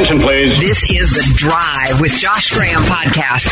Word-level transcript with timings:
attention, 0.00 0.20
please. 0.26 0.58
This 0.58 0.90
is 0.90 1.10
The 1.10 1.32
Drive 1.36 2.00
with 2.00 2.10
Josh 2.12 2.50
Graham 2.52 2.80
podcast. 2.84 3.50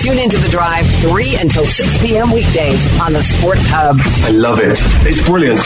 Tune 0.00 0.18
into 0.18 0.38
The 0.38 0.48
Drive 0.48 0.86
3 1.02 1.36
until 1.36 1.66
6 1.66 2.00
p.m. 2.00 2.30
weekdays 2.30 2.86
on 2.98 3.12
the 3.12 3.20
Sports 3.20 3.66
Hub. 3.66 3.96
I 4.00 4.30
love 4.30 4.58
it. 4.58 4.78
It's 5.06 5.22
brilliant. 5.22 5.60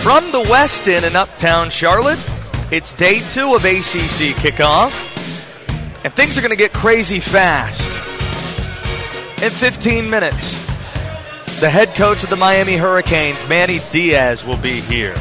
From 0.00 0.30
the 0.30 0.48
West 0.48 0.86
End 0.86 1.04
in 1.04 1.16
Uptown 1.16 1.70
Charlotte, 1.70 2.20
it's 2.70 2.92
day 2.92 3.18
two 3.32 3.56
of 3.56 3.64
ACC 3.64 4.36
kickoff, 4.36 4.92
and 6.04 6.14
things 6.14 6.38
are 6.38 6.40
going 6.40 6.50
to 6.50 6.56
get 6.56 6.72
crazy 6.72 7.18
fast. 7.18 8.13
In 9.44 9.50
15 9.50 10.08
minutes, 10.08 10.64
the 11.60 11.68
head 11.68 11.94
coach 11.94 12.24
of 12.24 12.30
the 12.30 12.36
Miami 12.36 12.78
Hurricanes, 12.78 13.46
Manny 13.46 13.78
Diaz, 13.90 14.42
will 14.42 14.56
be 14.56 14.80
here. 14.80 15.14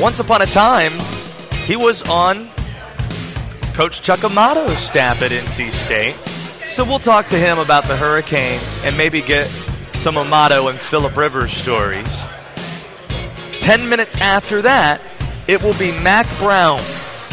Once 0.00 0.18
upon 0.18 0.40
a 0.40 0.46
time, 0.46 0.90
he 1.66 1.76
was 1.76 2.02
on 2.08 2.48
Coach 3.74 4.00
Chuck 4.00 4.24
Amato's 4.24 4.78
staff 4.78 5.20
at 5.20 5.32
NC 5.32 5.70
State. 5.72 6.16
So 6.70 6.82
we'll 6.82 6.98
talk 6.98 7.28
to 7.28 7.36
him 7.36 7.58
about 7.58 7.84
the 7.84 7.94
Hurricanes 7.94 8.78
and 8.84 8.96
maybe 8.96 9.20
get 9.20 9.44
some 9.96 10.16
Amato 10.16 10.68
and 10.68 10.78
Philip 10.78 11.14
Rivers 11.14 11.52
stories. 11.52 12.08
Ten 13.60 13.86
minutes 13.86 14.18
after 14.18 14.62
that, 14.62 15.02
it 15.46 15.62
will 15.62 15.76
be 15.78 15.92
Mack 16.00 16.26
Brown, 16.38 16.80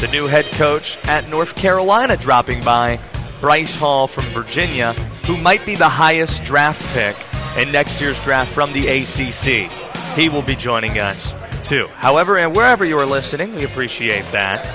the 0.02 0.10
new 0.12 0.28
head 0.28 0.44
coach 0.58 0.98
at 1.06 1.30
North 1.30 1.56
Carolina, 1.56 2.18
dropping 2.18 2.62
by. 2.62 3.00
Bryce 3.42 3.76
Hall 3.76 4.08
from 4.08 4.24
Virginia, 4.26 4.96
who 5.26 5.38
might 5.38 5.66
be 5.66 5.76
the 5.76 5.90
highest 5.90 6.44
draft 6.44 6.82
pick 6.94 7.16
in 7.58 7.72
next 7.72 8.00
year's 8.00 8.22
draft 8.24 8.52
from 8.52 8.74
the 8.74 8.88
ACC. 8.88 9.72
He 10.16 10.30
will 10.30 10.42
be 10.42 10.56
joining 10.56 11.00
us 11.00 11.34
too. 11.64 11.88
However, 11.96 12.38
and 12.38 12.56
wherever 12.56 12.86
you 12.86 12.98
are 13.00 13.06
listening, 13.06 13.56
we 13.56 13.64
appreciate 13.64 14.26
that. 14.32 14.66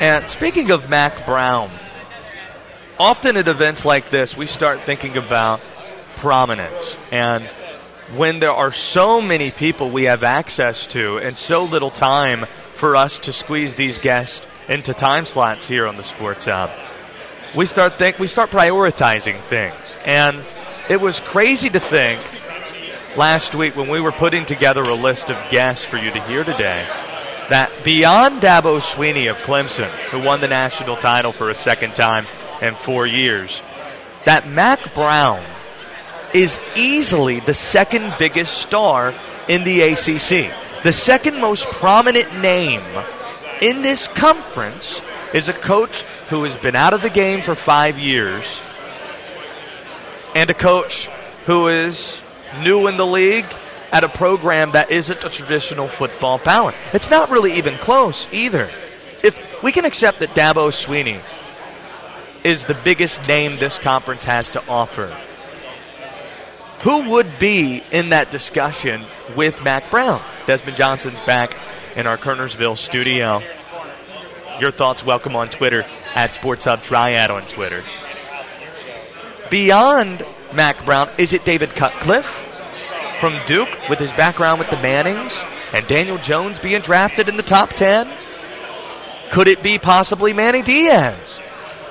And 0.00 0.28
speaking 0.30 0.70
of 0.70 0.88
Mack 0.88 1.26
Brown, 1.26 1.70
often 2.98 3.36
at 3.36 3.48
events 3.48 3.84
like 3.84 4.10
this, 4.10 4.36
we 4.36 4.46
start 4.46 4.80
thinking 4.80 5.16
about 5.16 5.60
prominence 6.16 6.96
and 7.12 7.48
when 8.16 8.40
there 8.40 8.52
are 8.52 8.72
so 8.72 9.20
many 9.20 9.50
people 9.50 9.90
we 9.90 10.04
have 10.04 10.22
access 10.22 10.86
to 10.88 11.18
and 11.18 11.36
so 11.36 11.64
little 11.64 11.90
time 11.90 12.46
for 12.74 12.96
us 12.96 13.18
to 13.18 13.32
squeeze 13.32 13.74
these 13.74 13.98
guests 13.98 14.46
into 14.68 14.94
time 14.94 15.26
slots 15.26 15.68
here 15.68 15.86
on 15.86 15.96
the 15.96 16.04
Sports 16.04 16.46
Hub, 16.46 16.70
we 17.54 17.66
start 17.66 17.94
think 17.94 18.18
we 18.18 18.26
start 18.26 18.50
prioritizing 18.50 19.42
things. 19.44 19.74
And 20.04 20.42
it 20.88 21.00
was 21.00 21.20
crazy 21.20 21.70
to 21.70 21.80
think 21.80 22.20
last 23.16 23.54
week 23.54 23.76
when 23.76 23.88
we 23.88 24.00
were 24.00 24.12
putting 24.12 24.46
together 24.46 24.82
a 24.82 24.94
list 24.94 25.30
of 25.30 25.50
guests 25.50 25.84
for 25.84 25.96
you 25.96 26.10
to 26.10 26.20
hear 26.22 26.44
today 26.44 26.86
that 27.48 27.70
beyond 27.82 28.42
Dabo 28.42 28.80
Swinney 28.80 29.30
of 29.30 29.38
Clemson, 29.38 29.88
who 30.10 30.22
won 30.22 30.40
the 30.40 30.48
national 30.48 30.96
title 30.96 31.32
for 31.32 31.48
a 31.48 31.54
second 31.54 31.94
time 31.94 32.26
in 32.60 32.74
four 32.74 33.06
years, 33.06 33.62
that 34.24 34.46
Mack 34.46 34.94
Brown 34.94 35.42
is 36.34 36.60
easily 36.76 37.40
the 37.40 37.54
second 37.54 38.14
biggest 38.18 38.58
star 38.58 39.14
in 39.48 39.64
the 39.64 39.80
ACC. 39.80 40.52
The 40.82 40.92
second 40.92 41.40
most 41.40 41.66
prominent 41.66 42.38
name 42.40 42.82
in 43.62 43.82
this 43.82 44.06
conference 44.08 45.00
is 45.34 45.48
a 45.48 45.52
coach 45.52 46.02
who 46.30 46.42
has 46.44 46.56
been 46.56 46.76
out 46.76 46.94
of 46.94 47.02
the 47.02 47.10
game 47.10 47.42
for 47.42 47.54
five 47.54 47.98
years 47.98 48.44
and 50.34 50.50
a 50.50 50.54
coach 50.54 51.08
who 51.46 51.68
is 51.68 52.18
new 52.60 52.86
in 52.86 52.96
the 52.96 53.06
league 53.06 53.46
at 53.90 54.04
a 54.04 54.08
program 54.08 54.72
that 54.72 54.90
isn't 54.90 55.24
a 55.24 55.30
traditional 55.30 55.88
football 55.88 56.38
power. 56.38 56.74
It's 56.92 57.10
not 57.10 57.30
really 57.30 57.54
even 57.54 57.76
close 57.76 58.26
either. 58.32 58.70
If 59.22 59.62
we 59.62 59.72
can 59.72 59.84
accept 59.84 60.20
that 60.20 60.30
Dabo 60.30 60.70
Swinney 60.70 61.20
is 62.44 62.66
the 62.66 62.74
biggest 62.74 63.26
name 63.26 63.58
this 63.58 63.78
conference 63.78 64.24
has 64.24 64.50
to 64.50 64.66
offer, 64.68 65.16
who 66.82 67.10
would 67.10 67.38
be 67.38 67.82
in 67.90 68.10
that 68.10 68.30
discussion 68.30 69.02
with 69.34 69.62
Mack 69.64 69.90
Brown? 69.90 70.22
Desmond 70.46 70.76
Johnson's 70.76 71.20
back 71.20 71.56
in 71.96 72.06
our 72.06 72.16
Kernersville 72.16 72.78
studio. 72.78 73.42
Your 74.60 74.72
thoughts 74.72 75.04
welcome 75.04 75.36
on 75.36 75.50
Twitter 75.50 75.86
at 76.16 76.34
Sports 76.34 76.64
Hub 76.64 76.82
Triad 76.82 77.30
on 77.30 77.42
Twitter. 77.42 77.84
Beyond 79.50 80.26
Mack 80.52 80.84
Brown, 80.84 81.08
is 81.16 81.32
it 81.32 81.44
David 81.44 81.76
Cutcliffe 81.76 82.26
from 83.20 83.38
Duke 83.46 83.68
with 83.88 84.00
his 84.00 84.12
background 84.12 84.58
with 84.58 84.68
the 84.68 84.76
Mannings 84.78 85.38
and 85.72 85.86
Daniel 85.86 86.18
Jones 86.18 86.58
being 86.58 86.80
drafted 86.80 87.28
in 87.28 87.36
the 87.36 87.42
top 87.44 87.70
10? 87.70 88.10
Could 89.30 89.46
it 89.46 89.62
be 89.62 89.78
possibly 89.78 90.32
Manny 90.32 90.62
Diaz 90.62 91.40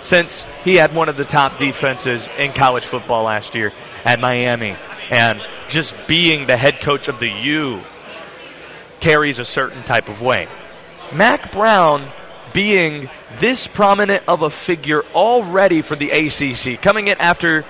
since 0.01 0.45
he 0.65 0.75
had 0.75 0.93
one 0.93 1.07
of 1.07 1.15
the 1.15 1.25
top 1.25 1.57
defenses 1.57 2.27
in 2.37 2.51
college 2.51 2.85
football 2.85 3.23
last 3.23 3.55
year 3.55 3.71
at 4.03 4.19
Miami 4.19 4.75
and 5.09 5.41
just 5.69 5.95
being 6.05 6.47
the 6.47 6.57
head 6.57 6.81
coach 6.81 7.07
of 7.07 7.19
the 7.19 7.29
U 7.29 7.81
carries 8.99 9.39
a 9.39 9.45
certain 9.45 9.83
type 9.83 10.09
of 10.09 10.21
way. 10.21 10.49
Mack 11.13 11.53
Brown 11.53 12.11
being 12.57 13.07
this 13.37 13.67
prominent 13.67 14.23
of 14.27 14.41
a 14.41 14.49
figure 14.49 15.03
already 15.13 15.83
for 15.83 15.95
the 15.95 16.09
ACC, 16.09 16.81
coming 16.81 17.07
in 17.07 17.15
after 17.19 17.63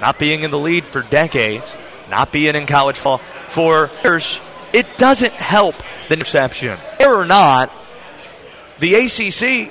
not 0.00 0.18
being 0.18 0.42
in 0.42 0.50
the 0.50 0.58
lead 0.58 0.86
for 0.86 1.02
decades, 1.02 1.70
not 2.08 2.32
being 2.32 2.54
in 2.54 2.64
college 2.64 2.96
football 2.96 3.18
for 3.50 3.90
years, 4.02 4.40
it 4.72 4.86
doesn't 4.96 5.34
help 5.34 5.74
the 6.08 6.14
interception. 6.14 6.78
Or 7.04 7.26
not, 7.26 7.70
the 8.78 8.94
ACC, 8.94 9.70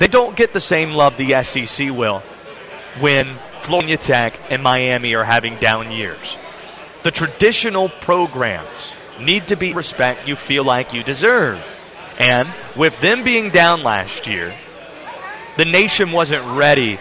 they 0.00 0.08
don't 0.08 0.34
get 0.36 0.52
the 0.52 0.60
same 0.60 0.90
love 0.90 1.16
the 1.16 1.40
SEC 1.44 1.90
will 1.90 2.18
when 2.98 3.36
Florida 3.60 3.96
Tech 3.96 4.40
and 4.50 4.60
Miami 4.60 5.14
are 5.14 5.22
having 5.22 5.54
down 5.58 5.92
years. 5.92 6.36
The 7.04 7.12
traditional 7.12 7.90
programs 7.90 8.94
need 9.20 9.46
to 9.46 9.56
be 9.56 9.72
respect 9.72 10.26
you 10.26 10.34
feel 10.34 10.64
like 10.64 10.92
you 10.92 11.04
deserve. 11.04 11.62
And 12.18 12.48
with 12.76 12.98
them 13.00 13.24
being 13.24 13.50
down 13.50 13.82
last 13.82 14.26
year, 14.26 14.54
the 15.56 15.64
nation 15.64 16.12
wasn't 16.12 16.44
ready 16.56 16.98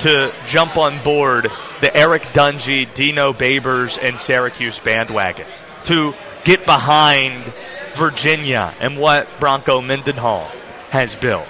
to 0.00 0.32
jump 0.46 0.76
on 0.76 1.02
board 1.02 1.50
the 1.80 1.96
Eric 1.96 2.22
Dungey, 2.34 2.92
Dino 2.94 3.32
Babers, 3.32 3.98
and 4.00 4.18
Syracuse 4.18 4.78
bandwagon, 4.78 5.46
to 5.84 6.14
get 6.44 6.64
behind 6.66 7.52
Virginia 7.94 8.74
and 8.80 8.98
what 8.98 9.28
Bronco 9.40 9.80
Mendenhall 9.80 10.50
has 10.90 11.14
built. 11.16 11.46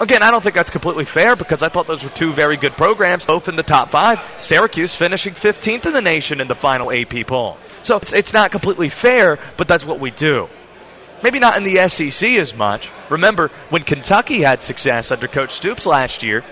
Again, 0.00 0.22
I 0.22 0.30
don't 0.30 0.42
think 0.42 0.54
that's 0.54 0.70
completely 0.70 1.04
fair 1.04 1.36
because 1.36 1.62
I 1.62 1.68
thought 1.68 1.86
those 1.86 2.02
were 2.02 2.10
two 2.10 2.32
very 2.32 2.56
good 2.56 2.72
programs, 2.72 3.26
both 3.26 3.48
in 3.48 3.56
the 3.56 3.62
top 3.62 3.90
five. 3.90 4.22
Syracuse 4.40 4.94
finishing 4.94 5.34
15th 5.34 5.84
in 5.84 5.92
the 5.92 6.00
nation 6.00 6.40
in 6.40 6.48
the 6.48 6.54
final 6.54 6.90
AP 6.90 7.26
poll. 7.26 7.58
So 7.82 7.96
it's, 7.96 8.12
it's 8.14 8.32
not 8.32 8.50
completely 8.50 8.88
fair, 8.88 9.38
but 9.58 9.68
that's 9.68 9.84
what 9.84 10.00
we 10.00 10.10
do. 10.10 10.48
Maybe 11.22 11.38
not 11.38 11.56
in 11.56 11.64
the 11.64 11.88
SEC 11.88 12.30
as 12.30 12.54
much. 12.54 12.88
Remember, 13.08 13.48
when 13.68 13.82
Kentucky 13.82 14.40
had 14.40 14.62
success 14.62 15.10
under 15.10 15.28
Coach 15.28 15.52
Stoops 15.52 15.84
last 15.84 16.22
year, 16.22 16.44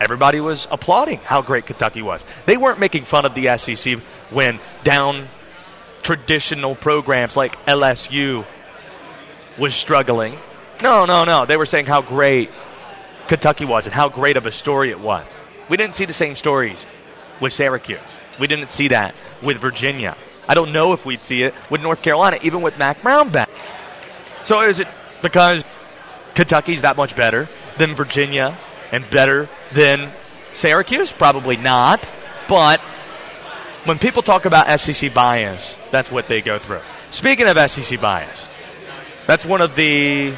everybody 0.00 0.40
was 0.40 0.68
applauding 0.70 1.18
how 1.18 1.42
great 1.42 1.66
Kentucky 1.66 2.02
was. 2.02 2.24
They 2.46 2.56
weren't 2.56 2.78
making 2.78 3.04
fun 3.04 3.24
of 3.24 3.34
the 3.34 3.56
SEC 3.58 3.98
when 4.30 4.60
down 4.84 5.26
traditional 6.02 6.76
programs 6.76 7.36
like 7.36 7.56
LSU 7.66 8.44
was 9.58 9.74
struggling. 9.74 10.38
No, 10.80 11.04
no, 11.04 11.24
no. 11.24 11.46
They 11.46 11.56
were 11.56 11.66
saying 11.66 11.86
how 11.86 12.02
great 12.02 12.50
Kentucky 13.26 13.64
was 13.64 13.86
and 13.86 13.94
how 13.94 14.08
great 14.08 14.36
of 14.36 14.46
a 14.46 14.52
story 14.52 14.90
it 14.90 15.00
was. 15.00 15.24
We 15.68 15.76
didn't 15.76 15.96
see 15.96 16.04
the 16.04 16.12
same 16.12 16.36
stories 16.36 16.78
with 17.40 17.52
Syracuse. 17.52 17.98
We 18.38 18.46
didn't 18.46 18.70
see 18.70 18.88
that 18.88 19.14
with 19.42 19.58
Virginia. 19.58 20.16
I 20.48 20.54
don't 20.54 20.72
know 20.72 20.92
if 20.92 21.04
we'd 21.04 21.24
see 21.24 21.42
it 21.42 21.54
with 21.70 21.80
North 21.80 22.02
Carolina, 22.02 22.38
even 22.42 22.62
with 22.62 22.78
Mack 22.78 23.02
Brown 23.02 23.30
back. 23.30 23.50
So 24.44 24.60
is 24.62 24.80
it 24.80 24.88
because 25.22 25.64
Kentucky's 26.34 26.82
that 26.82 26.96
much 26.96 27.16
better 27.16 27.48
than 27.78 27.94
Virginia 27.94 28.56
and 28.92 29.08
better 29.10 29.48
than 29.74 30.12
Syracuse? 30.54 31.10
Probably 31.12 31.56
not. 31.56 32.06
But 32.48 32.80
when 33.84 33.98
people 33.98 34.22
talk 34.22 34.44
about 34.44 34.80
SEC 34.80 35.12
bias, 35.12 35.76
that's 35.90 36.10
what 36.10 36.28
they 36.28 36.42
go 36.42 36.58
through. 36.58 36.80
Speaking 37.10 37.48
of 37.48 37.58
SEC 37.70 38.00
bias, 38.00 38.40
that's 39.26 39.44
one 39.44 39.60
of 39.60 39.74
the 39.74 40.34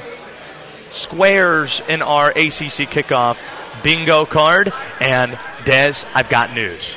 squares 0.90 1.82
in 1.88 2.00
our 2.00 2.31
ACC 2.31 2.88
kickoff 2.88 3.38
bingo 3.82 4.25
card. 4.25 4.72
And 5.00 5.32
Dez, 5.64 6.06
I've 6.14 6.28
got 6.28 6.54
news. 6.54 6.94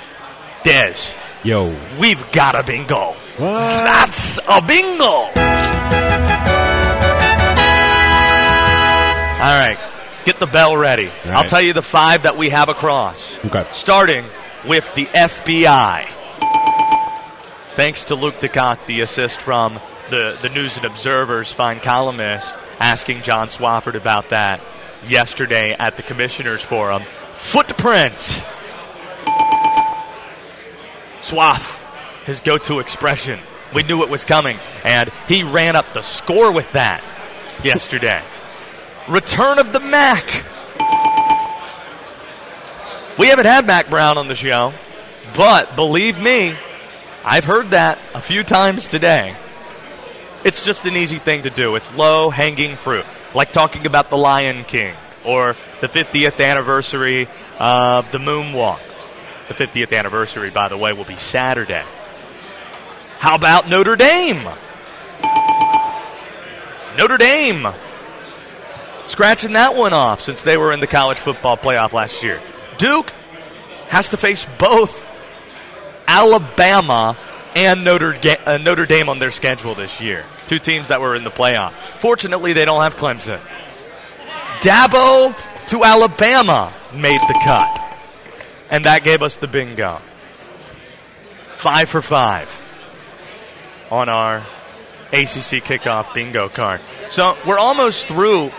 Dez, 0.64 1.12
Yo. 1.44 1.76
we've 2.00 2.32
got 2.32 2.56
a 2.56 2.64
bingo. 2.64 3.16
What? 3.38 3.40
That's 3.40 4.38
a 4.48 4.62
bingo. 4.62 5.30
All 9.42 9.58
right, 9.58 9.80
get 10.24 10.40
the 10.40 10.46
bell 10.46 10.78
ready. 10.78 11.10
All 11.26 11.32
I'll 11.32 11.50
tell 11.50 11.62
you 11.62 11.74
the 11.74 11.82
five 11.82 12.24
that 12.24 12.38
we 12.38 12.50
have 12.50 12.70
across. 12.70 13.44
Okay. 13.44 13.66
Starting 13.72 14.24
with 14.68 14.94
the 14.94 15.08
FBI. 15.08 16.08
Thanks 17.76 18.06
to 18.06 18.16
Luke 18.16 18.36
DeCock, 18.36 18.86
the 18.86 19.02
assist 19.02 19.42
from 19.42 19.80
the, 20.12 20.38
the 20.42 20.50
News 20.50 20.78
and 20.78 20.86
Observer's 20.86 21.52
fine 21.52 21.80
columnist, 21.80 22.54
asking 22.80 23.24
John 23.24 23.48
Swafford 23.48 23.96
about 23.96 24.30
that 24.30 24.62
yesterday 25.08 25.74
at 25.74 25.98
the 25.98 26.04
Commissioners 26.04 26.62
Forum. 26.62 27.02
Footprint. 27.34 28.44
Swaff, 31.22 31.78
his 32.26 32.40
go 32.40 32.58
to 32.58 32.80
expression. 32.80 33.40
We 33.74 33.84
knew 33.84 34.04
it 34.04 34.10
was 34.10 34.26
coming, 34.26 34.58
and 34.84 35.10
he 35.28 35.44
ran 35.44 35.76
up 35.76 35.94
the 35.94 36.02
score 36.02 36.52
with 36.52 36.72
that 36.74 37.04
yesterday. 37.64 38.22
Return 39.08 39.60
of 39.60 39.74
the 39.74 39.80
Mac. 39.80 40.26
We 43.18 43.28
haven't 43.28 43.46
had 43.46 43.66
Mack 43.66 43.90
Brown 43.90 44.18
on 44.18 44.28
the 44.28 44.36
show, 44.36 44.74
but 45.36 45.76
believe 45.76 46.20
me, 46.20 46.56
I've 47.24 47.46
heard 47.46 47.72
that 47.72 48.00
a 48.14 48.22
few 48.22 48.44
times 48.44 48.88
today. 48.88 49.36
It's 50.44 50.66
just 50.66 50.86
an 50.86 50.98
easy 50.98 51.20
thing 51.20 51.44
to 51.44 51.50
do. 51.50 51.76
It's 51.76 51.94
low 51.94 52.30
hanging 52.30 52.76
fruit, 52.76 53.06
like 53.36 53.54
talking 53.54 53.86
about 53.86 54.10
the 54.10 54.18
Lion 54.18 54.64
King 54.64 54.96
or 55.24 55.56
the 55.82 55.88
50th 55.88 56.44
anniversary 56.44 57.28
of 57.60 58.12
the 58.12 58.18
Moonwalk. 58.18 58.80
The 59.52 59.66
50th 59.66 59.92
anniversary, 59.98 60.50
by 60.50 60.70
the 60.70 60.78
way, 60.78 60.94
will 60.94 61.04
be 61.04 61.18
Saturday. 61.18 61.84
How 63.20 63.36
about 63.36 63.68
Notre 63.68 63.98
Dame? 63.98 64.48
Notre 66.98 67.18
Dame 67.18 67.68
scratching 69.08 69.52
that 69.54 69.76
one 69.76 69.92
off 69.92 70.22
since 70.22 70.42
they 70.42 70.56
were 70.56 70.72
in 70.72 70.80
the 70.80 70.88
college 70.88 71.18
football 71.18 71.58
playoff 71.58 71.92
last 71.92 72.24
year. 72.24 72.40
Duke 72.78 73.12
has 73.90 74.08
to 74.10 74.18
face 74.18 74.46
both 74.58 74.98
Alabama 76.08 77.18
and 77.54 77.84
Notre, 77.84 78.14
Ga- 78.14 78.40
uh, 78.46 78.58
Notre 78.58 78.86
Dame 78.86 79.10
on 79.10 79.20
their 79.20 79.32
schedule 79.32 79.76
this 79.76 80.00
year. 80.00 80.24
Two 80.48 80.60
teams 80.60 80.88
that 80.88 81.02
were 81.02 81.14
in 81.14 81.26
the 81.26 81.30
playoff. 81.30 81.74
Fortunately, 82.00 82.54
they 82.54 82.64
don't 82.64 82.84
have 82.84 82.96
Clemson. 82.96 83.42
Dabo 84.62 85.36
to 85.68 85.84
Alabama 85.84 86.74
made 86.94 87.20
the 87.28 87.40
cut. 87.44 87.91
And 88.72 88.86
that 88.86 89.04
gave 89.04 89.22
us 89.22 89.36
the 89.36 89.48
bingo. 89.48 90.02
Five 91.58 91.90
for 91.90 92.02
five 92.02 92.50
on 93.92 94.08
our 94.08 94.38
ACC 95.12 95.62
kickoff 95.62 96.14
bingo 96.14 96.48
card. 96.48 96.80
So 97.10 97.38
we're 97.46 97.60
almost 97.60 98.08
through 98.08 98.52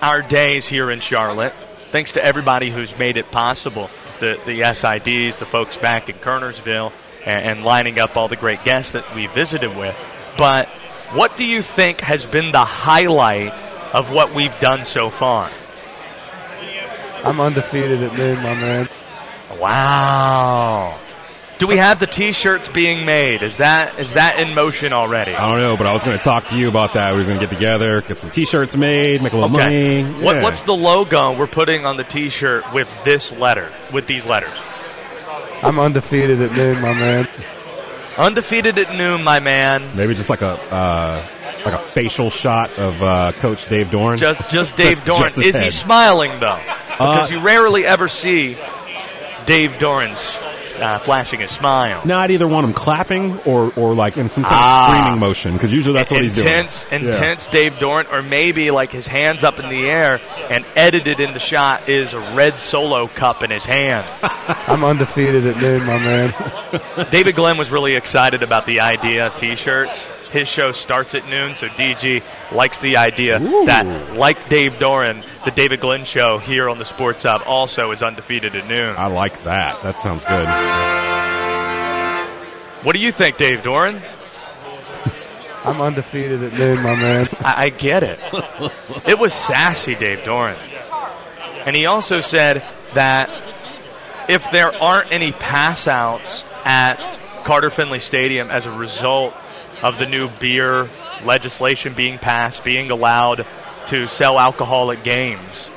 our 0.00 0.22
days 0.22 0.68
here 0.68 0.90
in 0.90 1.00
Charlotte. 1.00 1.52
Thanks 1.90 2.12
to 2.12 2.24
everybody 2.24 2.70
who's 2.70 2.96
made 2.96 3.16
it 3.16 3.30
possible. 3.32 3.90
The, 4.20 4.38
the 4.46 4.60
SIDs, 4.60 5.38
the 5.38 5.46
folks 5.46 5.76
back 5.76 6.08
in 6.08 6.16
Kernersville, 6.16 6.92
and, 7.26 7.44
and 7.44 7.64
lining 7.64 7.98
up 7.98 8.16
all 8.16 8.28
the 8.28 8.36
great 8.36 8.62
guests 8.62 8.92
that 8.92 9.14
we 9.14 9.26
visited 9.26 9.76
with. 9.76 9.96
But 10.38 10.68
what 11.12 11.36
do 11.36 11.44
you 11.44 11.62
think 11.62 12.00
has 12.00 12.24
been 12.24 12.52
the 12.52 12.64
highlight 12.64 13.52
of 13.92 14.12
what 14.12 14.32
we've 14.32 14.58
done 14.60 14.84
so 14.84 15.10
far? 15.10 15.50
I'm 17.24 17.40
undefeated 17.40 18.02
at 18.02 18.16
noon, 18.16 18.36
my 18.36 18.54
man. 18.54 18.88
Wow. 19.60 20.98
Do 21.58 21.66
we 21.68 21.76
have 21.76 22.00
the 22.00 22.06
T-shirts 22.08 22.68
being 22.68 23.06
made? 23.06 23.42
Is 23.42 23.58
that 23.58 23.98
is 24.00 24.14
that 24.14 24.40
in 24.40 24.54
motion 24.54 24.92
already? 24.92 25.32
I 25.34 25.48
don't 25.48 25.60
know, 25.60 25.76
but 25.76 25.86
I 25.86 25.92
was 25.92 26.02
going 26.04 26.18
to 26.18 26.22
talk 26.22 26.48
to 26.48 26.56
you 26.56 26.68
about 26.68 26.94
that. 26.94 27.12
We 27.12 27.18
was 27.18 27.28
going 27.28 27.38
to 27.38 27.46
get 27.46 27.54
together, 27.54 28.00
get 28.02 28.18
some 28.18 28.30
T-shirts 28.30 28.76
made, 28.76 29.22
make 29.22 29.32
a 29.32 29.36
little 29.36 29.54
Okay. 29.56 30.02
money. 30.02 30.20
What, 30.24 30.36
Yeah. 30.36 30.42
what's 30.42 30.62
the 30.62 30.74
logo 30.74 31.32
we're 31.32 31.46
putting 31.46 31.86
on 31.86 31.96
the 31.96 32.02
T-shirt 32.04 32.72
with 32.72 32.88
this 33.04 33.30
letter, 33.32 33.70
with 33.92 34.06
these 34.08 34.26
letters? 34.26 34.50
I'm 35.62 35.78
undefeated 35.78 36.42
at 36.42 36.52
noon, 36.52 36.82
my 36.82 36.92
man. 36.92 37.28
Undefeated 38.18 38.78
at 38.78 38.94
noon, 38.96 39.22
my 39.22 39.38
man. 39.40 39.82
Maybe 39.96 40.14
just 40.14 40.28
like 40.30 40.42
a 40.42 40.52
uh, 40.72 41.24
like 41.64 41.74
a 41.74 41.78
facial 41.88 42.30
shot 42.30 42.76
of 42.78 43.00
uh, 43.02 43.32
Coach 43.32 43.68
Dave 43.68 43.86
Doeren. 43.88 44.18
Just 44.18 44.48
just 44.50 44.76
Dave 44.76 44.98
Just- 45.04 45.20
Doeren. 45.20 45.22
just 45.34 45.36
his 45.36 45.54
Is 45.54 45.60
he 45.62 45.70
smiling 45.70 46.38
though? 46.40 46.60
Because 46.90 47.30
Uh, 47.30 47.34
you 47.34 47.40
rarely 47.40 47.86
ever 47.86 48.08
see 48.08 48.56
Dave 49.46 49.72
Doeren's 49.72 50.38
uh, 50.80 50.98
flashing 50.98 51.40
a 51.42 51.46
smile. 51.48 52.02
No, 52.04 52.18
I'd 52.18 52.32
either 52.32 52.48
want 52.48 52.66
him 52.66 52.72
clapping 52.72 53.38
or, 53.40 53.72
or 53.76 53.94
like 53.94 54.16
in 54.16 54.28
some 54.28 54.42
kind 54.42 54.54
Ah. 54.56 54.88
of 54.88 54.96
screaming 55.02 55.20
motion 55.20 55.52
because 55.52 55.72
usually 55.72 55.96
that's 55.96 56.10
what 56.10 56.22
he's 56.22 56.34
doing. 56.34 56.48
intense, 56.48 56.84
Yeah. 56.90 56.98
intense 56.98 57.46
Dave 57.46 57.74
Doeren, 57.74 58.10
or 58.12 58.22
maybe 58.22 58.70
like 58.72 58.90
his 58.90 59.06
hands 59.06 59.44
up 59.44 59.60
in 59.60 59.68
the 59.68 59.88
air 59.88 60.20
and 60.50 60.64
edited 60.74 61.20
in 61.20 61.32
the 61.32 61.38
shot 61.38 61.88
is 61.88 62.12
a 62.12 62.18
red 62.34 62.58
solo 62.58 63.06
cup 63.06 63.42
in 63.44 63.50
his 63.52 63.64
hand. 63.64 64.04
I'm 64.66 64.82
undefeated 64.84 65.46
at 65.46 65.60
noon, 65.60 65.84
my 65.86 65.98
man. 65.98 66.34
David 67.10 67.36
Glenn 67.36 67.56
was 67.56 67.70
really 67.70 67.94
excited 67.94 68.42
about 68.42 68.66
the 68.66 68.80
idea 68.80 69.26
of 69.26 69.36
T-shirts. 69.36 70.06
His 70.34 70.48
show 70.48 70.72
starts 70.72 71.14
at 71.14 71.28
noon, 71.28 71.54
so 71.54 71.68
DG 71.68 72.20
likes 72.50 72.80
the 72.80 72.96
idea 72.96 73.40
Ooh. 73.40 73.66
that, 73.66 74.14
like 74.16 74.48
Dave 74.48 74.72
Doeren, 74.78 75.24
the 75.44 75.52
David 75.52 75.78
Glenn 75.78 76.04
show 76.04 76.38
here 76.38 76.68
on 76.68 76.80
the 76.80 76.84
Sports 76.84 77.22
Hub 77.22 77.42
also 77.46 77.92
is 77.92 78.02
undefeated 78.02 78.56
at 78.56 78.66
noon. 78.66 78.96
I 78.98 79.06
like 79.06 79.44
that. 79.44 79.80
That 79.84 80.00
sounds 80.00 80.24
good. 80.24 80.48
What 82.84 82.96
do 82.96 82.98
you 82.98 83.12
think, 83.12 83.36
Dave 83.36 83.62
Doeren? 83.62 84.02
I'm 85.64 85.80
undefeated 85.80 86.42
at 86.42 86.52
noon, 86.54 86.82
my 86.82 86.96
man. 86.96 87.28
I, 87.38 87.66
I 87.66 87.68
get 87.68 88.02
it. 88.02 88.18
It 89.06 89.16
was 89.20 89.32
sassy, 89.32 89.94
Dave 89.94 90.24
Doeren. 90.24 90.58
And 91.64 91.76
he 91.76 91.86
also 91.86 92.20
said 92.20 92.64
that 92.94 93.30
if 94.28 94.50
there 94.50 94.74
aren't 94.82 95.12
any 95.12 95.30
pass 95.30 95.86
outs 95.86 96.42
at 96.64 96.96
Carter 97.44 97.70
Finley 97.70 98.00
Stadium 98.00 98.50
as 98.50 98.66
a 98.66 98.72
result 98.72 99.32
of 99.84 99.98
the 99.98 100.06
new 100.06 100.28
beer 100.40 100.88
legislation 101.24 101.92
being 101.92 102.18
passed, 102.18 102.64
being 102.64 102.90
allowed 102.90 103.46
to 103.86 104.08
sell 104.08 104.38
alcohol 104.38 104.90
at 104.90 105.04
games, 105.04 105.68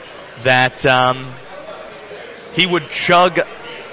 that 0.44 0.86
um, 0.86 1.34
he 2.54 2.66
would 2.66 2.90
chug 2.90 3.40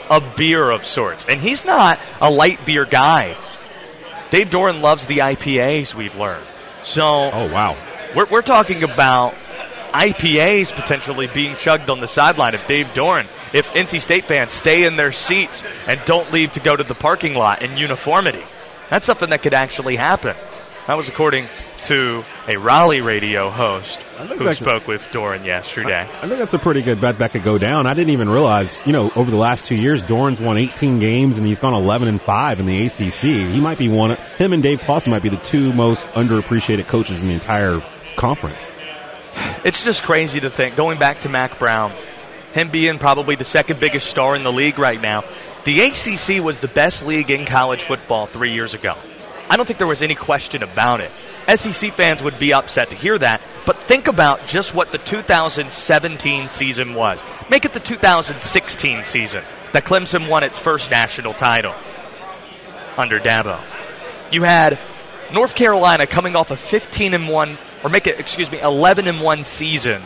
a 0.08 0.20
beer 0.36 0.70
of 0.70 0.86
sorts. 0.86 1.26
And 1.28 1.40
he's 1.40 1.64
not 1.64 1.98
a 2.20 2.30
light 2.30 2.64
beer 2.64 2.84
guy. 2.84 3.36
Dave 4.30 4.50
Doeren 4.50 4.80
loves 4.80 5.06
the 5.06 5.18
IPAs, 5.18 5.94
we've 5.94 6.16
learned. 6.16 6.46
So 6.84 7.02
Oh 7.32 7.52
wow. 7.52 7.76
we're, 8.14 8.26
we're 8.26 8.42
talking 8.42 8.84
about 8.84 9.34
IPAs 9.92 10.72
potentially 10.74 11.26
being 11.26 11.56
chugged 11.56 11.90
on 11.90 12.00
the 12.00 12.08
sideline 12.08 12.54
of 12.54 12.64
Dave 12.66 12.86
Doeren. 12.94 13.26
If 13.52 13.72
NC 13.72 14.00
State 14.00 14.26
fans 14.26 14.52
stay 14.52 14.84
in 14.84 14.96
their 14.96 15.12
seats 15.12 15.62
and 15.88 16.00
don't 16.04 16.32
leave 16.32 16.52
to 16.52 16.60
go 16.60 16.76
to 16.76 16.84
the 16.84 16.94
parking 16.94 17.34
lot 17.34 17.62
in 17.62 17.76
uniformity, 17.76 18.44
that's 18.94 19.06
something 19.06 19.30
that 19.30 19.42
could 19.42 19.54
actually 19.54 19.96
happen. 19.96 20.36
That 20.86 20.96
was 20.96 21.08
according 21.08 21.48
to 21.86 22.24
a 22.46 22.56
Raleigh 22.56 23.00
radio 23.00 23.50
host 23.50 24.00
who 24.02 24.54
spoke 24.54 24.86
with 24.86 25.02
Doeren 25.08 25.44
yesterday. 25.44 26.02
I 26.02 26.28
think 26.28 26.38
that's 26.38 26.54
a 26.54 26.60
pretty 26.60 26.80
good 26.80 27.00
bet 27.00 27.18
that 27.18 27.32
could 27.32 27.42
go 27.42 27.58
down. 27.58 27.88
I 27.88 27.94
didn't 27.94 28.10
even 28.10 28.28
realize, 28.28 28.80
you 28.86 28.92
know, 28.92 29.10
over 29.16 29.32
the 29.32 29.36
last 29.36 29.66
two 29.66 29.74
years, 29.74 30.00
Doeren's 30.00 30.40
won 30.40 30.56
18 30.58 31.00
games 31.00 31.38
and 31.38 31.44
he's 31.44 31.58
gone 31.58 31.74
11 31.74 32.06
and 32.06 32.22
five 32.22 32.60
in 32.60 32.66
the 32.66 32.86
ACC. 32.86 33.22
He 33.22 33.60
might 33.60 33.78
be 33.78 33.88
one. 33.88 34.12
of 34.12 34.18
Him 34.36 34.52
and 34.52 34.62
Dave 34.62 34.80
Clawson 34.82 35.10
might 35.10 35.24
be 35.24 35.28
the 35.28 35.38
two 35.38 35.72
most 35.72 36.06
underappreciated 36.10 36.86
coaches 36.86 37.20
in 37.20 37.26
the 37.26 37.34
entire 37.34 37.82
conference. 38.14 38.70
It's 39.64 39.82
just 39.82 40.04
crazy 40.04 40.38
to 40.38 40.50
think, 40.50 40.76
going 40.76 41.00
back 41.00 41.22
to 41.22 41.28
Mack 41.28 41.58
Brown, 41.58 41.92
him 42.52 42.68
being 42.68 43.00
probably 43.00 43.34
the 43.34 43.44
second 43.44 43.80
biggest 43.80 44.06
star 44.06 44.36
in 44.36 44.44
the 44.44 44.52
league 44.52 44.78
right 44.78 45.02
now. 45.02 45.24
The 45.64 45.80
ACC 45.80 46.44
was 46.44 46.58
the 46.58 46.68
best 46.68 47.06
league 47.06 47.30
in 47.30 47.46
college 47.46 47.82
football 47.82 48.26
three 48.26 48.52
years 48.52 48.74
ago. 48.74 48.96
I 49.48 49.56
don't 49.56 49.64
think 49.64 49.78
there 49.78 49.86
was 49.86 50.02
any 50.02 50.14
question 50.14 50.62
about 50.62 51.00
it. 51.00 51.10
SEC 51.56 51.92
fans 51.92 52.22
would 52.22 52.38
be 52.38 52.52
upset 52.52 52.90
to 52.90 52.96
hear 52.96 53.18
that, 53.18 53.40
but 53.66 53.78
think 53.78 54.06
about 54.06 54.46
just 54.46 54.74
what 54.74 54.92
the 54.92 54.98
2017 54.98 56.48
season 56.48 56.94
was. 56.94 57.22
Make 57.50 57.64
it 57.64 57.72
the 57.72 57.80
2016 57.80 59.04
season 59.04 59.44
that 59.72 59.84
Clemson 59.84 60.28
won 60.28 60.44
its 60.44 60.58
first 60.58 60.90
national 60.90 61.34
title 61.34 61.74
under 62.96 63.18
Dabo. 63.18 63.60
You 64.30 64.42
had 64.42 64.78
North 65.32 65.54
Carolina 65.54 66.06
coming 66.06 66.36
off 66.36 66.50
a 66.50 66.56
15 66.56 67.14
and 67.14 67.28
1 67.28 67.58
or 67.82 67.90
make 67.90 68.06
it 68.06 68.20
excuse 68.20 68.50
me 68.50 68.60
11 68.60 69.08
and 69.08 69.20
1 69.20 69.44
season. 69.44 70.02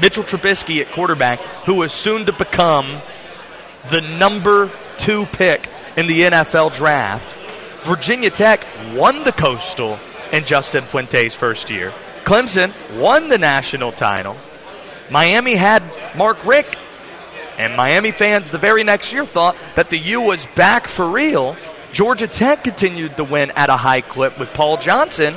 Mitchell 0.00 0.24
Trubisky 0.24 0.80
at 0.80 0.90
quarterback 0.92 1.40
who 1.66 1.74
was 1.74 1.92
soon 1.92 2.26
to 2.26 2.32
become 2.32 3.00
the 3.90 4.00
number 4.00 4.70
2 4.98 5.26
pick 5.26 5.68
in 5.96 6.06
the 6.06 6.22
NFL 6.22 6.74
draft. 6.74 7.26
Virginia 7.84 8.30
Tech 8.30 8.64
won 8.94 9.24
the 9.24 9.32
Coastal 9.32 9.98
in 10.32 10.44
Justin 10.44 10.84
Fuente's 10.84 11.34
first 11.34 11.70
year. 11.70 11.92
Clemson 12.24 12.72
won 12.98 13.28
the 13.28 13.38
national 13.38 13.92
title. 13.92 14.36
Miami 15.10 15.54
had 15.54 15.82
Mark 16.16 16.44
Richt 16.44 16.76
and 17.58 17.76
Miami 17.76 18.12
fans 18.12 18.50
the 18.50 18.58
very 18.58 18.84
next 18.84 19.12
year 19.12 19.26
thought 19.26 19.56
that 19.74 19.90
the 19.90 19.98
U 19.98 20.20
was 20.20 20.46
back 20.54 20.86
for 20.86 21.08
real. 21.08 21.56
Georgia 21.92 22.26
Tech 22.26 22.64
continued 22.64 23.16
to 23.16 23.24
win 23.24 23.50
at 23.50 23.68
a 23.68 23.76
high 23.76 24.00
clip 24.00 24.38
with 24.38 24.52
Paul 24.54 24.78
Johnson. 24.78 25.34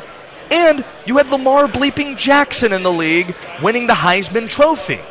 And 0.52 0.86
you 1.06 1.18
had 1.18 1.30
Lamar 1.30 1.68
bleeping 1.68 2.18
Jackson 2.18 2.72
in 2.72 2.84
the 2.84 2.92
league 2.92 3.36
winning 3.62 3.88
the 3.88 3.94
Heisman 3.94 4.48
Trophy. 4.48 5.02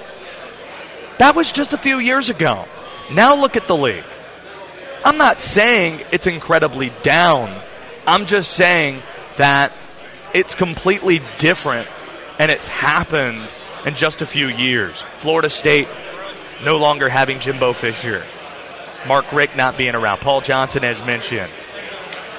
That 1.18 1.34
was 1.34 1.52
just 1.52 1.72
a 1.72 1.78
few 1.78 1.98
years 1.98 2.28
ago. 2.30 2.66
Now 3.12 3.36
look 3.36 3.56
at 3.56 3.66
the 3.66 3.76
league. 3.76 4.04
I'm 5.04 5.18
not 5.18 5.40
saying 5.40 6.04
it's 6.12 6.26
incredibly 6.26 6.90
down. 7.02 7.60
I'm 8.06 8.26
just 8.26 8.52
saying 8.52 9.02
that 9.36 9.72
it's 10.32 10.54
completely 10.54 11.20
different 11.38 11.88
and 12.38 12.50
it's 12.50 12.68
happened 12.68 13.46
in 13.84 13.94
just 13.94 14.22
a 14.22 14.26
few 14.26 14.48
years. 14.48 15.02
Florida 15.18 15.50
State 15.50 15.88
no 16.64 16.76
longer 16.78 17.08
having 17.08 17.40
Jimbo 17.40 17.74
Fisher. 17.74 18.24
Mark 19.06 19.30
Richt 19.32 19.56
not 19.56 19.76
being 19.76 19.94
around. 19.94 20.20
Paul 20.20 20.40
Johnson, 20.40 20.84
as 20.84 21.04
mentioned. 21.04 21.50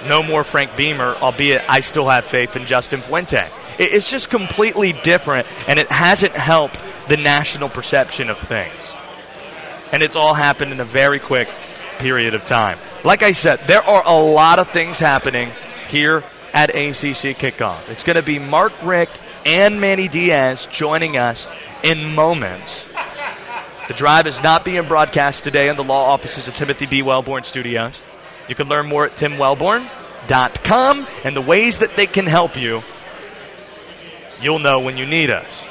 No 0.07 0.24
more 0.24 0.43
Frank 0.43 0.75
Beamer, 0.75 1.15
albeit 1.15 1.63
I 1.69 1.79
still 1.79 2.10
have 2.10 2.25
faith 2.25 2.55
in 2.55 2.65
Justin 2.65 3.01
Fuente. 3.01 3.48
It's 3.77 4.10
just 4.10 4.29
completely 4.29 4.93
different, 4.93 5.48
and 5.67 5.79
it 5.79 5.88
hasn't 5.89 6.34
helped 6.34 6.81
the 7.10 7.17
national 7.17 7.69
perception 7.69 8.29
of 8.29 8.39
things. 8.39 8.74
And 9.96 10.04
it's 10.04 10.18
all 10.18 10.34
happened 10.34 10.74
in 10.74 10.82
a 10.82 10.84
very 10.84 11.22
quick 11.22 11.48
period 12.00 12.34
of 12.34 12.44
time. 12.46 12.78
Like 13.06 13.24
I 13.24 13.32
said, 13.32 13.62
there 13.62 13.82
are 13.82 14.04
a 14.06 14.20
lot 14.20 14.60
of 14.60 14.70
things 14.72 15.00
happening 15.00 15.52
here 15.88 16.22
at 16.54 16.72
ACC 16.72 17.38
Kickoff. 17.38 17.88
It's 17.88 18.04
going 18.04 18.18
to 18.18 18.22
be 18.22 18.38
Mark 18.38 18.74
Richt 18.84 19.18
and 19.46 19.80
Manny 19.80 20.10
Diaz 20.10 20.68
joining 20.70 21.16
us 21.16 21.48
in 21.82 22.14
moments. 22.14 22.84
The 23.88 23.94
drive 23.94 24.28
is 24.28 24.44
not 24.44 24.66
being 24.66 24.86
broadcast 24.86 25.46
today 25.46 25.70
in 25.70 25.78
the 25.78 25.84
law 25.86 26.10
offices 26.12 26.50
of 26.50 26.56
Timothy 26.56 26.88
B. 26.88 27.02
Wellborn 27.02 27.46
Studios. 27.46 28.02
You 28.50 28.56
can 28.56 28.68
learn 28.68 28.88
more 28.88 29.06
at 29.06 29.16
timwellborn.com 29.16 31.08
and 31.24 31.38
the 31.38 31.42
ways 31.42 31.80
that 31.80 31.96
they 31.96 32.06
can 32.06 32.25
help 32.25 32.58
you. 32.58 32.84
You'll 34.42 34.60
know 34.60 34.82
when 34.82 34.98
you 34.98 35.06
need 35.06 35.30
us. 35.30 35.64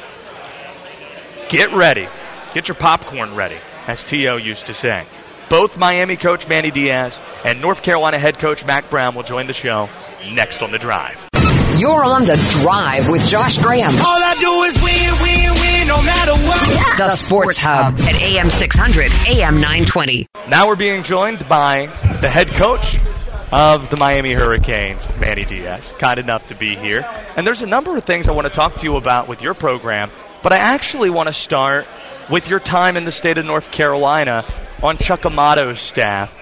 Get 1.51 1.75
ready. 1.75 2.09
Get 2.55 2.69
your 2.69 2.75
popcorn 2.75 3.35
ready, 3.35 3.59
as 3.87 4.05
T.O. 4.05 4.37
used 4.37 4.67
to 4.67 4.75
say. 4.75 5.05
Both 5.49 5.77
Miami 5.77 6.17
coach 6.17 6.49
Manny 6.49 6.71
Diaz 6.71 7.19
and 7.45 7.61
North 7.61 7.83
Carolina 7.83 8.19
head 8.19 8.39
coach 8.39 8.65
Mack 8.65 8.89
Brown 8.91 9.15
will 9.15 9.23
join 9.23 9.47
the 9.47 9.53
show 9.53 9.89
next 10.33 10.63
on 10.63 10.73
the 10.73 10.79
drive. 10.79 11.21
You're 11.79 12.05
on 12.05 12.25
the 12.25 12.37
drive 12.63 13.11
with 13.11 13.29
Josh 13.29 13.59
Graham. 13.59 13.93
All 13.95 14.01
I 14.07 14.35
do 14.39 14.63
is 14.63 14.83
win, 14.83 15.13
win, 15.23 15.61
win, 15.61 15.89
no 15.89 16.01
matter 16.03 16.33
what. 16.47 16.97
The 16.99 17.17
Sports 17.17 17.59
Hub 17.59 17.99
at 18.01 18.15
AM 18.15 18.49
600, 18.49 19.11
AM 19.27 19.57
920. 19.57 20.29
Now 20.49 20.69
we're 20.69 20.77
being 20.77 21.03
joined 21.03 21.47
by 21.49 21.87
the 22.21 22.29
head 22.29 22.49
coach 22.53 22.97
of 23.53 23.91
the 23.91 23.97
Miami 23.97 24.33
Hurricanes, 24.33 25.07
Manny 25.19 25.45
Diaz, 25.45 25.93
kind 25.99 26.19
enough 26.19 26.47
to 26.47 26.55
be 26.55 26.77
here. 26.77 27.05
And 27.37 27.47
there's 27.47 27.63
a 27.63 27.67
number 27.67 27.97
of 27.97 28.05
things 28.05 28.29
I 28.29 28.33
want 28.33 28.47
to 28.47 28.55
talk 28.55 28.77
to 28.77 28.85
you 28.85 28.97
about 28.97 29.29
with 29.29 29.43
your 29.43 29.55
program, 29.55 30.11
but 30.43 30.53
I 30.53 30.59
actually 30.59 31.11
want 31.11 31.29
to 31.29 31.33
start 31.33 31.87
with 32.31 32.49
your 32.49 32.61
time 32.61 32.97
in 32.97 33.05
the 33.05 33.13
state 33.13 33.39
of 33.39 33.45
North 33.45 33.71
Carolina 33.71 34.45
on 34.83 34.97
Chuck 34.99 35.25
Amato's 35.25 35.81
staff. 35.81 36.33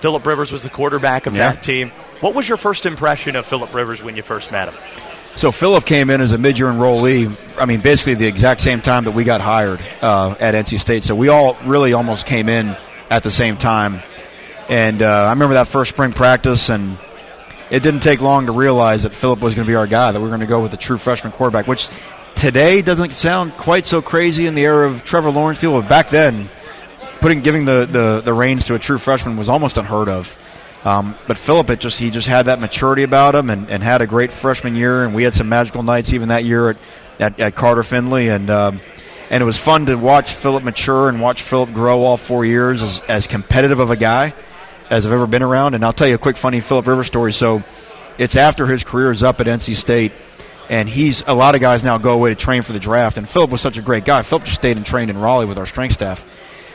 Philip 0.00 0.24
Rivers 0.26 0.50
was 0.52 0.62
the 0.62 0.70
quarterback 0.70 1.26
of 1.26 1.34
Yeah. 1.34 1.52
that 1.52 1.62
team. 1.62 1.90
What 2.20 2.34
was 2.34 2.48
your 2.48 2.58
first 2.58 2.86
impression 2.86 3.36
of 3.36 3.46
Philip 3.46 3.72
Rivers 3.74 4.02
when 4.02 4.16
you 4.16 4.22
first 4.22 4.50
met 4.52 4.68
him? 4.68 4.74
So 5.36 5.50
Philip 5.50 5.84
came 5.86 6.10
in 6.10 6.20
as 6.20 6.32
a 6.32 6.38
mid-year 6.38 6.68
enrollee. 6.68 7.34
I 7.58 7.64
mean, 7.64 7.80
basically 7.80 8.14
the 8.14 8.26
exact 8.26 8.60
same 8.60 8.80
time 8.82 9.04
that 9.04 9.12
we 9.12 9.24
got 9.24 9.40
hired 9.40 9.82
uh, 10.02 10.34
at 10.38 10.54
NC 10.54 10.78
State. 10.78 11.04
So 11.04 11.14
we 11.14 11.28
all 11.28 11.56
really 11.64 11.94
almost 11.94 12.26
came 12.26 12.48
in 12.48 12.76
at 13.08 13.22
the 13.22 13.30
same 13.30 13.56
time. 13.56 14.02
And 14.68 15.02
uh, 15.02 15.06
I 15.26 15.30
remember 15.30 15.54
that 15.54 15.68
first 15.68 15.90
spring 15.90 16.12
practice, 16.12 16.68
and 16.68 16.98
it 17.70 17.82
didn't 17.82 18.00
take 18.00 18.20
long 18.20 18.46
to 18.46 18.52
realize 18.52 19.04
that 19.04 19.14
Philip 19.14 19.40
was 19.40 19.54
going 19.54 19.66
to 19.66 19.70
be 19.70 19.74
our 19.74 19.86
guy. 19.86 20.12
That 20.12 20.18
we 20.20 20.24
were 20.24 20.30
going 20.30 20.40
to 20.40 20.46
go 20.46 20.60
with 20.60 20.74
a 20.74 20.76
true 20.78 20.98
freshman 20.98 21.32
quarterback, 21.32 21.66
which 21.66 21.88
today 22.42 22.82
doesn't 22.82 23.12
sound 23.12 23.56
quite 23.56 23.86
so 23.86 24.02
crazy 24.02 24.48
in 24.48 24.56
the 24.56 24.64
era 24.64 24.88
of 24.88 25.04
Trevor 25.04 25.30
Lawrence. 25.30 25.60
Field, 25.60 25.80
but 25.80 25.88
back 25.88 26.08
then, 26.08 26.50
putting 27.20 27.40
giving 27.40 27.64
the, 27.66 27.86
the, 27.88 28.20
the 28.20 28.34
reins 28.34 28.64
to 28.64 28.74
a 28.74 28.80
true 28.80 28.98
freshman 28.98 29.36
was 29.36 29.48
almost 29.48 29.76
unheard 29.76 30.08
of. 30.08 30.36
Um, 30.84 31.16
but 31.28 31.38
Philip, 31.38 31.70
it 31.70 31.78
just 31.78 32.00
he 32.00 32.10
just 32.10 32.26
had 32.26 32.46
that 32.46 32.58
maturity 32.58 33.04
about 33.04 33.36
him, 33.36 33.48
and, 33.48 33.70
and 33.70 33.80
had 33.80 34.02
a 34.02 34.08
great 34.08 34.32
freshman 34.32 34.74
year. 34.74 35.04
And 35.04 35.14
we 35.14 35.22
had 35.22 35.34
some 35.34 35.48
magical 35.48 35.84
nights 35.84 36.12
even 36.12 36.30
that 36.30 36.42
year 36.42 36.70
at, 36.70 36.76
at, 37.20 37.38
at 37.38 37.54
Carter 37.54 37.84
Finley, 37.84 38.28
and 38.28 38.50
um, 38.50 38.80
and 39.30 39.40
it 39.40 39.46
was 39.46 39.56
fun 39.56 39.86
to 39.86 39.94
watch 39.94 40.32
Philip 40.32 40.64
mature 40.64 41.08
and 41.08 41.20
watch 41.20 41.42
Philip 41.42 41.72
grow 41.72 42.02
all 42.02 42.16
four 42.16 42.44
years 42.44 42.82
as, 42.82 43.00
as 43.02 43.26
competitive 43.28 43.78
of 43.78 43.92
a 43.92 43.96
guy 43.96 44.34
as 44.90 45.06
I've 45.06 45.12
ever 45.12 45.28
been 45.28 45.44
around. 45.44 45.74
And 45.74 45.84
I'll 45.84 45.92
tell 45.92 46.08
you 46.08 46.16
a 46.16 46.18
quick 46.18 46.36
funny 46.36 46.60
Philip 46.60 46.88
Rivers 46.88 47.06
story. 47.06 47.32
So 47.32 47.62
it's 48.18 48.34
after 48.34 48.66
his 48.66 48.82
career 48.82 49.12
is 49.12 49.22
up 49.22 49.40
at 49.40 49.46
NC 49.46 49.76
State, 49.76 50.10
and 50.72 50.88
he's 50.88 51.22
a 51.26 51.34
lot 51.34 51.54
of 51.54 51.60
guys 51.60 51.84
now 51.84 51.98
go 51.98 52.14
away 52.14 52.30
to 52.30 52.34
train 52.34 52.62
for 52.62 52.72
the 52.72 52.80
draft. 52.80 53.18
And 53.18 53.28
Philip 53.28 53.50
was 53.50 53.60
such 53.60 53.76
a 53.76 53.82
great 53.82 54.06
guy. 54.06 54.22
Philip 54.22 54.44
just 54.44 54.56
stayed 54.56 54.78
and 54.78 54.86
trained 54.86 55.10
in 55.10 55.18
Raleigh 55.18 55.44
with 55.44 55.58
our 55.58 55.66
strength 55.66 55.92
staff. 55.92 56.26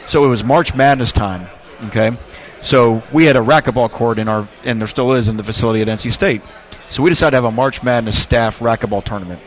So 0.07 0.23
it 0.23 0.27
was 0.27 0.43
March 0.43 0.75
Madness 0.75 1.11
time. 1.11 1.47
Okay, 1.85 2.15
so 2.61 3.01
we 3.11 3.25
had 3.25 3.35
a 3.35 3.39
racquetball 3.39 3.89
court 3.89 4.19
in 4.19 4.27
our, 4.27 4.47
and 4.63 4.79
there 4.79 4.87
still 4.87 5.13
is 5.13 5.27
in 5.27 5.35
the 5.35 5.43
facility 5.43 5.81
at 5.81 5.87
NC 5.87 6.11
State. 6.11 6.43
So 6.89 7.01
we 7.01 7.09
decided 7.09 7.31
to 7.31 7.37
have 7.37 7.45
a 7.45 7.51
March 7.51 7.81
Madness 7.81 8.21
staff 8.21 8.59
racquetball 8.59 9.03
tournament. 9.03 9.41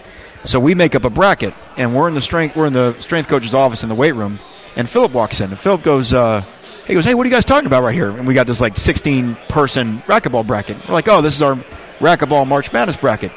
So 0.44 0.58
we 0.58 0.74
make 0.74 0.96
up 0.96 1.04
a 1.04 1.10
bracket, 1.10 1.54
and 1.76 1.94
we're 1.94 2.08
in 2.08 2.14
the 2.14 2.20
strength 2.20 2.56
we're 2.56 2.66
in 2.66 2.72
the 2.72 2.98
strength 3.00 3.28
coach's 3.28 3.54
office 3.54 3.84
in 3.84 3.88
the 3.88 3.94
weight 3.94 4.16
room, 4.16 4.40
and 4.74 4.88
Philip 4.88 5.12
walks 5.12 5.40
in, 5.40 5.50
and 5.50 5.58
Philip 5.58 5.84
goes, 5.84 6.12
uh, 6.12 6.42
he 6.88 6.94
goes, 6.94 7.04
hey, 7.04 7.14
what 7.14 7.24
are 7.24 7.28
you 7.28 7.34
guys 7.34 7.44
talking 7.44 7.66
about 7.66 7.84
right 7.84 7.94
here? 7.94 8.10
And 8.10 8.26
we 8.26 8.34
got 8.34 8.48
this 8.48 8.60
like 8.60 8.76
16 8.76 9.36
person 9.48 10.02
racquetball 10.02 10.44
bracket. 10.44 10.88
We're 10.88 10.94
like, 10.94 11.06
oh, 11.06 11.22
this 11.22 11.36
is 11.36 11.42
our 11.42 11.54
racquetball 12.00 12.48
March 12.48 12.72
Madness 12.72 12.96
bracket. 12.96 13.30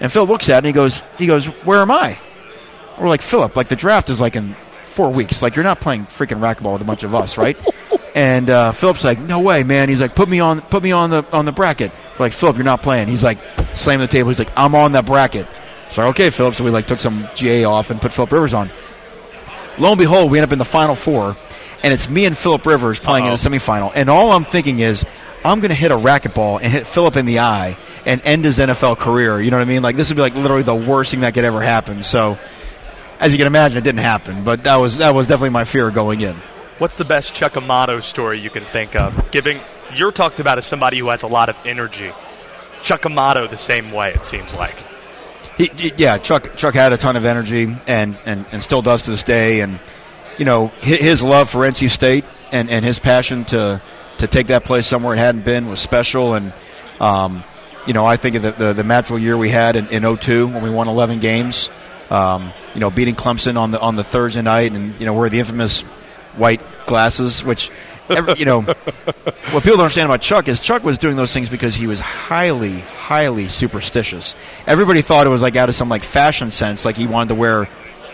And 0.00 0.10
Phil 0.10 0.26
looks 0.26 0.48
at 0.48 0.54
it 0.54 0.58
and 0.58 0.66
he 0.66 0.72
goes, 0.72 1.02
he 1.18 1.26
goes, 1.26 1.46
where 1.46 1.80
am 1.80 1.90
I? 1.90 2.18
We're 2.98 3.08
like, 3.08 3.22
Philip, 3.22 3.56
like 3.56 3.68
the 3.68 3.76
draft 3.76 4.10
is 4.10 4.20
like 4.20 4.36
in 4.36 4.56
four 4.86 5.10
weeks. 5.10 5.42
Like 5.42 5.56
you're 5.56 5.64
not 5.64 5.80
playing 5.80 6.06
freaking 6.06 6.40
racquetball 6.40 6.74
with 6.74 6.82
a 6.82 6.86
bunch 6.86 7.02
of 7.02 7.14
us, 7.14 7.38
right? 7.38 7.56
and 8.14 8.50
uh, 8.50 8.72
Philip's 8.72 9.04
like, 9.04 9.18
no 9.18 9.40
way, 9.40 9.62
man. 9.62 9.88
He's 9.88 10.00
like, 10.00 10.14
put 10.14 10.28
me 10.28 10.40
on, 10.40 10.60
put 10.60 10.82
me 10.82 10.92
on 10.92 11.10
the 11.10 11.24
on 11.32 11.44
the 11.44 11.52
bracket. 11.52 11.92
We're 12.18 12.26
like, 12.26 12.32
Philip, 12.32 12.56
you're 12.56 12.64
not 12.64 12.82
playing. 12.82 13.08
He's 13.08 13.24
like, 13.24 13.38
slamming 13.74 14.06
the 14.06 14.12
table. 14.12 14.30
He's 14.30 14.38
like, 14.38 14.52
I'm 14.56 14.74
on 14.74 14.92
that 14.92 15.06
bracket. 15.06 15.46
So 15.92 16.08
okay, 16.08 16.30
Philip. 16.30 16.54
So 16.54 16.64
we 16.64 16.70
like 16.70 16.86
took 16.86 17.00
some 17.00 17.28
GA 17.34 17.64
off 17.64 17.90
and 17.90 18.00
put 18.00 18.12
Philip 18.12 18.32
Rivers 18.32 18.54
on. 18.54 18.70
Lo 19.78 19.92
and 19.92 19.98
behold, 19.98 20.30
we 20.30 20.38
end 20.38 20.44
up 20.44 20.52
in 20.52 20.58
the 20.58 20.64
final 20.64 20.94
four, 20.94 21.36
and 21.82 21.92
it's 21.92 22.08
me 22.08 22.26
and 22.26 22.36
Philip 22.36 22.66
Rivers 22.66 23.00
playing 23.00 23.24
in 23.24 23.30
the 23.30 23.38
semifinal. 23.38 23.92
And 23.94 24.10
all 24.10 24.32
I'm 24.32 24.44
thinking 24.44 24.80
is, 24.80 25.04
I'm 25.44 25.60
going 25.60 25.70
to 25.70 25.74
hit 25.74 25.90
a 25.90 25.96
racquetball 25.96 26.60
and 26.60 26.70
hit 26.70 26.86
Philip 26.86 27.16
in 27.16 27.24
the 27.24 27.38
eye 27.40 27.76
and 28.06 28.20
end 28.24 28.44
his 28.44 28.58
NFL 28.58 28.98
career. 28.98 29.40
You 29.40 29.50
know 29.50 29.58
what 29.58 29.66
I 29.66 29.70
mean? 29.70 29.82
Like 29.82 29.96
this 29.96 30.08
would 30.08 30.16
be 30.16 30.22
like 30.22 30.34
literally 30.34 30.62
the 30.62 30.74
worst 30.74 31.10
thing 31.10 31.20
that 31.20 31.34
could 31.34 31.44
ever 31.44 31.60
happen. 31.60 32.02
So, 32.02 32.38
as 33.18 33.32
you 33.32 33.38
can 33.38 33.46
imagine, 33.46 33.78
it 33.78 33.84
didn't 33.84 34.00
happen. 34.00 34.44
But 34.44 34.64
that 34.64 34.76
was 34.76 34.98
that 34.98 35.14
was 35.14 35.26
definitely 35.26 35.50
my 35.50 35.64
fear 35.64 35.90
going 35.90 36.20
in. 36.20 36.34
What's 36.78 36.96
the 36.96 37.04
best 37.04 37.34
Chuck 37.34 37.56
Amato 37.56 38.00
story 38.00 38.40
you 38.40 38.48
can 38.50 38.64
think 38.64 38.96
of? 38.96 39.30
Giving 39.30 39.60
you're 39.94 40.12
talked 40.12 40.40
about 40.40 40.58
as 40.58 40.66
somebody 40.66 40.98
who 40.98 41.08
has 41.10 41.22
a 41.22 41.26
lot 41.26 41.48
of 41.48 41.58
energy. 41.64 42.12
Chuck 42.82 43.04
Amato 43.04 43.46
the 43.46 43.58
same 43.58 43.92
way 43.92 44.12
it 44.14 44.24
seems 44.24 44.54
like. 44.54 44.76
He, 45.58 45.66
he- 45.76 45.92
yeah, 45.96 46.16
Chuck 46.18 46.56
Chuck 46.56 46.74
had 46.74 46.92
a 46.92 46.96
ton 46.96 47.16
of 47.16 47.24
energy 47.26 47.76
and, 47.86 48.18
and, 48.24 48.46
and 48.52 48.62
still 48.62 48.80
does 48.82 49.02
to 49.02 49.10
this 49.10 49.22
day. 49.22 49.60
And 49.60 49.78
you 50.38 50.46
know 50.46 50.68
his, 50.80 51.22
love 51.22 51.50
for 51.50 51.58
NC 51.68 51.90
State 51.90 52.24
and, 52.50 52.70
and 52.70 52.82
his 52.84 52.98
passion 52.98 53.44
to 53.46 53.82
to 54.18 54.26
take 54.26 54.46
that 54.46 54.64
place 54.64 54.86
somewhere 54.86 55.14
it 55.14 55.18
hadn't 55.18 55.44
been 55.44 55.68
was 55.68 55.80
special. 55.80 56.34
And 56.34 56.54
um, 56.98 57.42
you 57.90 57.94
know 57.94 58.06
I 58.06 58.16
think 58.16 58.36
of 58.36 58.42
the, 58.42 58.52
the 58.52 58.72
the 58.72 58.84
magical 58.84 59.18
year 59.18 59.36
we 59.36 59.48
had 59.48 59.74
in, 59.74 59.88
in 59.88 60.16
02 60.16 60.46
when 60.46 60.62
we 60.62 60.70
won 60.70 60.86
11 60.86 61.18
games. 61.18 61.70
Um, 62.08 62.52
you 62.72 62.78
know, 62.78 62.88
beating 62.88 63.16
Clemson 63.16 63.56
on 63.56 63.72
the 63.72 63.80
on 63.80 63.96
the 63.96 64.04
Thursday 64.04 64.42
night, 64.42 64.70
and 64.70 64.94
you 65.00 65.06
know 65.06 65.12
we're 65.12 65.28
the 65.28 65.40
infamous 65.40 65.80
white 66.36 66.60
glasses, 66.86 67.42
which 67.42 67.68
every, 68.08 68.34
you 68.38 68.44
know 68.44 68.60
what 68.62 69.64
people 69.64 69.72
don't 69.72 69.80
understand 69.80 70.06
about 70.06 70.20
Chuck 70.20 70.46
is 70.46 70.60
Chuck 70.60 70.84
was 70.84 70.98
doing 70.98 71.16
those 71.16 71.32
things 71.32 71.50
because 71.50 71.74
he 71.74 71.88
was 71.88 71.98
highly, 71.98 72.78
highly 72.78 73.48
superstitious. 73.48 74.36
Everybody 74.68 75.02
thought 75.02 75.26
it 75.26 75.30
was 75.30 75.42
like 75.42 75.56
out 75.56 75.68
of 75.68 75.74
some 75.74 75.88
like 75.88 76.04
fashion 76.04 76.52
sense, 76.52 76.84
like 76.84 76.94
he 76.94 77.08
wanted 77.08 77.30
to 77.30 77.34
wear 77.34 77.68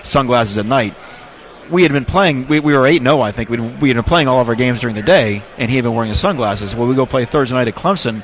sunglasses 0.04 0.56
at 0.56 0.64
night. 0.64 0.94
We 1.68 1.82
had 1.82 1.92
been 1.92 2.06
playing. 2.06 2.48
We, 2.48 2.60
we 2.60 2.72
were 2.72 2.86
eight 2.86 3.02
zero, 3.02 3.20
I 3.20 3.32
think. 3.32 3.50
We 3.50 3.60
we 3.60 3.90
had 3.90 3.96
been 3.96 4.04
playing 4.04 4.28
all 4.28 4.40
of 4.40 4.48
our 4.48 4.54
games 4.54 4.80
during 4.80 4.96
the 4.96 5.02
day, 5.02 5.42
and 5.58 5.68
he 5.68 5.76
had 5.76 5.82
been 5.82 5.94
wearing 5.94 6.12
his 6.12 6.20
sunglasses. 6.20 6.74
Well, 6.74 6.88
we 6.88 6.94
go 6.94 7.04
play 7.04 7.26
Thursday 7.26 7.54
night 7.54 7.68
at 7.68 7.74
Clemson. 7.74 8.22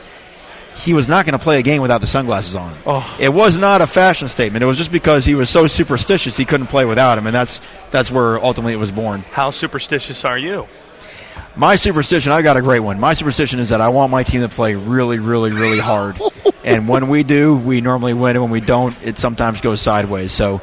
He 0.76 0.94
was 0.94 1.06
not 1.06 1.26
going 1.26 1.38
to 1.38 1.42
play 1.42 1.60
a 1.60 1.62
game 1.62 1.80
without 1.80 2.00
the 2.00 2.06
sunglasses 2.06 2.56
on. 2.56 2.76
Oh. 2.86 3.16
It 3.20 3.28
was 3.28 3.56
not 3.56 3.82
a 3.82 3.86
fashion 3.86 4.28
statement. 4.28 4.62
It 4.62 4.66
was 4.66 4.78
just 4.78 4.90
because 4.90 5.24
he 5.24 5.34
was 5.34 5.48
so 5.48 5.66
superstitious 5.66 6.36
he 6.36 6.44
couldn't 6.44 6.66
play 6.66 6.84
without 6.84 7.18
him, 7.18 7.26
and 7.26 7.34
that's 7.34 7.60
that's 7.90 8.10
where 8.10 8.42
ultimately 8.42 8.72
it 8.72 8.78
was 8.78 8.90
born. 8.90 9.20
How 9.30 9.50
superstitious 9.50 10.24
are 10.24 10.38
you? 10.38 10.66
My 11.54 11.76
superstition, 11.76 12.32
I 12.32 12.40
got 12.40 12.56
a 12.56 12.62
great 12.62 12.80
one. 12.80 12.98
My 12.98 13.12
superstition 13.12 13.58
is 13.58 13.68
that 13.68 13.82
I 13.82 13.88
want 13.88 14.10
my 14.10 14.22
team 14.22 14.40
to 14.40 14.48
play 14.48 14.74
really, 14.74 15.18
really, 15.18 15.52
really 15.52 15.78
hard. 15.78 16.16
and 16.64 16.88
when 16.88 17.08
we 17.08 17.24
do, 17.24 17.54
we 17.54 17.82
normally 17.82 18.14
win. 18.14 18.36
And 18.36 18.42
when 18.42 18.50
we 18.50 18.62
don't, 18.62 18.96
it 19.02 19.18
sometimes 19.18 19.60
goes 19.60 19.80
sideways. 19.80 20.32
So 20.32 20.62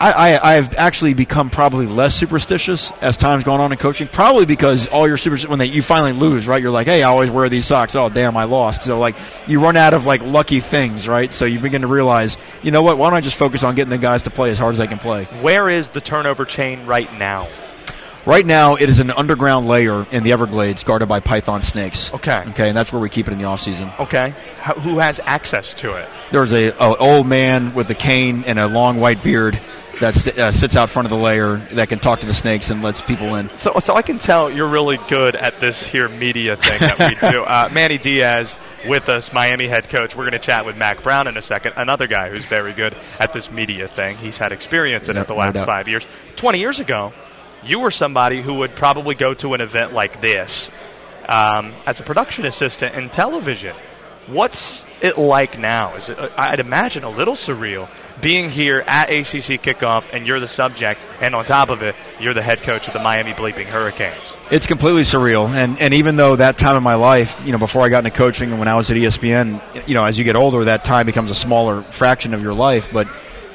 I, 0.00 0.12
I, 0.12 0.56
I've 0.56 0.74
actually 0.76 1.14
become 1.14 1.50
probably 1.50 1.86
less 1.86 2.14
superstitious 2.14 2.92
as 3.00 3.16
time's 3.16 3.42
gone 3.42 3.60
on 3.60 3.72
in 3.72 3.78
coaching. 3.78 4.06
Probably 4.06 4.46
because 4.46 4.86
all 4.86 5.08
your 5.08 5.16
super 5.16 5.36
when 5.48 5.58
they, 5.58 5.66
you 5.66 5.82
finally 5.82 6.12
lose, 6.12 6.46
right? 6.46 6.62
You're 6.62 6.70
like, 6.70 6.86
hey, 6.86 7.02
I 7.02 7.08
always 7.08 7.30
wear 7.30 7.48
these 7.48 7.66
socks. 7.66 7.96
Oh, 7.96 8.08
damn, 8.08 8.36
I 8.36 8.44
lost. 8.44 8.82
So 8.82 8.98
like 8.98 9.16
you 9.48 9.60
run 9.60 9.76
out 9.76 9.94
of 9.94 10.06
like 10.06 10.22
lucky 10.22 10.60
things, 10.60 11.08
right? 11.08 11.32
So 11.32 11.46
you 11.46 11.58
begin 11.58 11.82
to 11.82 11.88
realize, 11.88 12.36
you 12.62 12.70
know 12.70 12.82
what? 12.82 12.96
Why 12.96 13.10
don't 13.10 13.16
I 13.16 13.20
just 13.20 13.36
focus 13.36 13.64
on 13.64 13.74
getting 13.74 13.90
the 13.90 13.98
guys 13.98 14.22
to 14.24 14.30
play 14.30 14.50
as 14.50 14.58
hard 14.58 14.74
as 14.74 14.78
they 14.78 14.86
can 14.86 14.98
play? 14.98 15.24
Where 15.24 15.68
is 15.68 15.90
the 15.90 16.00
turnover 16.00 16.44
chain 16.44 16.86
right 16.86 17.12
now? 17.18 17.48
Right 18.24 18.44
now, 18.44 18.74
it 18.74 18.90
is 18.90 18.98
an 18.98 19.10
underground 19.10 19.66
layer 19.66 20.06
in 20.10 20.22
the 20.22 20.32
Everglades 20.32 20.84
guarded 20.84 21.08
by 21.08 21.20
python 21.20 21.62
snakes. 21.62 22.12
Okay. 22.12 22.44
Okay, 22.48 22.68
and 22.68 22.76
that's 22.76 22.92
where 22.92 23.00
we 23.00 23.08
keep 23.08 23.26
it 23.26 23.32
in 23.32 23.38
the 23.38 23.44
off 23.44 23.60
season. 23.60 23.90
Okay. 23.98 24.34
How, 24.60 24.74
who 24.74 24.98
has 24.98 25.18
access 25.20 25.72
to 25.74 25.94
it? 25.94 26.06
There's 26.30 26.52
a, 26.52 26.68
a 26.68 26.96
old 26.96 27.26
man 27.26 27.74
with 27.74 27.88
a 27.88 27.94
cane 27.94 28.44
and 28.44 28.58
a 28.58 28.66
long 28.66 29.00
white 29.00 29.22
beard 29.24 29.58
that 30.00 30.38
uh, 30.38 30.52
sits 30.52 30.76
out 30.76 30.90
front 30.90 31.06
of 31.06 31.10
the 31.10 31.16
layer 31.22 31.56
that 31.72 31.88
can 31.88 31.98
talk 31.98 32.20
to 32.20 32.26
the 32.26 32.34
snakes 32.34 32.70
and 32.70 32.82
lets 32.82 33.00
people 33.00 33.34
in. 33.36 33.50
So, 33.58 33.78
so 33.80 33.94
I 33.94 34.02
can 34.02 34.18
tell 34.18 34.50
you're 34.50 34.68
really 34.68 34.98
good 35.08 35.34
at 35.36 35.60
this 35.60 35.84
here 35.86 36.08
media 36.08 36.56
thing 36.56 36.78
that 36.80 36.98
we 36.98 37.30
do. 37.30 37.44
Uh, 37.48 37.68
Manny 37.72 37.98
Diaz 37.98 38.54
with 38.86 39.08
us, 39.08 39.32
Miami 39.32 39.66
head 39.68 39.88
coach. 39.88 40.14
We're 40.14 40.24
going 40.24 40.32
to 40.32 40.38
chat 40.38 40.64
with 40.66 40.76
Mack 40.76 41.02
Brown 41.02 41.26
in 41.26 41.36
a 41.36 41.42
second, 41.42 41.74
another 41.76 42.06
guy 42.06 42.28
who's 42.30 42.44
very 42.44 42.72
good 42.72 42.94
at 43.18 43.32
this 43.32 43.50
media 43.50 43.88
thing. 43.88 44.16
He's 44.18 44.38
had 44.38 44.52
experience 44.52 45.08
in 45.08 45.14
No- 45.16 45.22
it 45.22 45.26
the 45.28 45.34
last 45.34 45.54
doubt. 45.54 45.66
five 45.66 45.88
years. 45.88 46.06
Twenty 46.36 46.58
years 46.60 46.78
ago, 46.78 47.12
you 47.64 47.80
were 47.80 47.90
somebody 47.90 48.40
who 48.42 48.54
would 48.54 48.76
probably 48.76 49.14
go 49.14 49.34
to 49.34 49.54
an 49.54 49.60
event 49.60 49.92
like 49.92 50.20
this 50.20 50.68
um, 51.26 51.74
as 51.86 51.98
a 52.00 52.02
production 52.02 52.44
assistant 52.46 52.94
in 52.94 53.08
television. 53.10 53.74
What's 54.28 54.84
it 55.00 55.16
like 55.16 55.58
now? 55.58 55.94
Is 55.94 56.10
it? 56.10 56.18
Uh, 56.18 56.28
I'd 56.36 56.60
imagine 56.60 57.02
a 57.02 57.08
little 57.08 57.34
surreal 57.34 57.88
being 58.20 58.50
here 58.50 58.84
at 58.86 59.10
ACC 59.10 59.62
kickoff, 59.62 60.04
and 60.12 60.26
you're 60.26 60.40
the 60.40 60.48
subject, 60.48 61.00
and 61.22 61.34
on 61.34 61.46
top 61.46 61.70
of 61.70 61.82
it, 61.82 61.94
you're 62.20 62.34
the 62.34 62.42
head 62.42 62.60
coach 62.60 62.88
of 62.88 62.92
the 62.92 62.98
Miami 62.98 63.32
Bleeping 63.32 63.64
Hurricanes. 63.64 64.20
It's 64.50 64.66
completely 64.66 65.02
surreal, 65.02 65.48
and 65.48 65.80
and 65.80 65.94
even 65.94 66.16
though 66.16 66.36
that 66.36 66.58
time 66.58 66.76
in 66.76 66.82
my 66.82 66.96
life, 66.96 67.36
you 67.42 67.52
know, 67.52 67.58
before 67.58 67.82
I 67.82 67.88
got 67.88 68.04
into 68.04 68.16
coaching 68.16 68.50
and 68.50 68.58
when 68.58 68.68
I 68.68 68.74
was 68.74 68.90
at 68.90 68.98
ESPN, 68.98 69.88
you 69.88 69.94
know, 69.94 70.04
as 70.04 70.18
you 70.18 70.24
get 70.24 70.36
older, 70.36 70.64
that 70.64 70.84
time 70.84 71.06
becomes 71.06 71.30
a 71.30 71.34
smaller 71.34 71.80
fraction 71.82 72.34
of 72.34 72.42
your 72.42 72.54
life. 72.54 72.90
But 72.92 73.06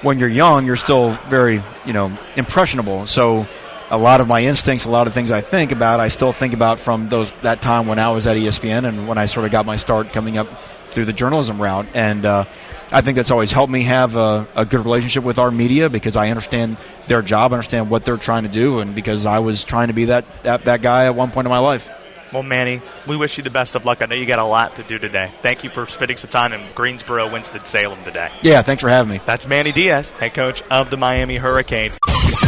when 0.02 0.18
you're 0.18 0.30
young, 0.30 0.66
you're 0.66 0.76
still 0.76 1.12
very, 1.28 1.62
you 1.86 1.94
know, 1.94 2.18
impressionable. 2.36 3.06
So 3.06 3.48
a 3.94 3.98
lot 3.98 4.22
of 4.22 4.28
my 4.28 4.42
instincts, 4.42 4.86
a 4.86 4.90
lot 4.90 5.06
of 5.06 5.14
things 5.14 5.30
I 5.30 5.42
think 5.42 5.72
about, 5.72 6.00
I 6.00 6.08
still 6.08 6.32
think 6.32 6.56
about 6.56 6.80
from 6.80 7.10
those 7.10 7.32
that 7.44 7.62
time 7.62 7.86
when 7.86 8.00
I 8.00 8.10
was 8.10 8.26
at 8.26 8.38
ESPN 8.38 8.88
and 8.88 9.08
when 9.08 9.20
I 9.20 9.28
sort 9.28 9.46
of 9.46 9.52
got 9.52 9.68
my 9.68 9.76
start 9.76 10.12
coming 10.12 10.36
up 10.36 10.48
through 10.88 11.06
the 11.06 11.14
journalism 11.14 11.62
route. 11.62 11.86
And 11.94 12.26
uh, 12.26 12.46
I 12.92 13.02
think 13.02 13.18
that's 13.18 13.30
always 13.30 13.52
helped 13.52 13.72
me 13.72 13.84
have 13.84 14.16
a, 14.16 14.48
a 14.56 14.66
good 14.66 14.80
relationship 14.80 15.24
with 15.24 15.38
our 15.38 15.52
media 15.52 15.92
because 15.92 16.16
I 16.16 16.32
understand 16.32 16.78
their 17.08 17.22
job, 17.22 17.54
understand 17.54 17.92
what 17.92 18.04
they're 18.04 18.18
trying 18.18 18.44
to 18.44 18.50
do, 18.50 18.80
and 18.80 18.96
because 18.96 19.28
I 19.28 19.40
was 19.40 19.64
trying 19.64 19.90
to 19.90 19.94
be 19.94 20.06
that, 20.06 20.26
that, 20.44 20.66
that 20.66 20.82
guy 20.82 21.06
at 21.06 21.14
one 21.14 21.30
point 21.30 21.46
in 21.46 21.52
my 21.52 21.60
life. 21.60 21.88
Well, 22.34 22.44
Manny, 22.44 22.82
we 23.08 23.16
wish 23.16 23.38
you 23.38 23.44
the 23.44 23.52
best 23.52 23.76
of 23.76 23.86
luck. 23.86 24.02
I 24.02 24.08
know 24.08 24.16
you 24.16 24.26
got 24.26 24.40
a 24.40 24.44
lot 24.44 24.76
to 24.78 24.84
do 24.84 24.98
today. 24.98 25.32
Thank 25.42 25.64
you 25.64 25.70
for 25.70 25.86
spending 25.88 26.18
some 26.18 26.32
time 26.32 26.52
in 26.52 26.62
Greensboro, 26.74 27.32
Winston-Salem 27.32 28.04
today. 28.04 28.32
Yeah, 28.42 28.64
thanks 28.64 28.82
for 28.82 28.90
having 28.90 29.12
me. 29.12 29.22
That's 29.26 29.46
Manny 29.46 29.72
Diaz, 29.72 30.10
head 30.10 30.34
coach 30.34 30.64
of 30.72 30.90
the 30.90 30.98
Miami 30.98 31.38
Hurricanes. 31.38 31.98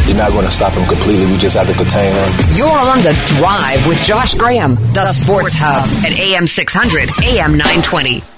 You're 0.06 0.16
not 0.16 0.32
going 0.32 0.44
to 0.44 0.50
stop 0.50 0.72
him 0.72 0.86
completely. 0.86 1.26
We 1.26 1.38
just 1.38 1.56
have 1.56 1.66
to 1.68 1.74
contain 1.74 2.12
him. 2.12 2.56
You're 2.56 2.68
on 2.68 2.98
the 2.98 3.12
drive 3.38 3.86
with 3.86 4.02
Josh 4.04 4.34
Graham, 4.34 4.74
the 4.74 5.12
Sports 5.12 5.54
Hub 5.58 5.88
at 6.04 6.18
AM 6.18 6.46
600, 6.46 7.08
AM 7.24 7.52
920. 7.56 8.35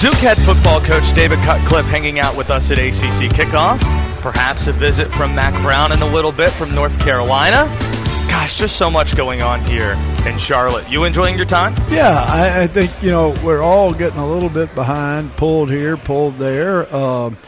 Duke 0.00 0.14
head 0.16 0.36
football 0.38 0.80
coach 0.82 1.14
David 1.14 1.38
Cutcliffe 1.38 1.86
hanging 1.86 2.20
out 2.20 2.36
with 2.36 2.50
us 2.50 2.70
at 2.70 2.78
ACC 2.78 3.30
kickoff. 3.32 3.78
Perhaps 4.20 4.66
a 4.66 4.72
visit 4.72 5.10
from 5.14 5.34
Mack 5.34 5.54
Brown 5.62 5.90
in 5.90 6.02
a 6.02 6.06
little 6.06 6.32
bit 6.32 6.50
from 6.52 6.74
North 6.74 6.96
Carolina. 7.00 7.64
Gosh, 8.28 8.58
just 8.58 8.76
so 8.76 8.90
much 8.90 9.16
going 9.16 9.40
on 9.40 9.62
here 9.64 9.96
in 10.26 10.38
Charlotte. 10.38 10.88
You 10.90 11.04
enjoying 11.04 11.36
your 11.36 11.46
time? 11.46 11.74
Yeah, 11.88 12.22
I, 12.28 12.62
I 12.62 12.66
think 12.66 12.90
you 13.02 13.10
know 13.10 13.34
we're 13.42 13.62
all 13.62 13.94
getting 13.94 14.18
a 14.18 14.28
little 14.28 14.50
bit 14.50 14.74
behind, 14.74 15.32
pulled 15.32 15.70
here, 15.70 15.96
pulled 15.96 16.36
there. 16.36 16.94
Um, 16.94 17.38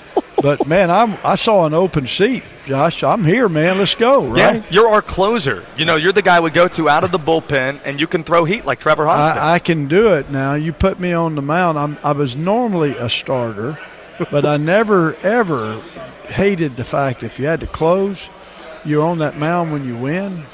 but 0.42 0.66
man, 0.66 0.90
I'm 0.90 1.16
I 1.24 1.36
saw 1.36 1.66
an 1.66 1.74
open 1.74 2.06
seat, 2.06 2.42
Josh. 2.66 3.02
I'm 3.02 3.24
here, 3.24 3.48
man. 3.48 3.78
Let's 3.78 3.94
go, 3.94 4.26
right? 4.26 4.56
Yeah, 4.56 4.64
you're 4.70 4.88
our 4.88 5.02
closer. 5.02 5.64
You 5.76 5.84
know, 5.84 5.96
you're 5.96 6.12
the 6.12 6.22
guy 6.22 6.40
we 6.40 6.50
go 6.50 6.68
to 6.68 6.88
out 6.88 7.04
of 7.04 7.12
the 7.12 7.18
bullpen, 7.18 7.80
and 7.84 8.00
you 8.00 8.06
can 8.06 8.24
throw 8.24 8.44
heat 8.44 8.64
like 8.64 8.78
Trevor 8.80 9.06
Hodgson. 9.06 9.42
I, 9.42 9.54
I 9.54 9.58
can 9.58 9.88
do 9.88 10.14
it 10.14 10.30
now. 10.30 10.54
You 10.54 10.72
put 10.72 10.98
me 11.00 11.12
on 11.12 11.34
the 11.34 11.42
mound. 11.42 11.78
I'm, 11.78 11.98
I 12.02 12.12
was 12.12 12.36
normally 12.36 12.96
a 12.96 13.08
starter, 13.08 13.78
but 14.30 14.44
I 14.44 14.56
never 14.56 15.14
ever 15.16 15.80
hated 16.28 16.76
the 16.76 16.84
fact 16.84 17.22
if 17.22 17.38
you 17.38 17.46
had 17.46 17.60
to 17.60 17.66
close, 17.66 18.28
you're 18.84 19.02
on 19.02 19.18
that 19.18 19.36
mound 19.36 19.72
when 19.72 19.84
you 19.86 19.96
win. 19.96 20.44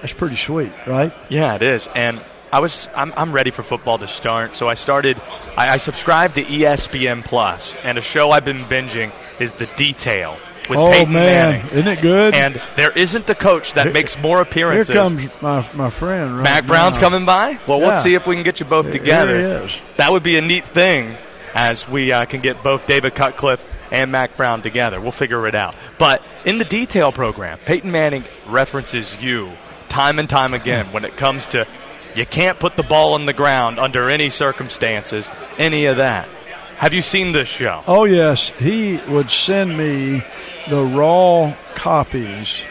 That's 0.00 0.12
pretty 0.12 0.36
sweet, 0.36 0.72
right? 0.86 1.12
Yeah, 1.28 1.54
it 1.54 1.62
is. 1.62 1.88
And 1.94 2.22
I 2.52 2.60
was 2.60 2.88
I'm, 2.94 3.12
I'm 3.16 3.32
ready 3.32 3.50
for 3.50 3.62
football 3.62 3.98
to 3.98 4.08
start. 4.08 4.56
So 4.56 4.68
I 4.68 4.74
started 4.74 5.20
I, 5.56 5.74
I 5.74 5.76
subscribed 5.76 6.34
to 6.36 6.42
ESPN 6.44 7.24
Plus, 7.24 7.72
and 7.84 7.98
a 7.98 8.00
show 8.02 8.30
I've 8.30 8.44
been 8.44 8.58
binging 8.58 9.12
is 9.38 9.52
The 9.52 9.66
Detail 9.76 10.36
with 10.68 10.78
oh 10.78 10.90
Peyton 10.92 11.12
man, 11.12 11.52
Manning. 11.52 11.70
isn't 11.72 11.88
it 11.88 12.00
good? 12.00 12.34
And 12.34 12.60
there 12.76 12.90
isn't 12.92 13.26
the 13.26 13.34
coach 13.34 13.74
that 13.74 13.86
Here- 13.86 13.92
makes 13.92 14.18
more 14.18 14.40
appearances. 14.40 14.88
Here 14.88 14.96
comes 14.96 15.22
my 15.40 15.68
my 15.74 15.90
friend. 15.90 16.36
Right 16.36 16.44
Mack 16.44 16.66
Brown's 16.66 16.98
coming 16.98 17.24
by. 17.24 17.58
Well, 17.66 17.80
Yeah. 17.80 17.88
let's 17.88 18.02
see 18.02 18.14
if 18.14 18.26
we 18.26 18.34
can 18.36 18.44
get 18.44 18.60
you 18.60 18.66
both 18.66 18.86
Here- 18.86 18.94
together. 18.94 19.38
here 19.38 19.58
he 19.60 19.64
is. 19.66 19.80
That 19.96 20.12
would 20.12 20.22
be 20.22 20.36
a 20.36 20.40
neat 20.42 20.64
thing 20.66 21.16
as 21.54 21.88
we 21.88 22.12
uh, 22.12 22.24
can 22.26 22.40
get 22.40 22.62
both 22.62 22.86
David 22.86 23.14
Cutcliffe 23.14 23.64
and 23.90 24.12
Mack 24.12 24.36
Brown 24.36 24.62
together. 24.62 25.00
We'll 25.00 25.10
figure 25.12 25.48
it 25.48 25.54
out. 25.56 25.74
But 25.98 26.22
in 26.44 26.58
the 26.58 26.64
detail 26.64 27.10
program, 27.10 27.58
Peyton 27.64 27.90
Manning 27.90 28.22
references 28.46 29.16
you 29.20 29.50
time 29.88 30.20
and 30.20 30.28
time 30.30 30.54
again 30.54 30.86
when 30.92 31.04
it 31.04 31.16
comes 31.16 31.48
to 31.48 31.66
you 32.14 32.26
can't 32.26 32.58
put 32.58 32.76
the 32.76 32.82
ball 32.82 33.14
on 33.14 33.26
the 33.26 33.32
ground 33.32 33.78
under 33.78 34.10
any 34.10 34.30
circumstances, 34.30 35.28
any 35.58 35.86
of 35.86 35.98
that. 35.98 36.28
Have 36.76 36.94
you 36.94 37.02
seen 37.02 37.32
this 37.32 37.48
show? 37.48 37.82
Oh 37.86 38.04
yes, 38.04 38.48
he 38.58 38.98
would 39.08 39.30
send 39.30 39.76
me 39.76 40.22
the 40.68 40.82
raw 40.82 41.54
copies 41.74 42.62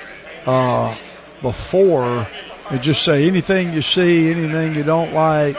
uh, 0.46 0.98
before 1.42 2.28
and 2.70 2.82
just 2.82 3.04
say 3.04 3.28
anything 3.28 3.74
you 3.74 3.82
see, 3.82 4.32
anything 4.32 4.76
you 4.76 4.84
don't 4.84 5.14
like. 5.14 5.58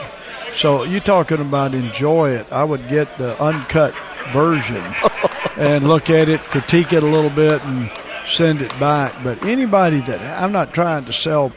So 0.55 0.83
you 0.83 1.01
talking 1.01 1.41
about 1.41 1.75
enjoy 1.75 2.31
it? 2.31 2.51
I 2.51 2.65
would 2.65 2.89
get 2.89 3.17
the 3.19 3.41
uncut 3.43 3.95
version 4.33 4.83
and 5.57 5.87
look 5.87 6.11
at 6.11 6.29
it, 6.29 6.41
critique 6.41 6.93
it 6.93 7.03
a 7.03 7.07
little 7.07 7.31
bit, 7.31 7.63
and 7.65 7.91
send 8.29 8.63
it 8.63 8.71
back. 8.81 9.15
But 9.23 9.45
anybody 9.45 10.01
that 10.01 10.21
I'm 10.43 10.53
not 10.53 10.75
trying 10.75 11.05
to 11.05 11.13
sell 11.13 11.53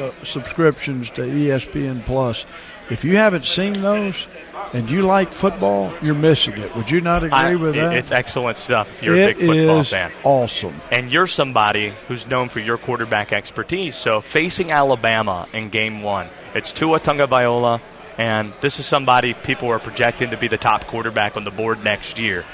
uh, 0.00 0.10
subscriptions 0.24 1.10
to 1.10 1.22
ESPN 1.22 2.04
Plus. 2.04 2.44
If 2.90 3.04
you 3.04 3.16
haven't 3.18 3.44
seen 3.44 3.74
those 3.74 4.26
and 4.72 4.88
you 4.88 5.02
like 5.02 5.30
football, 5.32 5.92
you're 6.02 6.14
missing 6.14 6.56
it. 6.56 6.74
Would 6.74 6.90
you 6.90 7.00
not 7.02 7.22
agree 7.22 7.38
I- 7.38 7.54
with 7.54 7.76
it- 7.76 7.80
that? 7.80 7.92
It's 7.94 8.10
excellent 8.10 8.56
stuff 8.58 8.88
if 8.96 9.02
you're 9.02 9.14
It 9.16 9.22
a 9.22 9.26
big 9.38 9.46
football 9.46 9.80
is 9.80 9.90
fan. 9.90 10.10
awesome. 10.24 10.80
and 10.90 11.10
you're 11.12 11.26
somebody 11.26 11.92
who's 12.08 12.26
known 12.26 12.48
for 12.48 12.60
your 12.60 12.78
quarterback 12.78 13.32
expertise. 13.32 13.94
So 13.96 14.20
facing 14.22 14.70
Alabama 14.72 15.46
in 15.52 15.68
game 15.68 16.02
one, 16.02 16.28
it's 16.54 16.72
Tua 16.72 16.98
Tagovailoa, 17.00 17.80
and 18.16 18.52
this 18.62 18.80
is 18.80 18.86
somebody 18.86 19.34
people 19.34 19.68
are 19.70 19.78
projecting 19.78 20.30
to 20.30 20.36
be 20.38 20.48
the 20.48 20.56
top 20.58 20.86
quarterback 20.86 21.36
on 21.36 21.44
the 21.44 21.50
board 21.50 21.84
next 21.84 22.18
year. 22.18 22.44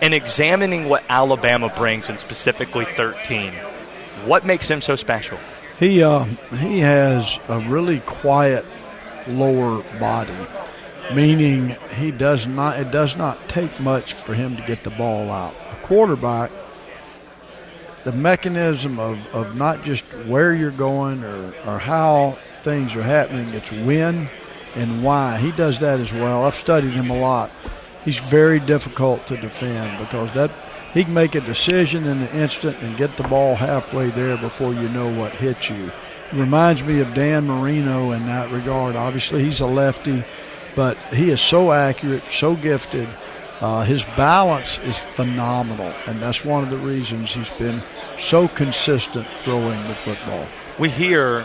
And 0.00 0.14
examining 0.14 0.88
what 0.88 1.04
Alabama 1.08 1.68
brings, 1.76 2.08
and 2.08 2.18
specifically 2.18 2.86
13, 2.96 3.52
what 4.24 4.44
makes 4.44 4.68
him 4.68 4.80
so 4.80 4.96
special? 4.96 5.38
He 5.82 6.00
uh, 6.00 6.26
he 6.58 6.78
has 6.78 7.40
a 7.48 7.58
really 7.58 7.98
quiet 7.98 8.64
lower 9.26 9.82
body, 9.98 10.46
meaning 11.12 11.74
he 11.96 12.12
does 12.12 12.46
not. 12.46 12.78
It 12.78 12.92
does 12.92 13.16
not 13.16 13.48
take 13.48 13.80
much 13.80 14.12
for 14.12 14.32
him 14.32 14.54
to 14.54 14.62
get 14.62 14.84
the 14.84 14.90
ball 14.90 15.28
out. 15.32 15.56
A 15.72 15.74
quarterback, 15.84 16.52
the 18.04 18.12
mechanism 18.12 19.00
of, 19.00 19.26
of 19.34 19.56
not 19.56 19.82
just 19.82 20.04
where 20.28 20.54
you're 20.54 20.70
going 20.70 21.24
or, 21.24 21.52
or 21.66 21.80
how 21.80 22.38
things 22.62 22.94
are 22.94 23.02
happening, 23.02 23.48
it's 23.48 23.72
when 23.72 24.30
and 24.76 25.02
why. 25.02 25.38
He 25.38 25.50
does 25.50 25.80
that 25.80 25.98
as 25.98 26.12
well. 26.12 26.44
I've 26.44 26.54
studied 26.54 26.92
him 26.92 27.10
a 27.10 27.18
lot. 27.18 27.50
He's 28.04 28.18
very 28.18 28.60
difficult 28.60 29.26
to 29.26 29.36
defend 29.36 29.98
because 29.98 30.32
that 30.34 30.52
he 30.92 31.04
can 31.04 31.14
make 31.14 31.34
a 31.34 31.40
decision 31.40 32.06
in 32.06 32.20
the 32.20 32.36
instant 32.36 32.78
and 32.78 32.96
get 32.96 33.16
the 33.16 33.22
ball 33.22 33.54
halfway 33.54 34.08
there 34.10 34.36
before 34.36 34.74
you 34.74 34.88
know 34.88 35.08
what 35.08 35.32
hit 35.32 35.70
you. 35.70 35.86
It 35.86 36.32
reminds 36.32 36.82
me 36.82 37.00
of 37.00 37.14
Dan 37.14 37.46
Marino 37.46 38.12
in 38.12 38.26
that 38.26 38.50
regard. 38.50 38.96
Obviously, 38.96 39.44
he's 39.44 39.60
a 39.60 39.66
lefty, 39.66 40.24
but 40.74 40.96
he 41.12 41.30
is 41.30 41.40
so 41.40 41.72
accurate, 41.72 42.24
so 42.30 42.54
gifted. 42.54 43.08
Uh, 43.60 43.84
his 43.84 44.02
balance 44.16 44.78
is 44.80 44.98
phenomenal, 44.98 45.92
and 46.06 46.20
that's 46.20 46.44
one 46.44 46.64
of 46.64 46.70
the 46.70 46.78
reasons 46.78 47.32
he's 47.32 47.50
been 47.50 47.80
so 48.18 48.48
consistent 48.48 49.26
throwing 49.40 49.82
the 49.88 49.94
football. 49.94 50.46
We 50.78 50.90
hear 50.90 51.44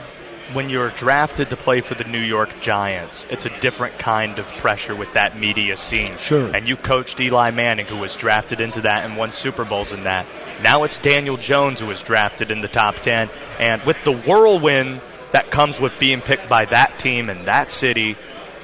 when 0.54 0.70
you're 0.70 0.92
drafted 0.92 1.50
to 1.50 1.58
play 1.58 1.82
for 1.82 1.96
the 1.96 2.04
New 2.06 2.22
York 2.22 2.62
Giants, 2.62 3.26
it's 3.30 3.46
a 3.46 3.60
different 3.60 4.00
kind 4.00 4.40
of 4.40 4.46
pressure 4.58 4.96
with 4.96 5.14
that 5.14 5.38
media 5.38 5.78
scene. 5.78 6.18
Sure. 6.18 6.56
And 6.56 6.68
you 6.68 6.76
coached 6.78 7.20
Eli 7.20 7.52
Manning, 7.52 7.86
who 7.86 7.98
was 7.98 8.16
drafted 8.16 8.62
into 8.62 8.82
that 8.82 9.06
and 9.06 9.18
won 9.18 9.32
Super 9.34 9.66
Bowls 9.66 9.92
in 9.92 10.04
that. 10.04 10.26
Now 10.64 10.84
it's 10.84 11.00
Daniel 11.00 11.38
Jones, 11.38 11.80
who 11.80 11.88
was 11.88 12.02
drafted 12.02 12.52
in 12.52 12.62
the 12.62 12.68
top 12.68 12.96
10. 12.96 13.30
And 13.60 13.82
with 13.84 14.02
the 14.04 14.14
whirlwind 14.14 15.02
that 15.32 15.52
comes 15.52 15.80
with 15.80 15.98
being 16.00 16.22
picked 16.22 16.50
by 16.50 16.66
that 16.66 17.00
team 17.00 17.30
and 17.30 17.46
that 17.46 17.72
city 17.72 18.16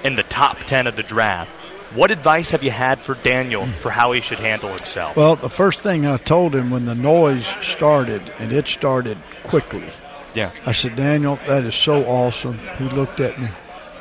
in 0.04 0.16
the 0.16 0.24
top 0.24 0.58
10 0.60 0.88
of 0.88 0.96
the 0.96 1.04
draft. 1.04 1.52
What 1.94 2.10
advice 2.10 2.52
have 2.52 2.64
you 2.64 2.72
had 2.72 3.00
for 3.00 3.14
Daniel 3.14 3.66
for 3.66 3.92
how 3.92 4.14
he 4.14 4.22
should 4.22 4.40
handle 4.40 4.70
himself? 4.70 5.16
Well, 5.16 5.36
the 5.36 5.50
first 5.50 5.82
thing 5.82 6.08
I 6.08 6.18
told 6.18 6.56
him 6.56 6.72
when 6.72 6.86
the 6.86 6.96
noise 6.96 7.46
started, 7.62 8.22
and 8.40 8.52
it 8.52 8.68
started 8.68 9.18
quickly, 9.44 9.90
yeah. 10.34 10.52
I 10.66 10.72
said, 10.72 10.96
Daniel, 10.96 11.38
that 11.48 11.64
is 11.64 11.76
so 11.76 12.04
awesome. 12.06 12.58
He 12.78 12.86
looked 12.86 13.20
at 13.20 13.40
me. 13.40 13.50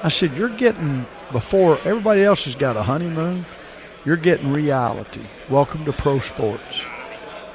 I 0.03 0.09
said, 0.09 0.37
You're 0.37 0.49
getting, 0.49 1.07
before 1.31 1.79
everybody 1.85 2.25
else 2.25 2.45
has 2.45 2.55
got 2.55 2.77
a 2.77 2.83
honeymoon, 2.83 3.45
you're 4.05 4.16
getting 4.16 4.53
reality. 4.53 5.23
Welcome 5.49 5.85
to 5.85 5.92
pro 5.92 6.18
sports. 6.18 6.83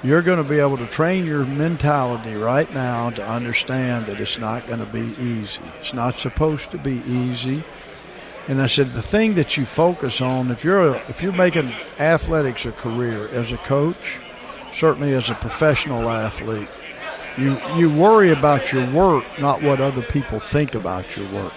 You're 0.03 0.21
going 0.21 0.41
to 0.41 0.47
be 0.47 0.59
able 0.59 0.77
to 0.77 0.85
train 0.87 1.25
your 1.25 1.43
mentality 1.43 2.35
right 2.35 2.71
now 2.73 3.09
to 3.09 3.27
understand 3.27 4.05
that 4.05 4.21
it's 4.21 4.37
not 4.37 4.67
going 4.67 4.79
to 4.79 4.85
be 4.85 5.13
easy. 5.21 5.59
It's 5.81 5.93
not 5.93 6.19
supposed 6.19 6.71
to 6.71 6.77
be 6.77 7.01
easy. 7.07 7.63
And 8.47 8.61
I 8.61 8.67
said, 8.67 8.93
the 8.93 9.01
thing 9.01 9.33
that 9.35 9.57
you 9.57 9.65
focus 9.65 10.21
on, 10.21 10.51
if 10.51 10.63
you're 10.63 10.93
a, 10.93 11.09
if 11.09 11.21
you're 11.21 11.33
making 11.33 11.73
athletics 11.99 12.65
a 12.65 12.71
career 12.71 13.27
as 13.29 13.51
a 13.51 13.57
coach, 13.57 14.19
certainly 14.71 15.13
as 15.13 15.29
a 15.29 15.33
professional 15.33 16.09
athlete, 16.09 16.69
you 17.37 17.57
you 17.75 17.89
worry 17.89 18.31
about 18.31 18.71
your 18.71 18.89
work, 18.91 19.23
not 19.39 19.61
what 19.61 19.79
other 19.79 20.01
people 20.01 20.39
think 20.39 20.75
about 20.75 21.15
your 21.15 21.29
work. 21.31 21.53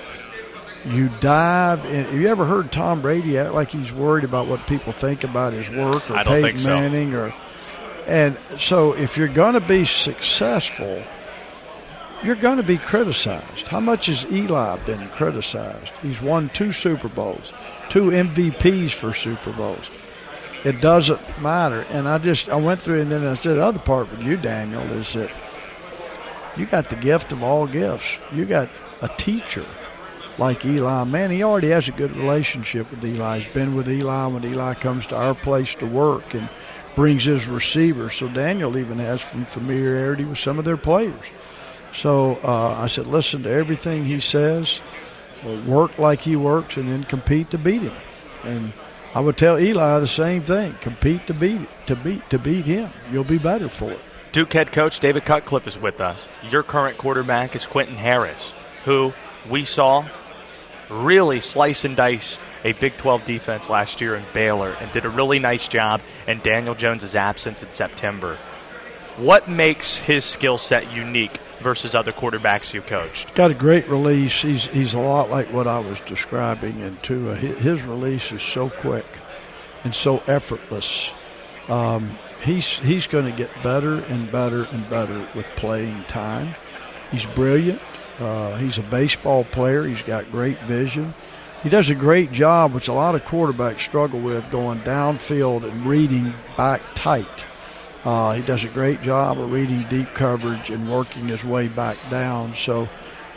You 0.84 1.10
dive 1.20 1.84
in. 1.86 2.04
Have 2.06 2.14
you 2.14 2.28
ever 2.28 2.46
heard 2.46 2.72
Tom 2.72 3.02
Brady 3.02 3.38
act 3.38 3.52
like 3.52 3.70
he's 3.70 3.92
worried 3.92 4.24
about 4.24 4.46
what 4.46 4.66
people 4.66 4.92
think 4.92 5.24
about 5.24 5.52
his 5.52 5.68
work, 5.70 6.10
or 6.10 6.16
I 6.16 6.24
Peyton 6.24 6.42
think 6.42 6.58
so. 6.58 6.68
Manning, 6.68 7.14
or 7.14 7.34
and 8.06 8.36
so 8.58 8.92
if 8.92 9.16
you're 9.16 9.28
going 9.28 9.54
to 9.54 9.60
be 9.60 9.84
successful, 9.84 11.02
you're 12.22 12.36
going 12.36 12.56
to 12.56 12.62
be 12.62 12.78
criticized. 12.78 13.66
How 13.66 13.80
much 13.80 14.06
has 14.06 14.24
Eli 14.30 14.78
been 14.84 15.08
criticized? 15.10 15.94
He's 16.02 16.20
won 16.20 16.48
two 16.50 16.72
Super 16.72 17.08
Bowls, 17.08 17.52
two 17.88 18.10
MVPs 18.10 18.92
for 18.92 19.12
Super 19.12 19.52
Bowls. 19.52 19.90
It 20.64 20.80
doesn't 20.80 21.20
matter. 21.40 21.86
And 21.90 22.08
I 22.08 22.18
just 22.18 22.48
I 22.48 22.56
went 22.56 22.82
through 22.82 23.00
and 23.02 23.10
then 23.10 23.26
I 23.26 23.34
said 23.34 23.56
the 23.56 23.64
other 23.64 23.78
part 23.78 24.10
with 24.10 24.22
you, 24.22 24.36
Daniel, 24.36 24.82
is 24.92 25.12
that 25.14 25.30
you 26.56 26.66
got 26.66 26.88
the 26.88 26.96
gift 26.96 27.32
of 27.32 27.42
all 27.42 27.66
gifts. 27.66 28.18
You 28.32 28.44
got 28.44 28.68
a 29.02 29.08
teacher 29.08 29.64
like 30.38 30.64
Eli. 30.64 31.04
Man, 31.04 31.30
he 31.30 31.42
already 31.42 31.70
has 31.70 31.88
a 31.88 31.92
good 31.92 32.16
relationship 32.16 32.90
with 32.90 33.04
Eli. 33.04 33.40
He's 33.40 33.54
been 33.54 33.74
with 33.74 33.88
Eli 33.88 34.26
when 34.26 34.44
Eli 34.44 34.74
comes 34.74 35.06
to 35.08 35.16
our 35.16 35.34
place 35.34 35.74
to 35.76 35.86
work 35.86 36.34
and 36.34 36.48
brings 36.94 37.24
his 37.24 37.46
receivers. 37.46 38.14
So 38.14 38.28
Daniel 38.28 38.76
even 38.76 38.98
has 38.98 39.22
some 39.22 39.44
familiarity 39.46 40.24
with 40.24 40.38
some 40.38 40.58
of 40.58 40.64
their 40.64 40.76
players. 40.76 41.24
So 41.94 42.36
uh, 42.42 42.76
I 42.78 42.86
said, 42.86 43.06
listen 43.06 43.42
to 43.44 43.50
everything 43.50 44.04
he 44.04 44.20
says, 44.20 44.80
work 45.66 45.98
like 45.98 46.20
he 46.20 46.36
works, 46.36 46.76
and 46.76 46.88
then 46.88 47.04
compete 47.04 47.50
to 47.50 47.58
beat 47.58 47.82
him. 47.82 47.94
And 48.44 48.72
I 49.14 49.20
would 49.20 49.36
tell 49.36 49.58
Eli 49.58 49.98
the 49.98 50.06
same 50.06 50.42
thing: 50.42 50.74
compete 50.80 51.26
to 51.26 51.34
beat 51.34 51.60
to 51.86 51.96
beat 51.96 52.28
to 52.30 52.38
beat 52.38 52.64
him. 52.64 52.90
You'll 53.10 53.24
be 53.24 53.38
better 53.38 53.68
for 53.68 53.90
it. 53.90 54.00
Duke 54.32 54.52
head 54.52 54.70
coach 54.70 55.00
David 55.00 55.24
Cutcliffe 55.24 55.66
is 55.66 55.76
with 55.78 56.00
us. 56.00 56.24
Your 56.48 56.62
current 56.62 56.96
quarterback 56.96 57.56
is 57.56 57.66
Quentin 57.66 57.96
Harris, 57.96 58.40
who 58.84 59.12
we 59.48 59.64
saw 59.64 60.06
really 60.88 61.40
slice 61.40 61.84
and 61.84 61.96
dice 61.96 62.38
a 62.62 62.72
Big 62.72 62.96
12 62.96 63.24
defense 63.24 63.68
last 63.68 64.00
year 64.00 64.14
in 64.14 64.22
Baylor 64.32 64.76
and 64.80 64.92
did 64.92 65.04
a 65.04 65.08
really 65.08 65.40
nice 65.40 65.66
job 65.66 66.00
in 66.28 66.38
Daniel 66.40 66.76
Jones's 66.76 67.16
absence 67.16 67.62
in 67.62 67.72
September. 67.72 68.36
What 69.16 69.48
makes 69.48 69.96
his 69.96 70.24
skill 70.24 70.58
set 70.58 70.92
unique 70.92 71.36
versus 71.60 71.96
other 71.96 72.12
quarterbacks 72.12 72.72
you 72.72 72.82
coached? 72.82 73.34
Got 73.34 73.50
a 73.50 73.54
great 73.54 73.88
release. 73.88 74.40
He's 74.40 74.66
he's 74.68 74.94
a 74.94 75.00
lot 75.00 75.28
like 75.28 75.52
what 75.52 75.66
I 75.66 75.80
was 75.80 76.00
describing, 76.00 76.80
and 76.82 77.02
too, 77.02 77.26
his 77.30 77.82
release 77.82 78.30
is 78.30 78.42
so 78.42 78.70
quick 78.70 79.04
and 79.82 79.94
so 79.94 80.22
effortless. 80.28 81.12
Um, 81.68 82.16
he's 82.42 82.78
he's 82.78 83.06
going 83.06 83.26
to 83.26 83.32
get 83.32 83.50
better 83.62 83.94
and 84.04 84.30
better 84.30 84.64
and 84.64 84.88
better 84.88 85.26
with 85.34 85.46
playing 85.56 86.04
time. 86.04 86.54
He's 87.10 87.24
brilliant. 87.26 87.80
Uh, 88.18 88.56
he's 88.56 88.78
a 88.78 88.82
baseball 88.82 89.44
player. 89.44 89.84
He's 89.84 90.02
got 90.02 90.30
great 90.30 90.60
vision. 90.62 91.14
He 91.62 91.68
does 91.68 91.90
a 91.90 91.94
great 91.94 92.32
job, 92.32 92.72
which 92.72 92.88
a 92.88 92.92
lot 92.92 93.14
of 93.14 93.24
quarterbacks 93.24 93.80
struggle 93.80 94.20
with, 94.20 94.50
going 94.50 94.80
downfield 94.80 95.70
and 95.70 95.84
reading 95.84 96.32
back 96.56 96.80
tight. 96.94 97.44
Uh, 98.04 98.32
he 98.32 98.42
does 98.42 98.64
a 98.64 98.68
great 98.68 99.02
job 99.02 99.38
of 99.38 99.52
reading 99.52 99.84
deep 99.90 100.08
coverage 100.08 100.70
and 100.70 100.90
working 100.90 101.28
his 101.28 101.44
way 101.44 101.68
back 101.68 101.98
down. 102.08 102.54
So 102.54 102.88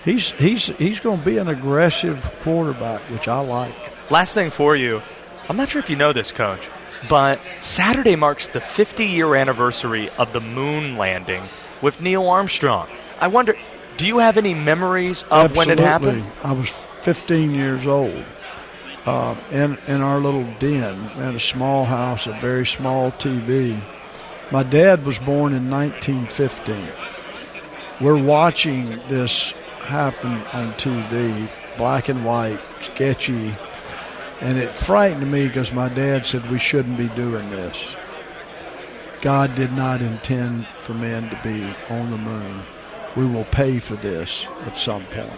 he's 0.06 0.32
he's 0.32 0.68
he's 0.68 1.00
going 1.00 1.20
to 1.20 1.26
be 1.26 1.38
an 1.38 1.50
aggressive 1.50 2.34
quarterback, 2.42 3.02
which 3.10 3.28
I 3.28 3.40
like. 3.40 3.76
Last 4.10 4.34
thing 4.34 4.52
for 4.52 4.76
you, 4.76 5.02
I'm 5.50 5.58
not 5.58 5.70
sure 5.70 5.80
if 5.80 5.90
you 5.90 5.98
know 5.98 6.14
this, 6.14 6.32
coach, 6.32 6.62
but 7.10 7.42
Saturday 7.62 8.16
marks 8.16 8.48
the 8.48 8.62
50 8.62 9.06
year 9.06 9.36
anniversary 9.36 10.10
of 10.12 10.34
the 10.34 10.40
moon 10.40 10.98
landing 10.98 11.44
with 11.82 12.02
Neil 12.02 12.28
Armstrong. 12.28 12.88
I 13.20 13.28
wonder, 13.28 13.56
do 13.98 14.08
you 14.08 14.20
have 14.20 14.38
any 14.38 14.54
memories 14.54 15.24
of 15.30 15.56
when 15.56 15.70
it 15.70 15.80
happened? 15.80 16.26
I 16.44 16.54
was 16.54 16.70
15 17.02 17.54
years 17.54 17.86
old. 17.86 18.24
Uh, 19.06 19.36
in 19.52 19.78
in 19.88 20.02
our 20.02 20.18
little 20.18 20.46
den, 20.60 20.98
we 21.18 21.24
had 21.24 21.36
a 21.36 21.40
small 21.40 21.84
house, 21.84 22.26
a 22.26 22.32
very 22.34 22.66
small 22.66 23.12
TV. 23.12 23.78
My 24.50 24.64
dad 24.64 25.06
was 25.06 25.18
born 25.20 25.54
in 25.54 25.70
1915. 25.70 26.88
We're 28.00 28.22
watching 28.22 29.00
this 29.10 29.52
happen 29.80 30.32
on 30.54 30.74
TV, 30.74 31.50
black 31.78 32.08
and 32.08 32.24
white, 32.24 32.62
sketchy, 32.82 33.56
and 34.44 34.58
it 34.58 34.72
frightened 34.72 35.32
me 35.32 35.48
because 35.48 35.72
my 35.72 35.88
dad 35.88 36.26
said 36.26 36.52
we 36.52 36.60
shouldn't 36.60 36.98
be 36.98 37.08
doing 37.10 37.50
this. 37.50 37.82
God 39.22 39.56
did 39.56 39.72
not 39.72 40.02
intend 40.02 40.68
for 40.82 40.94
men 40.94 41.30
to 41.30 41.40
be 41.42 41.64
on 41.90 42.12
the 42.12 42.18
moon. 42.18 42.62
We 43.16 43.26
will 43.26 43.46
pay 43.46 43.80
for 43.80 43.96
this 43.96 44.46
at 44.66 44.78
some 44.78 45.06
point. 45.06 45.32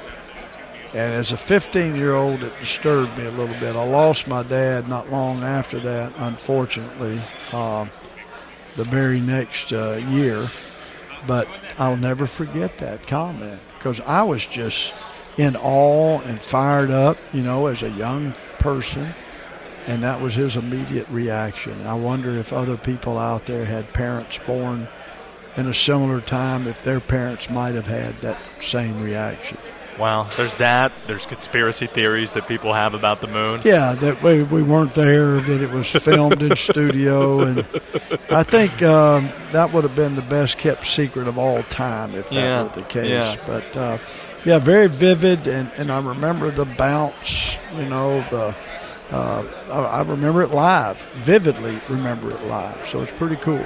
And 0.95 1.13
as 1.13 1.31
a 1.31 1.37
15 1.37 1.95
year 1.95 2.15
old, 2.15 2.41
it 2.41 2.59
disturbed 2.59 3.15
me 3.15 3.25
a 3.25 3.31
little 3.31 3.55
bit. 3.59 3.75
I 3.75 3.83
lost 3.83 4.27
my 4.27 4.41
dad 4.41 4.87
not 4.87 5.11
long 5.11 5.43
after 5.43 5.79
that, 5.81 6.11
unfortunately, 6.17 7.21
uh, 7.53 7.85
the 8.75 8.85
very 8.85 9.19
next 9.19 9.71
uh, 9.71 10.01
year. 10.09 10.47
But 11.27 11.47
I'll 11.77 11.97
never 11.97 12.25
forget 12.25 12.79
that 12.79 13.05
comment 13.05 13.59
because 13.77 13.99
I 13.99 14.23
was 14.23 14.47
just 14.47 14.95
in 15.37 15.55
awe 15.57 16.21
and 16.21 16.41
fired 16.41 16.89
up, 16.89 17.17
you 17.33 17.43
know, 17.43 17.67
as 17.67 17.83
a 17.83 17.89
young 17.91 18.33
person. 18.65 19.13
And 19.88 20.01
that 20.04 20.19
was 20.19 20.34
his 20.34 20.56
immediate 20.56 21.08
reaction. 21.10 21.86
I 21.86 21.93
wonder 21.93 22.32
if 22.32 22.51
other 22.51 22.75
people 22.75 23.19
out 23.19 23.45
there 23.45 23.65
had 23.65 23.93
parents 23.93 24.39
born 24.47 24.88
in 25.56 25.67
a 25.67 25.73
similar 25.75 26.21
time, 26.21 26.67
if 26.67 26.84
their 26.84 26.99
parents 26.99 27.49
might 27.51 27.75
have 27.75 27.86
had 27.86 28.19
that 28.21 28.39
same 28.62 28.99
reaction. 29.01 29.58
Well, 29.99 30.28
there's 30.36 30.56
that. 30.56 30.91
There's 31.08 31.25
conspiracy 31.28 31.88
theories 31.88 32.34
that 32.34 32.47
people 32.47 32.73
have 32.73 32.93
about 32.95 33.21
the 33.21 33.28
moon. 33.28 33.62
Yeah, 33.63 33.93
that 33.93 34.21
we, 34.23 34.41
we 34.43 34.62
weren't 34.63 34.93
there, 34.95 35.39
that 35.39 35.62
it 35.62 35.69
was 35.69 35.88
filmed 35.88 36.41
in 36.41 36.56
studio, 36.58 37.41
and 37.41 37.65
I 38.30 38.41
think 38.43 38.82
um, 38.82 39.32
that 39.54 39.71
would 39.71 39.84
have 39.86 39.95
been 39.95 40.15
the 40.15 40.21
best 40.23 40.58
kept 40.58 40.88
secret 40.88 41.28
of 41.28 41.38
all 41.38 41.62
time 41.63 42.13
if 42.15 42.28
that 42.30 42.36
Yeah, 42.36 42.63
were 42.63 42.69
the 42.69 42.82
case. 42.82 43.10
yeah. 43.12 43.36
But 43.47 43.78
uh, 43.78 43.97
yeah, 44.43 44.58
very 44.60 44.88
vivid, 44.89 45.47
and, 45.47 45.71
and 45.78 45.89
I 45.91 45.99
remember 46.01 46.49
the 46.51 46.65
bounce. 46.65 47.44
You 47.77 47.89
know, 47.89 48.25
the 48.29 48.55
uh, 49.11 49.43
I, 49.69 49.79
I 49.79 50.01
remember 50.01 50.41
it 50.43 50.51
live, 50.51 50.99
vividly 51.23 51.77
remember 51.89 52.31
it 52.31 52.43
live. 52.45 52.88
So 52.89 53.01
it's 53.01 53.11
pretty 53.13 53.35
cool. 53.38 53.63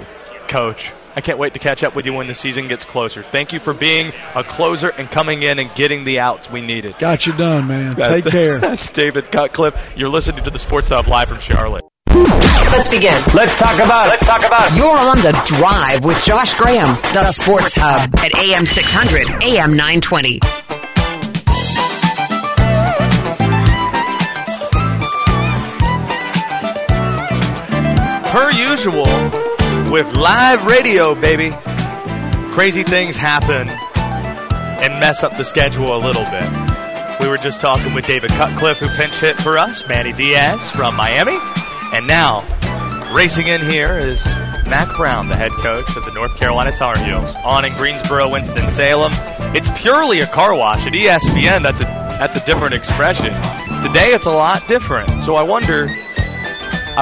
Coach, 0.48 0.92
I 1.16 1.22
can't 1.22 1.38
wait 1.38 1.54
to 1.54 1.60
catch 1.60 1.84
up 1.84 1.96
with 1.96 2.06
you 2.06 2.14
when 2.14 2.28
the 2.28 2.34
season 2.34 2.68
gets 2.68 2.86
closer. 2.86 3.24
Thank 3.24 3.54
you 3.54 3.60
for 3.60 3.74
being 3.74 4.12
a 4.36 4.44
closer 4.44 4.90
and 4.90 5.10
coming 5.10 5.44
in 5.44 5.60
and 5.60 5.74
getting 5.76 6.04
the 6.04 6.20
outs 6.20 6.50
we 6.50 6.62
needed. 6.62 6.98
Got 6.98 7.26
you 7.26 7.34
done, 7.34 7.68
man. 7.68 7.96
Take 7.96 8.26
care. 8.26 8.58
That's 8.60 8.90
David 8.90 9.32
Cutcliffe. 9.32 9.98
You're 9.98 10.10
listening 10.10 10.44
to 10.44 10.50
the 10.50 10.60
Sports 10.60 10.90
Hub 10.90 11.08
live 11.08 11.30
from 11.30 11.40
Charlotte. 11.40 11.84
Let's 12.10 12.88
begin. 12.90 13.22
Let's 13.34 13.56
talk 13.56 13.76
about 13.76 14.08
it. 14.08 14.10
Let's 14.10 14.26
talk 14.26 14.46
about 14.46 14.72
it. 14.72 14.78
You're 14.78 14.98
on 14.98 15.18
the 15.18 15.32
drive 15.46 16.06
with 16.06 16.24
Josh 16.24 16.54
Graham, 16.54 16.96
the 17.14 17.26
Sports 17.32 17.76
Hub 17.78 18.16
at 18.16 18.36
AM 18.36 18.66
600, 18.66 19.44
AM 19.44 19.72
920. 19.72 20.40
Usual, 28.60 29.06
with 29.90 30.14
live 30.16 30.66
radio, 30.66 31.16
baby, 31.16 31.52
crazy 32.52 32.84
things 32.84 33.16
happen 33.16 33.70
and 33.70 35.00
mess 35.00 35.24
up 35.24 35.38
the 35.38 35.46
schedule 35.46 35.96
a 35.96 35.98
little 35.98 36.26
bit. 36.26 37.22
We 37.22 37.30
were 37.30 37.38
just 37.38 37.62
talking 37.62 37.94
with 37.94 38.06
David 38.06 38.32
Cutcliffe, 38.32 38.80
who 38.80 38.88
pinch 38.90 39.14
hit 39.14 39.38
for 39.38 39.58
us, 39.58 39.88
Manny 39.88 40.12
Diaz 40.12 40.70
from 40.72 40.96
Miami, 40.96 41.38
and 41.94 42.06
now 42.06 42.44
racing 43.16 43.48
in 43.48 43.62
here 43.62 43.98
is 43.98 44.24
Mack 44.68 44.94
Brown, 44.98 45.30
the 45.30 45.38
head 45.38 45.52
coach 45.52 45.96
of 45.96 46.04
the 46.04 46.12
North 46.12 46.36
Carolina 46.36 46.72
Tar 46.74 46.98
Heels, 46.98 47.34
on 47.46 47.64
in 47.64 47.74
Greensboro, 47.74 48.30
Winston 48.30 48.70
Salem. 48.72 49.14
It's 49.56 49.70
purely 49.82 50.20
a 50.20 50.28
car 50.28 50.54
wash 50.54 50.86
at 50.86 50.92
ESPN. 50.92 51.64
That's 51.64 51.80
a 51.80 51.86
that's 52.20 52.36
a 52.36 52.46
different 52.46 52.74
expression. 52.74 53.34
Today 53.82 54.10
it's 54.14 54.26
a 54.26 54.32
lot 54.32 54.68
different. 54.68 55.24
So 55.24 55.36
I 55.36 55.44
wonder, 55.44 55.88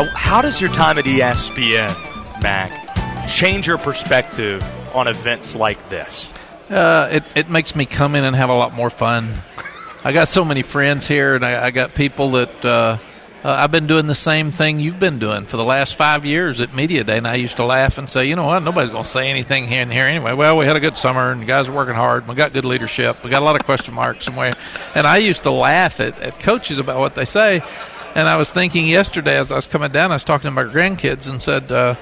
how 0.05 0.41
does 0.41 0.59
your 0.59 0.71
time 0.71 0.97
at 0.97 1.05
ESPN, 1.05 2.41
Mack, 2.41 3.27
change 3.29 3.67
your 3.67 3.77
perspective 3.77 4.63
on 4.93 5.07
events 5.07 5.55
like 5.55 5.89
this? 5.89 6.31
Uh, 6.69 7.09
it, 7.11 7.23
it 7.35 7.49
makes 7.49 7.75
me 7.75 7.85
come 7.85 8.15
in 8.15 8.23
and 8.23 8.35
have 8.35 8.49
a 8.49 8.53
lot 8.53 8.73
more 8.73 8.89
fun. 8.89 9.33
I 10.03 10.11
got 10.11 10.27
so 10.27 10.45
many 10.45 10.61
friends 10.61 11.07
here, 11.07 11.35
and 11.35 11.45
I, 11.45 11.65
I 11.65 11.71
got 11.71 11.95
people 11.95 12.31
that 12.31 12.65
uh, 12.65 12.97
uh, 13.43 13.51
I've 13.51 13.71
been 13.71 13.87
doing 13.87 14.07
the 14.07 14.15
same 14.15 14.51
thing 14.51 14.79
you've 14.79 14.99
been 14.99 15.19
doing 15.19 15.45
for 15.45 15.57
the 15.57 15.63
last 15.63 15.95
five 15.95 16.25
years 16.25 16.59
at 16.59 16.73
Media 16.73 17.03
Day. 17.03 17.17
And 17.17 17.27
I 17.27 17.35
used 17.35 17.57
to 17.57 17.65
laugh 17.65 17.97
and 17.97 18.09
say, 18.09 18.25
you 18.25 18.35
know 18.35 18.45
what, 18.45 18.59
nobody's 18.63 18.91
going 18.91 19.03
to 19.03 19.09
say 19.09 19.29
anything 19.29 19.67
here 19.67 19.81
and 19.81 19.91
here 19.91 20.05
anyway. 20.05 20.33
Well, 20.33 20.57
we 20.57 20.65
had 20.65 20.75
a 20.75 20.79
good 20.79 20.97
summer, 20.97 21.31
and 21.31 21.41
the 21.41 21.45
guys 21.45 21.67
are 21.67 21.71
working 21.71 21.95
hard. 21.95 22.27
We 22.27 22.35
got 22.35 22.51
good 22.51 22.65
leadership. 22.65 23.23
We 23.23 23.29
got 23.29 23.41
a 23.41 23.45
lot 23.45 23.55
of 23.55 23.65
question 23.65 23.93
marks. 23.93 24.25
somewhere. 24.25 24.55
and 24.95 25.07
I 25.07 25.17
used 25.17 25.43
to 25.43 25.51
laugh 25.51 25.99
at, 25.99 26.19
at 26.19 26.39
coaches 26.39 26.79
about 26.79 26.99
what 26.99 27.15
they 27.15 27.25
say. 27.25 27.61
And 28.17 28.27
I 28.27 28.35
was 28.35 28.51
thinking 28.51 28.87
yesterday 28.87 29.37
as 29.37 29.51
I 29.51 29.57
was 29.57 29.65
coming 29.65 29.91
down, 29.91 30.09
I 30.09 30.15
was 30.15 30.23
talking 30.23 30.47
to 30.47 30.51
my 30.51 30.63
grandkids 30.63 31.29
and 31.29 31.39
said, 31.39 31.71
uh, 31.71 31.93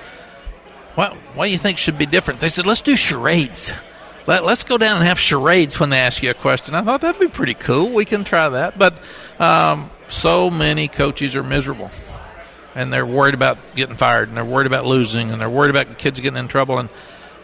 what, 0.95 1.11
what 1.35 1.47
do 1.47 1.51
you 1.51 1.57
think 1.57 1.77
should 1.77 1.97
be 1.97 2.05
different? 2.05 2.39
They 2.39 2.47
said, 2.47 2.65
let's 2.65 2.81
do 2.81 2.95
charades. 2.95 3.73
Let, 4.25 4.45
us 4.45 4.63
go 4.63 4.77
down 4.77 4.95
and 4.95 5.05
have 5.05 5.19
charades 5.19 5.77
when 5.77 5.89
they 5.89 5.99
ask 5.99 6.23
you 6.23 6.31
a 6.31 6.33
question. 6.33 6.73
I 6.73 6.83
thought 6.83 7.01
that'd 7.01 7.19
be 7.19 7.27
pretty 7.27 7.53
cool. 7.53 7.91
We 7.91 8.05
can 8.05 8.23
try 8.23 8.47
that. 8.47 8.79
But 8.79 8.97
um, 9.39 9.89
so 10.07 10.49
many 10.49 10.87
coaches 10.87 11.35
are 11.35 11.43
miserable. 11.43 11.91
And 12.75 12.93
they're 12.93 13.05
worried 13.05 13.33
about 13.33 13.57
getting 13.75 13.97
fired, 13.97 14.29
and 14.29 14.37
they're 14.37 14.45
worried 14.45 14.67
about 14.67 14.85
losing, 14.85 15.31
and 15.31 15.41
they're 15.41 15.49
worried 15.49 15.69
about 15.69 15.97
kids 15.97 16.21
getting 16.21 16.39
in 16.39 16.47
trouble. 16.47 16.79
And 16.79 16.87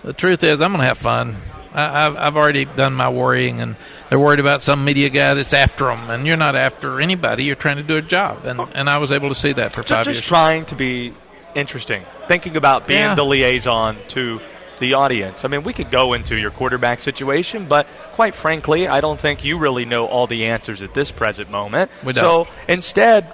the 0.06 0.14
truth 0.14 0.46
is, 0.46 0.62
I'm 0.62 0.72
going 0.72 0.80
to 0.80 0.88
have 0.88 0.98
fun. 0.98 1.36
I, 1.74 2.08
I've, 2.08 2.18
I've 2.18 2.38
already 2.38 2.66
done 2.66 2.94
my 2.94 3.10
worrying, 3.10 3.62
and 3.62 3.76
they're 4.10 4.20
worried 4.20 4.40
about 4.40 4.62
some 4.62 4.84
media 4.84 5.10
guy 5.10 5.34
that's 5.34 5.54
after 5.54 5.86
them. 5.86 6.10
And 6.10 6.26
you're 6.26 6.38
not 6.38 6.56
after 6.56 7.00
anybody. 7.02 7.46
You're 7.46 7.56
trying 7.56 7.78
to 7.78 7.84
do 7.84 7.98
a 7.98 8.02
job. 8.02 8.46
And, 8.46 8.60
oh. 8.60 8.70
and 8.74 8.90
I 8.90 8.98
was 8.98 9.12
able 9.12 9.30
to 9.30 9.36
see 9.36 9.54
that 9.54 9.72
for 9.72 9.84
five 9.84 10.06
just 10.06 10.08
years. 10.08 10.18
Just 10.18 10.28
trying 10.28 10.66
to 10.66 10.76
be 10.76 11.14
interesting, 11.56 12.04
thinking 12.28 12.58
about 12.58 12.88
being 12.88 13.00
Yeah. 13.00 13.16
the 13.16 13.26
liaison 13.26 13.98
to 14.10 14.40
the 14.80 14.96
audience. 14.96 15.46
I 15.46 15.48
mean, 15.48 15.64
we 15.64 15.74
could 15.74 15.92
go 15.92 16.14
into 16.14 16.36
your 16.36 16.52
quarterback 16.52 17.02
situation, 17.02 17.68
but 17.68 17.88
quite 18.14 18.36
frankly, 18.36 18.88
I 18.88 19.00
don't 19.00 19.20
think 19.20 19.46
you 19.46 19.58
really 19.58 19.86
know 19.86 20.08
all 20.08 20.28
the 20.28 20.46
answers 20.48 20.82
at 20.82 20.94
this 20.94 21.12
present 21.12 21.52
moment. 21.52 21.92
We 22.04 22.14
don't. 22.14 22.24
So 22.24 22.48
instead, 22.68 23.32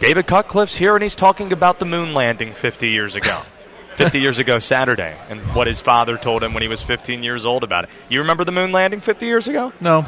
David 0.00 0.26
Cutcliffe's 0.26 0.76
here 0.76 0.94
and 0.96 1.02
he's 1.02 1.14
talking 1.14 1.52
about 1.52 1.78
the 1.78 1.84
moon 1.84 2.12
landing 2.12 2.52
50 2.52 2.90
years 2.90 3.14
ago. 3.16 3.42
50 3.96 4.20
years 4.20 4.38
ago 4.38 4.58
Saturday, 4.58 5.16
and 5.28 5.40
what 5.54 5.66
his 5.66 5.80
father 5.80 6.16
told 6.16 6.42
him 6.42 6.54
when 6.54 6.62
he 6.62 6.68
was 6.68 6.82
15 6.82 7.22
years 7.22 7.44
old 7.46 7.62
about 7.64 7.84
it. 7.84 7.90
You 8.08 8.20
remember 8.20 8.44
the 8.44 8.52
moon 8.52 8.72
landing 8.72 9.00
50 9.00 9.26
years 9.26 9.48
ago? 9.48 9.72
No. 9.80 10.06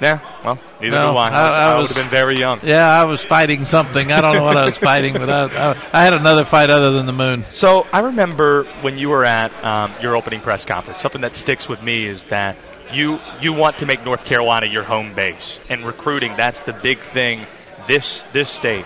Yeah, 0.00 0.18
well, 0.44 0.58
neither 0.80 0.96
No, 1.00 1.12
do 1.12 1.16
I. 1.18 1.28
I, 1.28 1.30
I- 1.30 1.30
was, 1.30 1.54
I 1.54 1.78
would 1.78 1.88
have 1.90 1.96
been 1.96 2.10
very 2.10 2.36
young. 2.36 2.58
Yeah, 2.64 2.88
I 2.88 3.04
was 3.04 3.22
fighting 3.22 3.64
something. 3.64 4.10
I 4.10 4.20
don't 4.20 4.34
know 4.34 4.42
what 4.42 4.56
I 4.56 4.64
was 4.64 4.76
fighting, 4.76 5.12
but 5.12 5.30
I, 5.30 5.44
I, 5.44 5.76
I 5.92 6.02
had 6.02 6.12
another 6.12 6.44
fight 6.44 6.70
other 6.70 6.90
than 6.90 7.06
the 7.06 7.12
moon. 7.12 7.44
So 7.52 7.86
I 7.92 8.00
remember 8.00 8.64
when 8.80 8.98
you 8.98 9.10
were 9.10 9.24
at 9.24 9.52
um, 9.64 9.92
your 10.00 10.16
opening 10.16 10.40
press 10.40 10.64
conference. 10.64 11.00
Something 11.00 11.20
that 11.20 11.36
sticks 11.36 11.68
with 11.68 11.80
me 11.84 12.04
is 12.04 12.24
that 12.26 12.56
you 12.92 13.20
you 13.40 13.52
want 13.52 13.78
to 13.78 13.86
make 13.86 14.04
North 14.04 14.24
Carolina 14.24 14.66
your 14.66 14.82
home 14.82 15.14
base, 15.14 15.60
and 15.68 15.86
recruiting 15.86 16.34
that's 16.36 16.62
the 16.62 16.72
big 16.72 16.98
thing 17.12 17.46
this 17.86 18.22
this 18.32 18.50
state. 18.50 18.84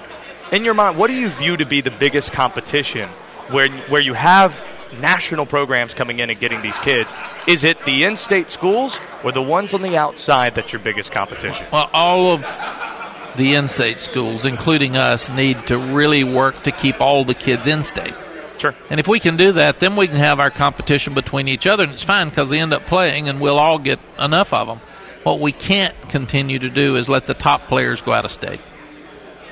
In 0.52 0.66
your 0.66 0.74
mind, 0.74 0.98
what 0.98 1.06
do 1.08 1.14
you 1.14 1.30
view 1.30 1.56
to 1.56 1.64
be 1.64 1.80
the 1.80 1.90
biggest 1.90 2.30
competition 2.30 3.08
where 3.48 3.68
where 3.88 4.02
you 4.02 4.14
have 4.14 4.64
national 5.00 5.46
programs 5.46 5.94
coming 5.94 6.18
in 6.18 6.30
and 6.30 6.38
getting 6.38 6.62
these 6.62 6.78
kids? 6.78 7.12
Is 7.46 7.64
it 7.64 7.84
the 7.84 8.04
in-state 8.04 8.50
schools 8.50 8.98
or 9.24 9.32
the 9.32 9.42
ones 9.42 9.74
on 9.74 9.82
the 9.82 9.96
outside 9.96 10.54
that's 10.54 10.72
your 10.72 10.80
biggest 10.80 11.12
competition? 11.12 11.66
Well, 11.72 11.90
all 11.92 12.32
of 12.32 12.42
the 13.36 13.54
in-state 13.54 13.98
schools, 13.98 14.44
including 14.44 14.96
us, 14.96 15.30
need 15.30 15.66
to 15.66 15.78
really 15.78 16.24
work 16.24 16.62
to 16.62 16.72
keep 16.72 17.00
all 17.00 17.24
the 17.24 17.34
kids 17.34 17.66
in-state. 17.66 18.14
Sure. 18.58 18.74
And 18.88 18.98
if 18.98 19.06
we 19.06 19.20
can 19.20 19.36
do 19.36 19.52
that, 19.52 19.80
then 19.80 19.96
we 19.96 20.08
can 20.08 20.16
have 20.16 20.40
our 20.40 20.50
competition 20.50 21.12
between 21.12 21.46
each 21.46 21.66
other, 21.66 21.84
and 21.84 21.92
it's 21.92 22.02
fine 22.02 22.30
because 22.30 22.48
they 22.48 22.58
end 22.58 22.72
up 22.72 22.86
playing, 22.86 23.28
and 23.28 23.40
we'll 23.40 23.58
all 23.58 23.78
get 23.78 23.98
enough 24.18 24.54
of 24.54 24.66
them. 24.66 24.80
What 25.24 25.40
we 25.40 25.52
can't 25.52 25.94
continue 26.08 26.58
to 26.60 26.70
do 26.70 26.96
is 26.96 27.08
let 27.08 27.26
the 27.26 27.34
top 27.34 27.68
players 27.68 28.00
go 28.00 28.12
out 28.12 28.24
of 28.24 28.30
state. 28.30 28.60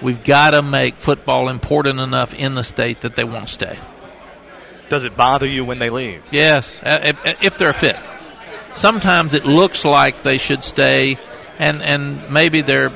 We've 0.03 0.23
got 0.23 0.51
to 0.51 0.63
make 0.63 0.97
football 0.97 1.49
important 1.49 2.01
enough 2.01 2.35
in 2.35 2.55
the 2.55 2.65
state 2.65 3.03
that 3.03 3.17
they 3.17 3.25
won't 3.25 3.49
stay. 3.49 3.79
Does 4.89 5.05
it 5.05 5.17
bother 5.17 5.47
you 5.47 5.65
when 5.65 5.79
they 5.79 5.91
leave? 5.91 6.23
Yes, 6.31 6.81
if, 6.85 7.43
if 7.43 7.59
they're 7.59 7.73
fit. 7.73 7.97
Sometimes 8.75 9.35
it 9.35 9.45
looks 9.45 9.85
like 9.85 10.23
they 10.23 10.39
should 10.39 10.65
stay, 10.65 11.17
and, 11.59 11.81
and 11.83 12.31
maybe 12.31 12.61
they're 12.61 12.93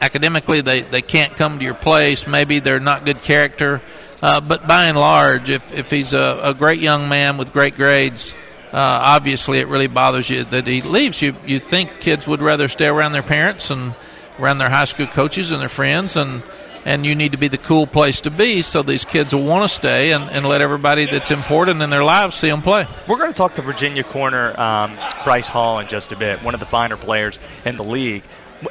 academically 0.00 0.60
they, 0.60 0.82
they 0.82 1.02
can't 1.02 1.34
come 1.34 1.58
to 1.58 1.64
your 1.64 1.74
place. 1.74 2.26
Maybe 2.26 2.58
they're 2.58 2.80
not 2.80 3.04
good 3.04 3.22
character. 3.22 3.80
Uh, 4.22 4.40
but 4.40 4.66
by 4.66 4.84
and 4.86 4.96
large, 4.96 5.50
if, 5.50 5.72
if 5.72 5.90
he's 5.90 6.14
a, 6.14 6.40
a 6.42 6.54
great 6.54 6.80
young 6.80 7.08
man 7.08 7.36
with 7.36 7.52
great 7.52 7.74
grades, 7.74 8.34
uh, 8.72 8.76
obviously 8.76 9.58
it 9.58 9.68
really 9.68 9.86
bothers 9.86 10.28
you 10.28 10.44
that 10.44 10.66
he 10.66 10.82
leaves. 10.82 11.20
You 11.20 11.36
you 11.46 11.58
think 11.58 12.00
kids 12.00 12.26
would 12.26 12.40
rather 12.40 12.68
stay 12.68 12.86
around 12.86 13.12
their 13.12 13.22
parents 13.22 13.70
and 13.70 13.94
around 14.38 14.58
their 14.58 14.70
high 14.70 14.84
school 14.84 15.06
coaches 15.06 15.52
and 15.52 15.60
their 15.60 15.68
friends 15.68 16.16
and 16.16 16.42
and 16.84 17.06
you 17.06 17.14
need 17.14 17.32
to 17.32 17.38
be 17.38 17.48
the 17.48 17.58
cool 17.58 17.86
place 17.86 18.20
to 18.22 18.30
be 18.30 18.62
so 18.62 18.82
these 18.82 19.04
kids 19.04 19.34
will 19.34 19.44
want 19.44 19.68
to 19.68 19.74
stay 19.74 20.12
and, 20.12 20.24
and 20.30 20.46
let 20.46 20.60
everybody 20.60 21.06
that's 21.06 21.30
important 21.30 21.80
in 21.82 21.90
their 21.90 22.04
lives 22.04 22.36
see 22.36 22.50
them 22.50 22.62
play. 22.62 22.86
We're 23.08 23.16
going 23.16 23.32
to 23.32 23.36
talk 23.36 23.54
to 23.54 23.62
Virginia 23.62 24.04
corner 24.04 24.58
um, 24.60 24.96
Bryce 25.24 25.48
Hall 25.48 25.78
in 25.78 25.88
just 25.88 26.12
a 26.12 26.16
bit, 26.16 26.42
one 26.42 26.54
of 26.54 26.60
the 26.60 26.66
finer 26.66 26.96
players 26.96 27.38
in 27.64 27.76
the 27.76 27.84
league. 27.84 28.22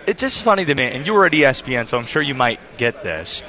It's 0.08 0.22
just 0.22 0.42
funny 0.42 0.66
to 0.66 0.76
me, 0.76 0.86
and 0.86 1.06
you 1.06 1.14
were 1.14 1.26
at 1.26 1.32
ESPN, 1.32 1.88
so 1.88 1.98
I'm 1.98 2.06
sure 2.06 2.22
you 2.22 2.36
might 2.36 2.60
get 2.78 3.04
this. 3.04 3.42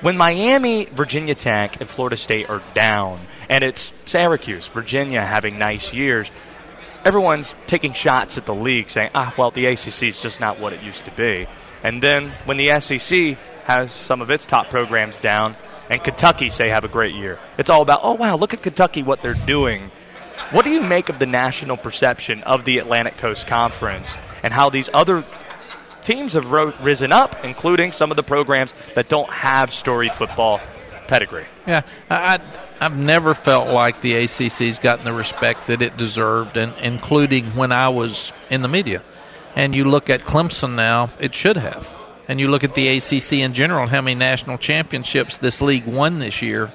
When 0.00 0.16
Miami, 0.16 0.86
Virginia 0.86 1.34
Tech, 1.34 1.80
and 1.80 1.88
Florida 1.88 2.16
State 2.16 2.48
are 2.48 2.62
down, 2.74 3.20
and 3.48 3.64
it's 3.64 3.92
Syracuse, 4.06 4.66
Virginia 4.68 5.24
having 5.24 5.58
nice 5.58 5.92
years, 5.92 6.30
everyone's 7.08 7.54
taking 7.66 7.94
shots 7.94 8.36
at 8.36 8.44
the 8.44 8.54
league 8.54 8.90
saying, 8.90 9.08
ah, 9.14 9.34
well, 9.38 9.50
the 9.50 9.64
ACC 9.64 10.02
is 10.02 10.20
just 10.20 10.40
not 10.40 10.60
what 10.60 10.74
it 10.74 10.82
used 10.82 11.06
to 11.06 11.10
be. 11.12 11.46
And 11.82 12.02
then 12.02 12.32
when 12.44 12.58
the 12.58 12.78
SEC 12.80 13.38
has 13.64 13.90
some 13.90 14.20
of 14.20 14.30
its 14.30 14.44
top 14.44 14.68
programs 14.68 15.18
down, 15.18 15.56
and 15.88 16.04
Kentucky, 16.04 16.50
say, 16.50 16.68
have 16.68 16.84
a 16.84 16.88
great 16.88 17.14
year, 17.14 17.38
it's 17.56 17.70
all 17.70 17.80
about, 17.80 18.00
oh, 18.02 18.12
wow, 18.12 18.36
look 18.36 18.52
at 18.52 18.62
Kentucky, 18.62 19.02
what 19.02 19.22
they're 19.22 19.32
doing. 19.46 19.90
What 20.50 20.66
do 20.66 20.70
you 20.70 20.82
make 20.82 21.08
of 21.08 21.18
the 21.18 21.24
national 21.24 21.78
perception 21.78 22.42
of 22.42 22.66
the 22.66 22.76
Atlantic 22.76 23.16
Coast 23.16 23.46
Conference 23.46 24.10
and 24.42 24.52
how 24.52 24.68
these 24.68 24.90
other 24.92 25.24
teams 26.02 26.34
have 26.34 26.50
ro- 26.50 26.74
risen 26.82 27.10
up, 27.10 27.42
including 27.42 27.92
some 27.92 28.10
of 28.10 28.18
the 28.18 28.22
programs 28.22 28.74
that 28.94 29.08
don't 29.08 29.30
have 29.30 29.72
storied 29.72 30.12
football 30.12 30.60
pedigree? 31.06 31.46
Yeah, 31.66 31.82
I, 32.10 32.38
I've 32.80 32.96
never 32.96 33.34
felt 33.34 33.68
like 33.68 34.00
the 34.00 34.14
ACC's 34.14 34.78
gotten 34.78 35.04
the 35.04 35.12
respect 35.12 35.66
that 35.66 35.82
it 35.82 35.96
deserved, 35.96 36.56
and 36.56 36.72
including 36.80 37.46
when 37.56 37.72
I 37.72 37.88
was 37.88 38.32
in 38.50 38.62
the 38.62 38.68
media. 38.68 39.02
And 39.56 39.74
you 39.74 39.84
look 39.84 40.08
at 40.08 40.20
Clemson 40.20 40.76
now, 40.76 41.10
it 41.18 41.34
should 41.34 41.56
have. 41.56 41.92
And 42.28 42.38
you 42.38 42.48
look 42.48 42.62
at 42.62 42.74
the 42.74 42.98
ACC 42.98 43.32
in 43.34 43.52
general, 43.52 43.88
how 43.88 44.00
many 44.00 44.14
national 44.14 44.58
championships 44.58 45.38
this 45.38 45.60
league 45.60 45.86
won 45.86 46.20
this 46.20 46.40
year. 46.40 46.70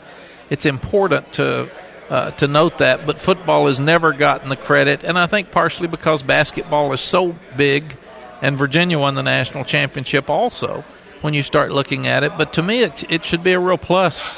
It's 0.49 0.65
important 0.65 1.33
to 1.33 1.69
uh, 2.09 2.31
to 2.31 2.47
note 2.47 2.79
that, 2.79 3.05
but 3.05 3.17
football 3.17 3.67
has 3.67 3.79
never 3.79 4.11
gotten 4.11 4.49
the 4.49 4.57
credit, 4.57 5.03
and 5.03 5.17
I 5.17 5.25
think 5.25 5.51
partially 5.51 5.87
because 5.87 6.21
basketball 6.21 6.91
is 6.93 7.01
so 7.01 7.35
big, 7.55 7.95
and 8.41 8.57
Virginia 8.57 8.99
won 8.99 9.15
the 9.15 9.23
national 9.23 9.63
championship 9.63 10.29
also. 10.29 10.83
When 11.21 11.33
you 11.33 11.41
start 11.41 11.71
looking 11.71 12.05
at 12.05 12.25
it, 12.25 12.33
but 12.37 12.53
to 12.53 12.61
me, 12.61 12.81
it, 12.81 13.09
it 13.09 13.23
should 13.23 13.43
be 13.43 13.53
a 13.53 13.59
real 13.59 13.77
plus. 13.77 14.37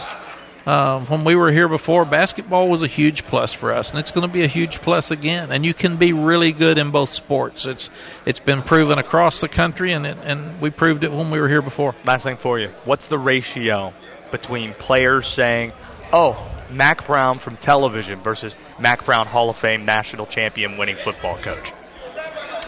Um, 0.66 1.06
when 1.06 1.24
we 1.24 1.36
were 1.36 1.52
here 1.52 1.68
before, 1.68 2.06
basketball 2.06 2.70
was 2.70 2.82
a 2.82 2.88
huge 2.88 3.24
plus 3.26 3.54
for 3.54 3.72
us, 3.72 3.92
and 3.92 4.00
it's 4.00 4.10
going 4.10 4.28
to 4.28 4.34
be 4.34 4.44
a 4.44 4.48
huge 4.48 4.82
plus 4.82 5.12
again. 5.12 5.52
And 5.52 5.64
you 5.64 5.76
can 5.76 5.98
be 5.98 6.12
really 6.12 6.52
good 6.52 6.80
in 6.80 6.90
both 6.90 7.14
sports. 7.14 7.68
It's 7.68 7.90
it's 8.26 8.40
been 8.40 8.64
proven 8.64 8.98
across 8.98 9.42
the 9.42 9.48
country, 9.48 9.92
and 9.92 10.08
it, 10.08 10.18
and 10.24 10.60
we 10.60 10.72
proved 10.72 11.04
it 11.04 11.12
when 11.12 11.30
we 11.30 11.40
were 11.40 11.48
here 11.48 11.62
before. 11.62 11.94
Last 12.04 12.24
thing 12.24 12.38
for 12.38 12.60
you. 12.60 12.70
What's 12.84 13.06
the 13.06 13.20
ratio 13.20 13.94
between 14.32 14.74
players 14.74 15.28
saying, 15.28 15.72
oh, 16.12 16.52
Mack 16.72 17.06
Brown 17.06 17.38
from 17.38 17.58
television 17.58 18.20
versus 18.22 18.56
Mack 18.80 19.06
Brown 19.06 19.28
Hall 19.28 19.52
of 19.52 19.58
Fame 19.58 19.86
national 19.86 20.26
champion 20.26 20.78
winning 20.78 20.98
football 20.98 21.38
coach? 21.38 21.74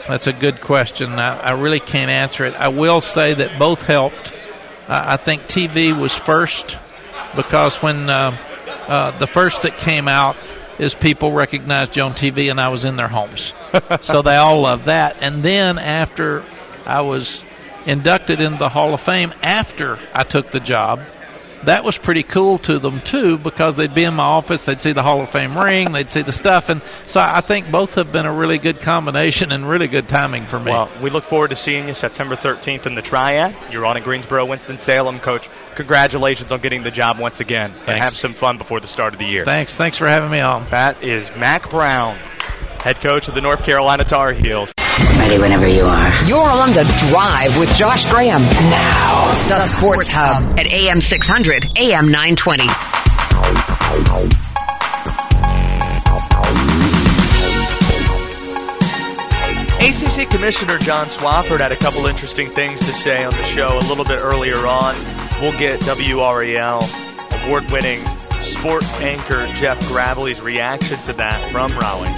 That's 0.08 0.28
a 0.28 0.34
good 0.34 0.62
question. 0.62 1.14
I, 1.14 1.40
I 1.40 1.52
really 1.54 1.80
can't 1.80 2.12
answer 2.12 2.46
it. 2.46 2.54
I 2.54 2.68
will 2.68 3.02
say 3.02 3.34
that 3.34 3.58
both 3.58 3.82
helped. 3.82 4.34
Uh, 4.88 5.04
I 5.04 5.18
think 5.18 5.44
TV 5.48 6.00
was 6.00 6.16
first 6.16 6.78
because 7.36 7.82
when 7.82 8.10
uh, 8.10 8.36
uh, 8.88 9.18
the 9.20 9.28
first 9.28 9.64
that 9.64 9.78
came 9.78 10.08
out 10.08 10.38
is 10.80 10.94
people 10.94 11.32
recognized 11.32 11.98
you 11.98 12.04
on 12.04 12.14
TV 12.14 12.50
and 12.52 12.60
I 12.60 12.70
was 12.70 12.84
in 12.84 12.96
their 12.96 13.08
homes. 13.08 13.54
so 14.02 14.22
they 14.22 14.36
all 14.36 14.62
loved 14.62 14.86
that. 14.86 15.18
And 15.22 15.44
then 15.44 15.78
after 15.80 16.44
I 16.86 17.02
was 17.02 17.44
inducted 17.86 18.42
into 18.42 18.58
the 18.58 18.70
Hall 18.70 18.94
of 18.94 19.02
Fame, 19.02 19.34
after 19.42 19.98
I 20.14 20.24
took 20.24 20.52
the 20.52 20.60
job, 20.60 21.02
that 21.68 21.84
was 21.84 21.98
pretty 21.98 22.24
cool 22.24 22.58
to 22.60 22.80
them 22.80 23.02
too 23.02 23.38
because 23.38 23.76
they'd 23.76 23.94
be 23.94 24.06
in 24.06 24.14
my 24.14 24.24
office, 24.24 24.64
they'd 24.64 24.82
see 24.82 24.94
the 24.94 25.04
Hall 25.04 25.22
of 25.22 25.30
Fame 25.30 25.58
ring, 25.58 25.92
they'd 25.92 26.10
see 26.10 26.22
the 26.22 26.32
stuff, 26.32 26.70
and 26.70 26.82
so 27.08 27.20
I 27.20 27.42
think 27.42 27.70
both 27.70 27.96
have 27.96 28.12
been 28.12 28.26
a 28.26 28.34
really 28.34 28.58
good 28.58 28.80
combination 28.80 29.52
and 29.52 29.68
really 29.68 29.88
good 29.88 30.08
timing 30.08 30.46
for 30.46 30.60
me. 30.60 30.72
Well, 30.72 30.90
we 31.02 31.10
look 31.10 31.26
forward 31.26 31.50
to 31.50 31.58
seeing 31.58 31.90
you 31.90 31.94
September 31.94 32.38
13th 32.38 32.86
in 32.86 32.96
the 32.96 33.02
Triad. 33.02 33.54
You're 33.70 33.86
on 33.86 33.98
at 33.98 34.04
Greensboro, 34.04 34.46
Winston 34.46 34.80
Salem, 34.80 35.20
Coach. 35.20 35.50
Congratulations 35.76 36.52
on 36.52 36.62
getting 36.62 36.84
the 36.84 36.92
job 36.92 37.20
once 37.20 37.42
again, 37.42 37.74
and 37.86 38.00
have 38.00 38.14
some 38.14 38.34
fun 38.34 38.58
before 38.58 38.80
the 38.80 38.88
start 38.88 39.14
of 39.14 39.20
the 39.20 39.26
year. 39.26 39.44
Thanks, 39.44 39.76
thanks 39.76 39.98
for 39.98 40.08
having 40.08 40.32
me 40.32 40.40
on. 40.40 40.66
That 40.70 41.04
is 41.04 41.30
Mack 41.36 41.70
Brown, 41.70 42.18
head 42.80 43.02
coach 43.02 43.28
of 43.28 43.36
the 43.36 43.42
North 43.42 43.64
Carolina 43.64 44.06
Tar 44.06 44.32
Heels. 44.32 44.72
Ready 45.28 45.42
whenever 45.42 45.68
you 45.68 45.84
are. 45.84 46.24
You're 46.24 46.40
on 46.40 46.70
the 46.72 46.86
drive 47.10 47.58
with 47.60 47.70
Josh 47.76 48.10
Graham. 48.10 48.44
Now, 48.44 49.26
the 49.50 49.60
Sports 49.60 50.10
Hub 50.10 50.58
at 50.58 50.68
AM 50.68 51.02
600, 51.02 51.78
AM 51.78 52.10
920. 52.10 52.64
ACC 59.84 60.30
Commissioner 60.30 60.78
John 60.78 61.08
Swofford 61.08 61.60
had 61.60 61.74
a 61.74 61.76
couple 61.76 62.06
interesting 62.06 62.50
things 62.50 62.80
to 62.80 62.94
say 62.94 63.26
on 63.26 63.34
the 63.34 63.44
show 63.48 63.78
a 63.80 63.86
little 63.90 64.06
bit 64.06 64.20
earlier 64.22 64.66
on. 64.66 64.96
We'll 65.42 65.60
get 65.60 65.82
WRAL 65.82 67.44
award 67.44 67.70
winning 67.70 68.00
sport 68.44 68.86
anchor 69.02 69.46
Jeff 69.60 69.78
Gravley's 69.90 70.40
reaction 70.40 70.98
to 71.00 71.12
that 71.18 71.52
from 71.52 71.78
Raleigh 71.78 72.16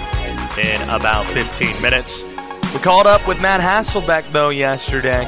in 0.64 0.82
about 0.90 1.26
15 1.26 1.82
minutes. 1.82 2.29
We 2.74 2.80
called 2.80 3.08
up 3.08 3.28
with 3.28 3.42
Matt 3.42 3.62
Hasselbeck, 3.62 4.32
though, 4.32 4.50
yesterday. 4.50 5.26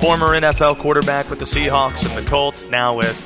Former 0.00 0.38
NFL 0.38 0.78
quarterback 0.78 1.30
with 1.30 1.38
the 1.38 1.46
Seahawks 1.46 2.06
and 2.06 2.24
the 2.24 2.28
Colts, 2.28 2.66
now 2.66 2.94
with 2.94 3.16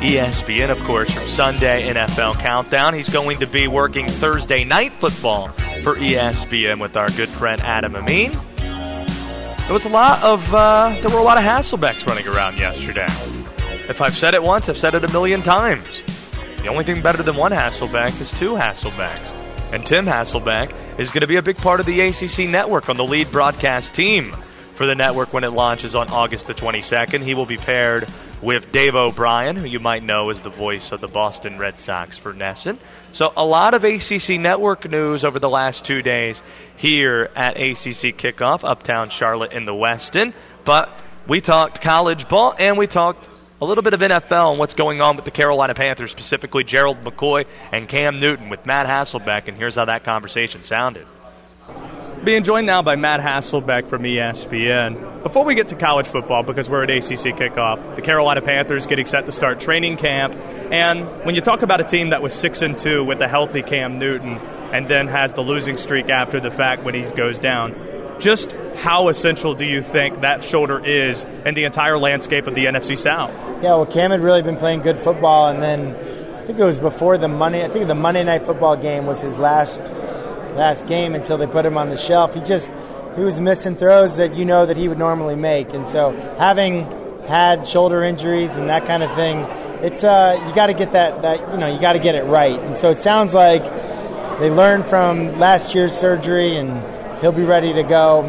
ESPN, 0.00 0.70
of 0.70 0.78
course, 0.80 1.10
from 1.12 1.22
Sunday 1.22 1.92
NFL 1.92 2.34
Countdown. 2.40 2.94
He's 2.94 3.08
going 3.08 3.38
to 3.38 3.46
be 3.46 3.68
working 3.68 4.08
Thursday 4.08 4.64
night 4.64 4.92
football 4.92 5.48
for 5.82 5.94
ESPN 5.94 6.80
with 6.80 6.96
our 6.96 7.08
good 7.10 7.28
friend 7.28 7.60
Adam 7.60 7.94
Amin. 7.94 8.32
There 8.56 9.72
was 9.72 9.84
a 9.84 9.88
lot 9.88 10.22
of 10.22 10.52
uh, 10.52 10.94
there 11.00 11.10
were 11.10 11.20
a 11.20 11.22
lot 11.22 11.38
of 11.38 11.44
Hasselbecks 11.44 12.06
running 12.06 12.26
around 12.28 12.58
yesterday. 12.58 13.06
If 13.88 14.00
I've 14.00 14.16
said 14.16 14.34
it 14.34 14.42
once, 14.42 14.68
I've 14.68 14.76
said 14.76 14.94
it 14.94 15.04
a 15.04 15.12
million 15.12 15.42
times. 15.42 16.02
The 16.60 16.68
only 16.68 16.84
thing 16.84 17.00
better 17.02 17.22
than 17.22 17.36
one 17.36 17.52
Hasselbeck 17.52 18.20
is 18.20 18.30
two 18.38 18.54
Hasselbecks. 18.54 19.72
And 19.72 19.86
Tim 19.86 20.06
Hasselbeck 20.06 20.72
is 20.98 21.10
going 21.10 21.22
to 21.22 21.26
be 21.26 21.36
a 21.36 21.42
big 21.42 21.56
part 21.56 21.80
of 21.80 21.86
the 21.86 22.00
ACC 22.00 22.48
network 22.48 22.88
on 22.88 22.96
the 22.96 23.04
lead 23.04 23.30
broadcast 23.32 23.94
team 23.94 24.34
for 24.74 24.86
the 24.86 24.94
network 24.94 25.32
when 25.32 25.44
it 25.44 25.50
launches 25.50 25.94
on 25.94 26.08
August 26.08 26.46
the 26.46 26.54
22nd. 26.54 27.20
He 27.20 27.34
will 27.34 27.46
be 27.46 27.56
paired 27.56 28.08
with 28.42 28.70
Dave 28.70 28.94
O'Brien, 28.94 29.56
who 29.56 29.66
you 29.66 29.80
might 29.80 30.02
know 30.02 30.30
is 30.30 30.40
the 30.40 30.50
voice 30.50 30.92
of 30.92 31.00
the 31.00 31.08
Boston 31.08 31.58
Red 31.58 31.80
Sox 31.80 32.16
for 32.16 32.32
NESN. 32.32 32.78
So, 33.12 33.32
a 33.36 33.44
lot 33.44 33.74
of 33.74 33.84
ACC 33.84 34.40
network 34.40 34.88
news 34.88 35.24
over 35.24 35.38
the 35.38 35.48
last 35.48 35.84
two 35.84 36.02
days 36.02 36.42
here 36.76 37.30
at 37.34 37.56
ACC 37.56 38.16
Kickoff, 38.16 38.68
Uptown 38.68 39.10
Charlotte 39.10 39.52
in 39.52 39.64
the 39.64 39.72
Westin. 39.72 40.32
But 40.64 40.90
we 41.26 41.40
talked 41.40 41.80
college 41.80 42.28
ball 42.28 42.54
and 42.58 42.76
we 42.76 42.86
talked 42.86 43.28
a 43.64 43.66
little 43.66 43.82
bit 43.82 43.94
of 43.94 44.00
NFL 44.00 44.50
and 44.50 44.58
what's 44.58 44.74
going 44.74 45.00
on 45.00 45.16
with 45.16 45.24
the 45.24 45.30
Carolina 45.30 45.74
Panthers, 45.74 46.10
specifically 46.10 46.64
Gerald 46.64 47.02
McCoy 47.02 47.46
and 47.72 47.88
Cam 47.88 48.20
Newton 48.20 48.50
with 48.50 48.66
Matt 48.66 48.86
Hasselbeck. 48.86 49.48
And 49.48 49.56
here's 49.56 49.76
how 49.76 49.86
that 49.86 50.04
conversation 50.04 50.62
sounded. 50.62 51.06
Being 52.22 52.42
joined 52.42 52.66
now 52.66 52.82
by 52.82 52.96
Matt 52.96 53.20
Hasselbeck 53.20 53.88
from 53.88 54.02
ESPN. 54.02 55.22
Before 55.22 55.44
we 55.44 55.54
get 55.54 55.68
to 55.68 55.74
college 55.74 56.06
football, 56.06 56.42
because 56.42 56.70
we're 56.70 56.82
at 56.84 56.90
ACC 56.90 57.36
kickoff, 57.36 57.96
the 57.96 58.02
Carolina 58.02 58.40
Panthers 58.40 58.86
getting 58.86 59.06
set 59.06 59.26
to 59.26 59.32
start 59.32 59.60
training 59.60 59.98
camp, 59.98 60.34
and 60.70 61.06
when 61.24 61.34
you 61.34 61.42
talk 61.42 61.62
about 61.62 61.80
a 61.80 61.84
team 61.84 62.10
that 62.10 62.22
was 62.22 62.32
six 62.32 62.62
and 62.62 62.78
two 62.78 63.04
with 63.04 63.20
a 63.20 63.28
healthy 63.28 63.62
Cam 63.62 63.98
Newton, 63.98 64.38
and 64.72 64.88
then 64.88 65.06
has 65.06 65.34
the 65.34 65.42
losing 65.42 65.76
streak 65.76 66.08
after 66.08 66.40
the 66.40 66.50
fact 66.50 66.82
when 66.82 66.94
he 66.94 67.02
goes 67.12 67.40
down, 67.40 67.74
just 68.24 68.52
how 68.76 69.08
essential 69.08 69.54
do 69.54 69.66
you 69.66 69.82
think 69.82 70.22
that 70.22 70.42
shoulder 70.42 70.82
is 70.82 71.24
in 71.44 71.54
the 71.54 71.64
entire 71.64 71.98
landscape 71.98 72.46
of 72.46 72.54
the 72.54 72.64
NFC 72.64 72.96
South? 72.96 73.30
Yeah, 73.62 73.76
well, 73.76 73.84
Cam 73.84 74.10
had 74.12 74.20
really 74.20 74.40
been 74.40 74.56
playing 74.56 74.80
good 74.80 74.98
football, 74.98 75.48
and 75.48 75.62
then 75.62 75.90
I 75.90 76.46
think 76.46 76.58
it 76.58 76.64
was 76.64 76.78
before 76.78 77.18
the 77.18 77.28
Monday. 77.28 77.62
I 77.62 77.68
think 77.68 77.86
the 77.86 77.94
Monday 77.94 78.24
night 78.24 78.46
football 78.46 78.78
game 78.78 79.04
was 79.04 79.20
his 79.20 79.36
last 79.36 79.80
last 80.56 80.88
game 80.88 81.14
until 81.14 81.36
they 81.36 81.46
put 81.46 81.66
him 81.66 81.76
on 81.76 81.90
the 81.90 81.98
shelf. 81.98 82.34
He 82.34 82.40
just 82.40 82.72
he 83.14 83.22
was 83.22 83.38
missing 83.40 83.76
throws 83.76 84.16
that 84.16 84.34
you 84.36 84.46
know 84.46 84.64
that 84.64 84.78
he 84.78 84.88
would 84.88 84.98
normally 84.98 85.36
make, 85.36 85.74
and 85.74 85.86
so 85.86 86.12
having 86.38 86.86
had 87.26 87.66
shoulder 87.66 88.02
injuries 88.02 88.56
and 88.56 88.70
that 88.70 88.86
kind 88.86 89.02
of 89.02 89.14
thing, 89.14 89.40
it's 89.84 90.02
uh 90.02 90.42
you 90.48 90.54
got 90.54 90.68
to 90.68 90.74
get 90.74 90.92
that 90.92 91.20
that 91.20 91.52
you 91.52 91.58
know 91.58 91.66
you 91.66 91.78
got 91.78 91.92
to 91.92 91.98
get 91.98 92.14
it 92.14 92.24
right. 92.24 92.58
And 92.58 92.74
so 92.74 92.90
it 92.90 92.98
sounds 92.98 93.34
like 93.34 93.62
they 94.40 94.50
learned 94.50 94.86
from 94.86 95.38
last 95.38 95.74
year's 95.74 95.94
surgery, 95.94 96.56
and 96.56 96.70
he'll 97.20 97.32
be 97.32 97.44
ready 97.44 97.72
to 97.72 97.82
go. 97.82 98.24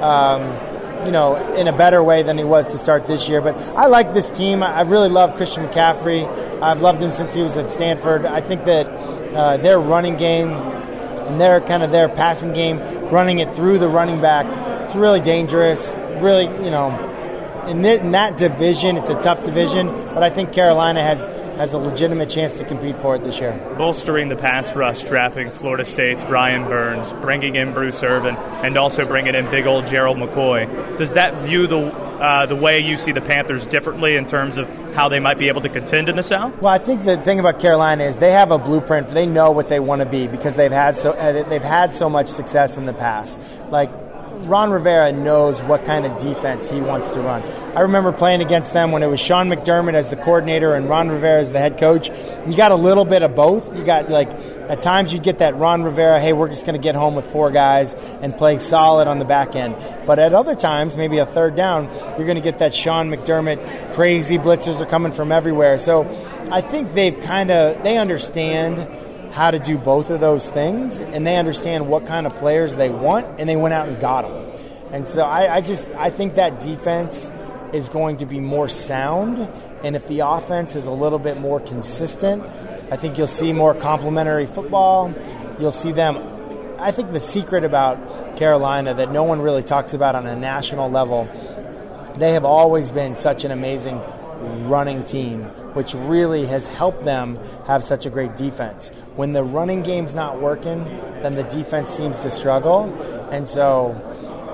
Um, 0.00 0.74
you 1.04 1.10
know, 1.10 1.36
in 1.54 1.68
a 1.68 1.76
better 1.76 2.02
way 2.02 2.22
than 2.22 2.38
he 2.38 2.44
was 2.44 2.68
to 2.68 2.78
start 2.78 3.06
this 3.06 3.28
year. 3.28 3.40
But 3.40 3.58
I 3.76 3.86
like 3.86 4.14
this 4.14 4.30
team. 4.30 4.62
I 4.62 4.82
really 4.82 5.10
love 5.10 5.36
Christian 5.36 5.66
McCaffrey. 5.66 6.26
I've 6.62 6.80
loved 6.80 7.02
him 7.02 7.12
since 7.12 7.34
he 7.34 7.42
was 7.42 7.58
at 7.58 7.70
Stanford. 7.70 8.24
I 8.24 8.40
think 8.40 8.64
that 8.64 8.86
uh, 8.86 9.56
their 9.58 9.78
running 9.78 10.16
game 10.16 10.50
and 10.50 11.40
their 11.40 11.60
kind 11.60 11.82
of 11.82 11.90
their 11.90 12.08
passing 12.08 12.52
game, 12.52 12.78
running 13.10 13.38
it 13.38 13.50
through 13.52 13.78
the 13.78 13.88
running 13.88 14.20
back, 14.20 14.46
it's 14.84 14.94
really 14.94 15.20
dangerous. 15.20 15.94
Really, 16.20 16.44
you 16.64 16.70
know, 16.70 16.90
in, 17.68 17.82
th- 17.82 18.00
in 18.00 18.12
that 18.12 18.36
division, 18.36 18.96
it's 18.96 19.10
a 19.10 19.20
tough 19.20 19.44
division. 19.44 19.88
But 19.88 20.22
I 20.22 20.30
think 20.30 20.52
Carolina 20.52 21.02
has 21.02 21.20
has 21.56 21.72
a 21.72 21.78
legitimate 21.78 22.28
chance 22.28 22.58
to 22.58 22.64
compete 22.64 22.96
for 22.96 23.16
it 23.16 23.24
this 23.24 23.40
year. 23.40 23.52
bolstering 23.76 24.28
the 24.28 24.36
pass 24.36 24.74
rush, 24.74 25.04
drafting 25.04 25.50
Florida 25.50 25.84
State's 25.84 26.24
Brian 26.24 26.64
Burns, 26.64 27.12
bringing 27.14 27.56
in 27.56 27.72
Bruce 27.72 28.02
Irvin, 28.02 28.36
and 28.36 28.76
also 28.76 29.06
bringing 29.06 29.34
in 29.34 29.50
big 29.50 29.66
old 29.66 29.86
Gerald 29.86 30.16
McCoy. 30.16 30.66
Does 30.98 31.12
that 31.14 31.34
view 31.42 31.66
the 31.66 32.04
uh, 32.14 32.46
the 32.46 32.56
way 32.56 32.78
you 32.78 32.96
see 32.96 33.12
the 33.12 33.20
Panthers 33.20 33.66
differently 33.66 34.16
in 34.16 34.24
terms 34.24 34.56
of 34.56 34.68
how 34.94 35.08
they 35.08 35.20
might 35.20 35.38
be 35.38 35.48
able 35.48 35.60
to 35.60 35.68
contend 35.68 36.08
in 36.08 36.16
the 36.16 36.22
South? 36.22 36.56
Well, 36.60 36.72
I 36.72 36.78
think 36.78 37.04
the 37.04 37.16
thing 37.16 37.40
about 37.40 37.58
Carolina 37.60 38.04
is 38.04 38.18
they 38.18 38.32
have 38.32 38.50
a 38.50 38.58
blueprint. 38.58 39.08
They 39.08 39.26
know 39.26 39.50
what 39.50 39.68
they 39.68 39.80
want 39.80 40.00
to 40.00 40.06
be 40.06 40.26
because 40.28 40.56
they've 40.56 40.72
had 40.72 40.96
so 40.96 41.12
uh, 41.12 41.42
they've 41.48 41.62
had 41.62 41.92
so 41.92 42.08
much 42.08 42.28
success 42.28 42.76
in 42.76 42.86
the 42.86 42.94
past. 42.94 43.38
Like 43.70 43.90
Ron 44.46 44.70
Rivera 44.70 45.12
knows 45.12 45.62
what 45.62 45.84
kind 45.84 46.04
of 46.04 46.18
defense 46.20 46.68
he 46.68 46.80
wants 46.80 47.10
to 47.10 47.20
run. 47.20 47.42
I 47.76 47.80
remember 47.80 48.12
playing 48.12 48.42
against 48.42 48.72
them 48.72 48.92
when 48.92 49.02
it 49.02 49.06
was 49.06 49.20
Sean 49.20 49.48
McDermott 49.48 49.94
as 49.94 50.10
the 50.10 50.16
coordinator 50.16 50.74
and 50.74 50.88
Ron 50.88 51.08
Rivera 51.08 51.40
as 51.40 51.50
the 51.50 51.58
head 51.58 51.78
coach. 51.78 52.10
You 52.46 52.56
got 52.56 52.72
a 52.72 52.76
little 52.76 53.04
bit 53.04 53.22
of 53.22 53.34
both. 53.34 53.76
You 53.76 53.84
got 53.84 54.10
like 54.10 54.28
at 54.68 54.80
times 54.80 55.12
you 55.12 55.18
get 55.18 55.38
that 55.38 55.56
Ron 55.56 55.82
Rivera, 55.82 56.18
hey, 56.18 56.32
we're 56.32 56.48
just 56.48 56.64
going 56.64 56.78
to 56.78 56.82
get 56.82 56.94
home 56.94 57.14
with 57.14 57.26
four 57.26 57.50
guys 57.50 57.94
and 57.94 58.34
play 58.34 58.58
solid 58.58 59.08
on 59.08 59.18
the 59.18 59.24
back 59.24 59.54
end. 59.54 59.76
But 60.06 60.18
at 60.18 60.32
other 60.32 60.54
times, 60.54 60.96
maybe 60.96 61.18
a 61.18 61.26
third 61.26 61.54
down, 61.54 61.84
you're 62.16 62.26
going 62.26 62.36
to 62.36 62.40
get 62.40 62.58
that 62.60 62.74
Sean 62.74 63.10
McDermott 63.10 63.94
crazy 63.94 64.38
blitzers 64.38 64.80
are 64.80 64.86
coming 64.86 65.12
from 65.12 65.32
everywhere. 65.32 65.78
So 65.78 66.04
I 66.50 66.60
think 66.60 66.94
they've 66.94 67.18
kind 67.20 67.50
of 67.50 67.82
they 67.82 67.98
understand 67.98 68.78
how 69.34 69.50
to 69.50 69.58
do 69.58 69.76
both 69.76 70.10
of 70.10 70.20
those 70.20 70.48
things, 70.48 71.00
and 71.00 71.26
they 71.26 71.36
understand 71.36 71.88
what 71.88 72.06
kind 72.06 72.24
of 72.24 72.32
players 72.34 72.76
they 72.76 72.88
want, 72.88 73.26
and 73.40 73.48
they 73.48 73.56
went 73.56 73.74
out 73.74 73.88
and 73.88 74.00
got 74.00 74.22
them. 74.22 74.92
And 74.92 75.08
so 75.08 75.24
I, 75.24 75.56
I 75.56 75.60
just 75.60 75.84
I 75.96 76.10
think 76.10 76.36
that 76.36 76.60
defense 76.60 77.28
is 77.72 77.88
going 77.88 78.18
to 78.18 78.26
be 78.26 78.38
more 78.38 78.68
sound, 78.68 79.50
and 79.82 79.96
if 79.96 80.06
the 80.06 80.20
offense 80.20 80.76
is 80.76 80.86
a 80.86 80.92
little 80.92 81.18
bit 81.18 81.36
more 81.36 81.58
consistent, 81.58 82.44
I 82.92 82.96
think 82.96 83.18
you'll 83.18 83.26
see 83.26 83.52
more 83.52 83.74
complementary 83.74 84.46
football. 84.46 85.12
You'll 85.58 85.72
see 85.72 85.90
them. 85.90 86.16
I 86.78 86.92
think 86.92 87.12
the 87.12 87.20
secret 87.20 87.64
about 87.64 88.36
Carolina 88.36 88.94
that 88.94 89.10
no 89.10 89.24
one 89.24 89.40
really 89.40 89.64
talks 89.64 89.94
about 89.94 90.14
on 90.14 90.26
a 90.26 90.36
national 90.36 90.92
level, 90.92 91.24
they 92.18 92.34
have 92.34 92.44
always 92.44 92.92
been 92.92 93.16
such 93.16 93.42
an 93.42 93.50
amazing 93.50 94.00
running 94.68 95.04
team, 95.04 95.42
which 95.74 95.94
really 95.94 96.46
has 96.46 96.66
helped 96.66 97.04
them 97.04 97.38
have 97.66 97.84
such 97.84 98.06
a 98.06 98.10
great 98.10 98.36
defense. 98.36 98.88
When 99.16 99.32
the 99.32 99.44
running 99.44 99.82
game's 99.82 100.14
not 100.14 100.40
working, 100.40 100.84
then 101.20 101.34
the 101.34 101.44
defense 101.44 101.90
seems 101.90 102.20
to 102.20 102.30
struggle, 102.30 102.84
and 103.30 103.46
so 103.46 103.94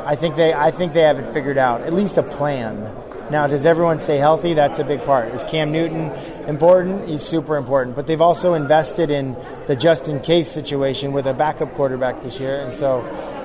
I 0.04 0.16
think 0.16 0.36
they 0.36 0.52
I 0.52 0.70
think 0.70 0.92
they 0.92 1.02
have 1.02 1.18
it 1.18 1.32
figured 1.32 1.58
out, 1.58 1.82
at 1.82 1.92
least 1.92 2.18
a 2.18 2.22
plan. 2.22 2.96
Now, 3.30 3.46
does 3.46 3.64
everyone 3.64 4.00
stay 4.00 4.16
healthy? 4.16 4.54
That's 4.54 4.80
a 4.80 4.84
big 4.84 5.04
part. 5.04 5.32
Is 5.32 5.44
Cam 5.44 5.70
Newton 5.70 6.10
important? 6.48 7.08
He's 7.08 7.22
super 7.22 7.56
important. 7.56 7.94
But 7.94 8.08
they've 8.08 8.20
also 8.20 8.54
invested 8.54 9.08
in 9.08 9.36
the 9.68 9.76
just 9.76 10.08
in 10.08 10.18
case 10.18 10.50
situation 10.50 11.12
with 11.12 11.26
a 11.26 11.34
backup 11.34 11.74
quarterback 11.74 12.22
this 12.22 12.40
year, 12.40 12.60
and 12.60 12.74
so. 12.74 13.00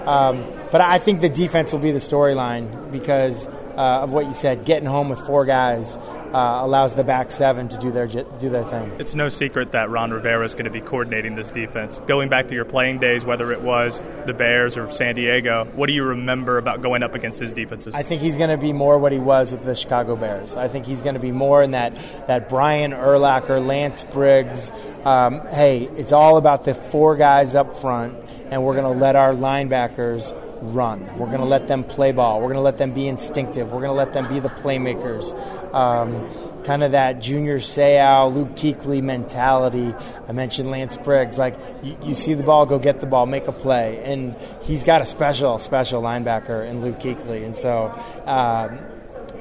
Um, 0.05 0.43
but 0.71 0.81
I 0.81 0.99
think 0.99 1.21
the 1.21 1.29
defense 1.29 1.73
will 1.73 1.79
be 1.79 1.91
the 1.91 1.99
storyline 1.99 2.91
because 2.91 3.47
uh, 3.75 4.01
of 4.01 4.13
what 4.13 4.25
you 4.25 4.33
said. 4.33 4.65
Getting 4.65 4.87
home 4.87 5.09
with 5.09 5.19
four 5.19 5.45
guys 5.45 5.95
uh, 5.95 6.59
allows 6.61 6.95
the 6.95 7.03
back 7.03 7.31
seven 7.31 7.67
to 7.69 7.77
do 7.77 7.91
their 7.91 8.07
do 8.07 8.49
their 8.49 8.63
thing. 8.63 8.91
It's 8.99 9.15
no 9.15 9.29
secret 9.29 9.71
that 9.71 9.89
Ron 9.89 10.11
Rivera 10.11 10.43
is 10.43 10.53
going 10.53 10.65
to 10.65 10.71
be 10.71 10.81
coordinating 10.81 11.35
this 11.35 11.51
defense. 11.51 11.99
Going 12.07 12.29
back 12.29 12.47
to 12.49 12.55
your 12.55 12.65
playing 12.65 12.99
days, 12.99 13.25
whether 13.25 13.51
it 13.51 13.61
was 13.61 14.01
the 14.25 14.33
Bears 14.33 14.77
or 14.77 14.91
San 14.91 15.15
Diego, 15.15 15.65
what 15.75 15.87
do 15.87 15.93
you 15.93 16.03
remember 16.03 16.57
about 16.57 16.81
going 16.81 17.03
up 17.03 17.15
against 17.15 17.39
his 17.39 17.53
defenses? 17.53 17.95
I 17.95 18.03
think 18.03 18.21
he's 18.21 18.37
going 18.37 18.49
to 18.49 18.57
be 18.57 18.73
more 18.73 18.99
what 18.99 19.11
he 19.11 19.19
was 19.19 19.51
with 19.51 19.63
the 19.63 19.75
Chicago 19.75 20.15
Bears. 20.15 20.55
I 20.55 20.67
think 20.67 20.85
he's 20.85 21.01
going 21.01 21.15
to 21.15 21.21
be 21.21 21.31
more 21.31 21.63
in 21.63 21.71
that 21.71 21.93
that 22.27 22.49
Brian 22.49 22.91
Urlacher, 22.91 23.65
Lance 23.65 24.03
Briggs. 24.03 24.71
Um, 25.03 25.41
hey, 25.47 25.83
it's 25.95 26.11
all 26.11 26.37
about 26.37 26.65
the 26.65 26.75
four 26.75 27.15
guys 27.15 27.55
up 27.55 27.77
front, 27.77 28.15
and 28.49 28.63
we're 28.63 28.75
going 28.75 28.91
to 28.91 28.99
let 28.99 29.15
our 29.15 29.33
linebackers 29.33 30.33
run. 30.73 31.05
We're 31.17 31.27
going 31.27 31.39
to 31.39 31.45
let 31.45 31.67
them 31.67 31.83
play 31.83 32.11
ball. 32.11 32.39
We're 32.39 32.47
going 32.47 32.55
to 32.55 32.61
let 32.61 32.77
them 32.77 32.93
be 32.93 33.07
instinctive. 33.07 33.71
We're 33.71 33.81
going 33.81 33.91
to 33.91 33.93
let 33.93 34.13
them 34.13 34.27
be 34.27 34.39
the 34.39 34.49
playmakers. 34.49 35.33
Um, 35.73 36.29
kind 36.63 36.83
of 36.83 36.91
that 36.91 37.21
junior 37.21 37.59
Seau, 37.59 38.33
Luke 38.33 38.55
Kuechly 38.55 39.01
mentality. 39.01 39.93
I 40.27 40.31
mentioned 40.31 40.71
Lance 40.71 40.97
Briggs. 40.97 41.37
Like, 41.37 41.57
you, 41.83 41.97
you, 42.03 42.15
see 42.15 42.33
the 42.33 42.43
ball, 42.43 42.65
go 42.65 42.79
get 42.79 42.99
the 42.99 43.05
ball, 43.05 43.25
make 43.25 43.47
a 43.47 43.51
play. 43.51 44.01
And 44.03 44.35
he's 44.63 44.83
got 44.83 45.01
a 45.01 45.05
special, 45.05 45.57
special 45.57 46.01
linebacker 46.01 46.67
in 46.67 46.81
Luke 46.81 46.99
Kuechly. 46.99 47.45
And 47.45 47.55
so, 47.55 47.93
um, 48.25 48.79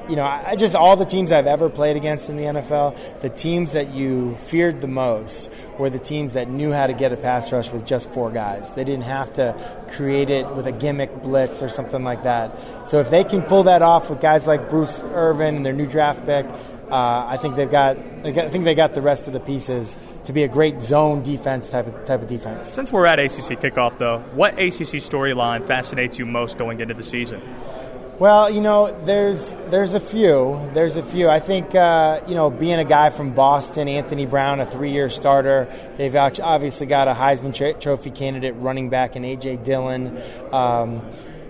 you 0.09 0.15
know, 0.15 0.23
I 0.25 0.55
just 0.55 0.75
all 0.75 0.95
the 0.95 1.05
teams 1.05 1.31
I've 1.31 1.47
ever 1.47 1.69
played 1.69 1.95
against 1.95 2.29
in 2.29 2.37
the 2.37 2.43
NFL, 2.43 3.21
the 3.21 3.29
teams 3.29 3.73
that 3.73 3.93
you 3.93 4.35
feared 4.35 4.81
the 4.81 4.87
most 4.87 5.51
were 5.77 5.89
the 5.89 5.99
teams 5.99 6.33
that 6.33 6.49
knew 6.49 6.71
how 6.71 6.87
to 6.87 6.93
get 6.93 7.11
a 7.11 7.17
pass 7.17 7.51
rush 7.51 7.71
with 7.71 7.85
just 7.85 8.09
four 8.09 8.31
guys. 8.31 8.73
They 8.73 8.83
didn't 8.83 9.05
have 9.05 9.33
to 9.33 9.55
create 9.91 10.29
it 10.29 10.47
with 10.55 10.67
a 10.67 10.71
gimmick 10.71 11.21
blitz 11.21 11.61
or 11.61 11.69
something 11.69 12.03
like 12.03 12.23
that. 12.23 12.51
So 12.87 12.99
if 12.99 13.09
they 13.09 13.23
can 13.23 13.41
pull 13.41 13.63
that 13.63 13.81
off 13.81 14.09
with 14.09 14.21
guys 14.21 14.47
like 14.47 14.69
Bruce 14.69 14.99
Irvin 15.01 15.57
and 15.57 15.65
their 15.65 15.73
new 15.73 15.87
draft 15.87 16.25
pick, 16.25 16.45
uh, 16.89 17.25
I 17.27 17.37
think 17.37 17.55
they've 17.55 17.69
got. 17.69 17.97
I 17.97 18.31
think 18.49 18.63
they 18.63 18.75
got 18.75 18.93
the 18.93 19.01
rest 19.01 19.27
of 19.27 19.33
the 19.33 19.39
pieces 19.39 19.95
to 20.25 20.33
be 20.33 20.43
a 20.43 20.47
great 20.47 20.81
zone 20.81 21.23
defense 21.23 21.69
type 21.69 21.87
of 21.87 22.05
type 22.05 22.21
of 22.21 22.27
defense. 22.27 22.71
Since 22.71 22.91
we're 22.91 23.05
at 23.05 23.19
ACC 23.19 23.59
kickoff, 23.59 23.97
though, 23.97 24.19
what 24.33 24.53
ACC 24.53 25.01
storyline 25.01 25.65
fascinates 25.65 26.19
you 26.19 26.25
most 26.25 26.57
going 26.57 26.79
into 26.79 26.93
the 26.93 27.03
season? 27.03 27.41
Well, 28.17 28.49
you 28.49 28.61
know, 28.61 28.97
there's 29.03 29.57
there's 29.67 29.93
a 29.93 29.99
few. 29.99 30.57
There's 30.73 30.95
a 30.95 31.03
few. 31.03 31.27
I 31.27 31.41
think 31.41 31.75
uh, 31.75 32.21
you 32.29 32.33
know, 32.33 32.49
being 32.49 32.79
a 32.79 32.85
guy 32.85 33.09
from 33.09 33.33
Boston, 33.33 33.89
Anthony 33.89 34.25
Brown, 34.25 34.61
a 34.61 34.65
three-year 34.65 35.09
starter. 35.09 35.67
They've 35.97 36.15
obviously 36.15 36.87
got 36.87 37.09
a 37.09 37.13
Heisman 37.13 37.53
Trophy 37.81 38.11
candidate 38.11 38.55
running 38.55 38.89
back 38.89 39.17
in 39.17 39.23
AJ 39.23 39.65
Dillon. 39.65 40.17
Um, 40.53 41.05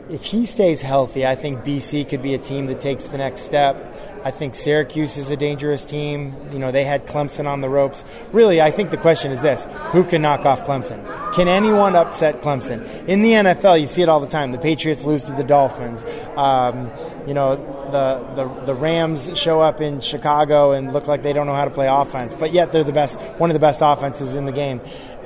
if 0.10 0.24
he 0.24 0.46
stays 0.46 0.82
healthy, 0.82 1.26
I 1.26 1.36
think 1.36 1.62
BC 1.62 2.08
could 2.08 2.22
be 2.22 2.34
a 2.34 2.38
team 2.38 2.68
that 2.68 2.80
takes 2.80 3.06
the 3.06 3.18
next 3.18 3.42
step. 3.42 3.76
I 4.24 4.32
think 4.32 4.56
Syracuse 4.56 5.18
is 5.18 5.30
a 5.30 5.38
dangerous 5.38 5.86
team. 5.86 6.34
You 6.52 6.58
know, 6.58 6.72
they 6.72 6.84
had 6.84 7.06
Clemson 7.06 7.46
on 7.46 7.62
the 7.62 7.70
ropes. 7.70 8.04
Really, 8.32 8.60
I 8.60 8.72
think 8.72 8.90
the 8.90 8.98
question 8.98 9.32
is 9.32 9.42
this 9.42 9.66
who 9.92 10.04
can 10.04 10.22
knock 10.22 10.46
off 10.46 10.66
Clemson? 10.66 11.04
Can 11.36 11.48
anyone 11.48 11.96
upset 11.96 12.42
Clemson? 12.42 13.08
In 13.08 13.22
the 13.22 13.32
NFL, 13.32 13.80
you 13.80 13.88
see 13.88 14.02
it 14.02 14.10
all 14.10 14.20
the 14.20 14.28
time. 14.28 14.52
The 14.52 14.58
Patriots 14.58 15.06
lose 15.06 15.24
to 15.24 15.32
the 15.32 15.44
Dolphins. 15.44 16.06
Um, 16.36 16.92
you 17.28 17.34
know, 17.34 17.56
the, 17.92 18.36
the, 18.36 18.66
the 18.66 18.74
Rams 18.74 19.38
show 19.38 19.62
up 19.62 19.80
in 19.80 20.02
Chicago 20.02 20.72
and 20.72 20.92
look 20.94 21.08
like 21.08 21.22
they 21.22 21.34
don't 21.34 21.46
know 21.46 21.56
how 21.56 21.66
to 21.66 21.72
play 21.72 21.88
offense, 21.88 22.34
but 22.34 22.52
yet 22.52 22.72
they're 22.72 22.84
the 22.84 22.94
best, 22.94 23.20
one 23.40 23.50
of 23.50 23.54
the 23.54 23.60
best 23.60 23.82
offenses 23.84 24.36
in 24.36 24.46
the 24.46 24.52
game. 24.52 24.82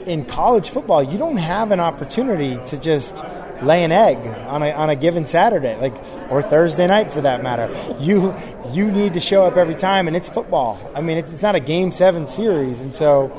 In 0.05 0.25
college 0.25 0.69
football, 0.69 1.03
you 1.03 1.17
don't 1.17 1.37
have 1.37 1.71
an 1.71 1.79
opportunity 1.79 2.57
to 2.65 2.77
just 2.77 3.23
lay 3.61 3.83
an 3.83 3.91
egg 3.91 4.17
on 4.47 4.63
a, 4.63 4.71
on 4.71 4.89
a 4.89 4.95
given 4.95 5.25
Saturday, 5.25 5.75
like 5.77 5.93
or 6.31 6.41
Thursday 6.41 6.87
night 6.87 7.11
for 7.11 7.21
that 7.21 7.43
matter. 7.43 7.69
You 7.99 8.35
you 8.71 8.91
need 8.91 9.13
to 9.13 9.19
show 9.19 9.45
up 9.45 9.57
every 9.57 9.75
time, 9.75 10.07
and 10.07 10.15
it's 10.15 10.29
football. 10.29 10.79
I 10.95 11.01
mean, 11.01 11.17
it's, 11.17 11.31
it's 11.33 11.41
not 11.41 11.55
a 11.55 11.59
game 11.59 11.91
seven 11.91 12.27
series, 12.27 12.81
and 12.81 12.93
so 12.93 13.29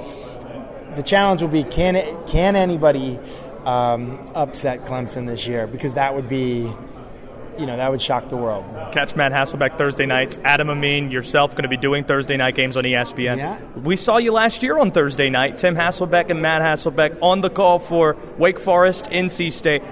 the 0.97 1.03
challenge 1.03 1.43
will 1.43 1.49
be 1.49 1.65
can 1.65 1.97
it, 1.97 2.27
can 2.27 2.57
anybody 2.57 3.19
um, 3.65 4.19
upset 4.35 4.83
Clemson 4.83 5.27
this 5.27 5.47
year? 5.47 5.67
Because 5.67 5.95
that 5.95 6.15
would 6.15 6.29
be 6.29 6.73
you 7.61 7.67
know 7.67 7.77
that 7.77 7.91
would 7.91 8.01
shock 8.01 8.29
the 8.29 8.37
world. 8.37 8.65
Catch 8.93 9.15
Matt 9.15 9.33
Hasselbeck 9.33 9.77
Thursday 9.77 10.07
nights. 10.07 10.39
Adam 10.45 10.71
Amin, 10.71 11.11
yourself, 11.11 11.53
going 11.53 11.65
to 11.65 11.69
be 11.69 11.77
doing 11.77 12.05
Thursday 12.05 12.37
night 12.37 12.55
games 12.55 12.77
on 12.77 12.85
ESPN. 12.85 13.37
Yeah. 13.37 13.61
We 13.77 13.97
saw 13.97 14.17
you 14.17 14.33
last 14.33 14.63
year 14.63 14.79
on 14.79 14.91
Thursday 14.93 15.29
night. 15.29 15.59
Tim 15.59 15.77
Hasselbeck 15.77 16.31
and 16.31 16.41
Matt 16.41 16.63
Hasselbeck 16.63 17.19
on 17.21 17.43
the 17.43 17.51
call 17.51 17.79
for 17.79 18.17
Wake 18.39 18.59
Forest, 18.59 19.07
NC 19.07 19.53
State 19.53 19.83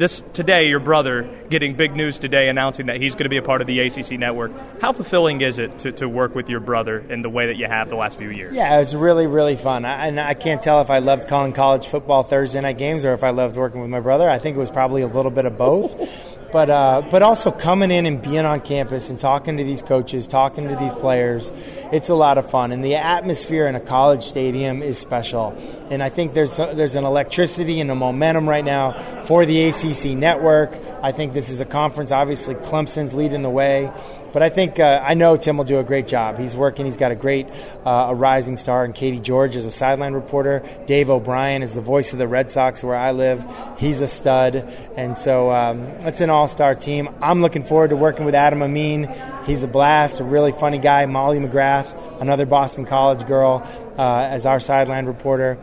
this 0.00 0.22
today, 0.32 0.66
your 0.66 0.80
brother 0.80 1.28
getting 1.50 1.74
big 1.74 1.94
news 1.94 2.18
today, 2.18 2.48
announcing 2.48 2.86
that 2.86 3.00
he's 3.00 3.12
going 3.12 3.24
to 3.24 3.28
be 3.28 3.36
a 3.36 3.42
part 3.42 3.60
of 3.60 3.66
the 3.66 3.80
ACC 3.80 4.12
network. 4.12 4.50
How 4.80 4.92
fulfilling 4.92 5.42
is 5.42 5.58
it 5.58 5.80
to, 5.80 5.92
to 5.92 6.08
work 6.08 6.34
with 6.34 6.48
your 6.48 6.60
brother 6.60 6.98
in 6.98 7.20
the 7.20 7.28
way 7.28 7.48
that 7.48 7.58
you 7.58 7.66
have 7.66 7.90
the 7.90 7.96
last 7.96 8.16
few 8.16 8.30
years? 8.30 8.54
Yeah, 8.54 8.80
it's 8.80 8.94
really 8.94 9.26
really 9.26 9.56
fun. 9.56 9.84
I, 9.84 10.06
and 10.06 10.18
I 10.18 10.32
can't 10.34 10.62
tell 10.62 10.80
if 10.80 10.88
I 10.88 11.00
loved 11.00 11.28
calling 11.28 11.52
college 11.52 11.86
football 11.86 12.22
Thursday 12.22 12.62
night 12.62 12.78
games 12.78 13.04
or 13.04 13.12
if 13.12 13.22
I 13.22 13.30
loved 13.30 13.56
working 13.56 13.82
with 13.82 13.90
my 13.90 14.00
brother. 14.00 14.28
I 14.28 14.38
think 14.38 14.56
it 14.56 14.60
was 14.60 14.70
probably 14.70 15.02
a 15.02 15.06
little 15.06 15.30
bit 15.30 15.44
of 15.44 15.58
both. 15.58 16.29
But 16.52 16.70
uh, 16.70 17.02
but 17.10 17.22
also 17.22 17.50
coming 17.50 17.90
in 17.90 18.06
and 18.06 18.20
being 18.22 18.44
on 18.44 18.60
campus 18.60 19.10
and 19.10 19.18
talking 19.18 19.56
to 19.56 19.64
these 19.64 19.82
coaches, 19.82 20.26
talking 20.26 20.68
to 20.68 20.76
these 20.76 20.92
players, 20.94 21.50
it's 21.92 22.08
a 22.08 22.14
lot 22.14 22.38
of 22.38 22.50
fun. 22.50 22.72
And 22.72 22.84
the 22.84 22.96
atmosphere 22.96 23.66
in 23.66 23.74
a 23.74 23.80
college 23.80 24.22
stadium 24.22 24.82
is 24.82 24.98
special. 24.98 25.56
And 25.90 26.02
I 26.02 26.08
think 26.08 26.34
there's 26.34 26.56
there's 26.56 26.94
an 26.94 27.04
electricity 27.04 27.80
and 27.80 27.90
a 27.90 27.94
momentum 27.94 28.48
right 28.48 28.64
now 28.64 29.24
for 29.24 29.46
the 29.46 29.68
ACC 29.68 30.16
network. 30.16 30.72
I 31.02 31.12
think 31.12 31.32
this 31.32 31.48
is 31.48 31.60
a 31.60 31.64
conference. 31.64 32.12
Obviously, 32.12 32.54
Clemson's 32.56 33.14
leading 33.14 33.42
the 33.42 33.50
way, 33.50 33.90
but 34.32 34.42
I 34.42 34.48
think 34.48 34.78
uh, 34.78 35.02
I 35.04 35.14
know 35.14 35.36
Tim 35.36 35.56
will 35.56 35.64
do 35.64 35.78
a 35.78 35.84
great 35.84 36.06
job. 36.06 36.38
He's 36.38 36.54
working. 36.56 36.86
He's 36.86 36.96
got 36.96 37.12
a 37.12 37.16
great, 37.16 37.46
uh, 37.84 38.08
a 38.10 38.14
rising 38.14 38.56
star, 38.56 38.84
and 38.84 38.94
Katie 38.94 39.20
George 39.20 39.56
is 39.56 39.66
a 39.66 39.70
sideline 39.70 40.14
reporter. 40.14 40.62
Dave 40.86 41.10
O'Brien 41.10 41.62
is 41.62 41.74
the 41.74 41.80
voice 41.80 42.12
of 42.12 42.18
the 42.18 42.28
Red 42.28 42.50
Sox 42.50 42.82
where 42.84 42.96
I 42.96 43.12
live. 43.12 43.44
He's 43.78 44.00
a 44.00 44.08
stud, 44.08 44.56
and 44.96 45.16
so 45.16 45.50
um, 45.50 45.80
it's 46.02 46.20
an 46.20 46.30
all-star 46.30 46.74
team. 46.74 47.08
I'm 47.20 47.40
looking 47.40 47.62
forward 47.62 47.90
to 47.90 47.96
working 47.96 48.24
with 48.24 48.34
Adam 48.34 48.62
Amin. 48.62 49.08
He's 49.46 49.62
a 49.62 49.68
blast, 49.68 50.20
a 50.20 50.24
really 50.24 50.52
funny 50.52 50.78
guy. 50.78 51.06
Molly 51.06 51.38
McGrath, 51.38 52.20
another 52.20 52.46
Boston 52.46 52.84
College 52.84 53.26
girl, 53.26 53.66
uh, 53.98 54.28
as 54.30 54.46
our 54.46 54.60
sideline 54.60 55.06
reporter. 55.06 55.58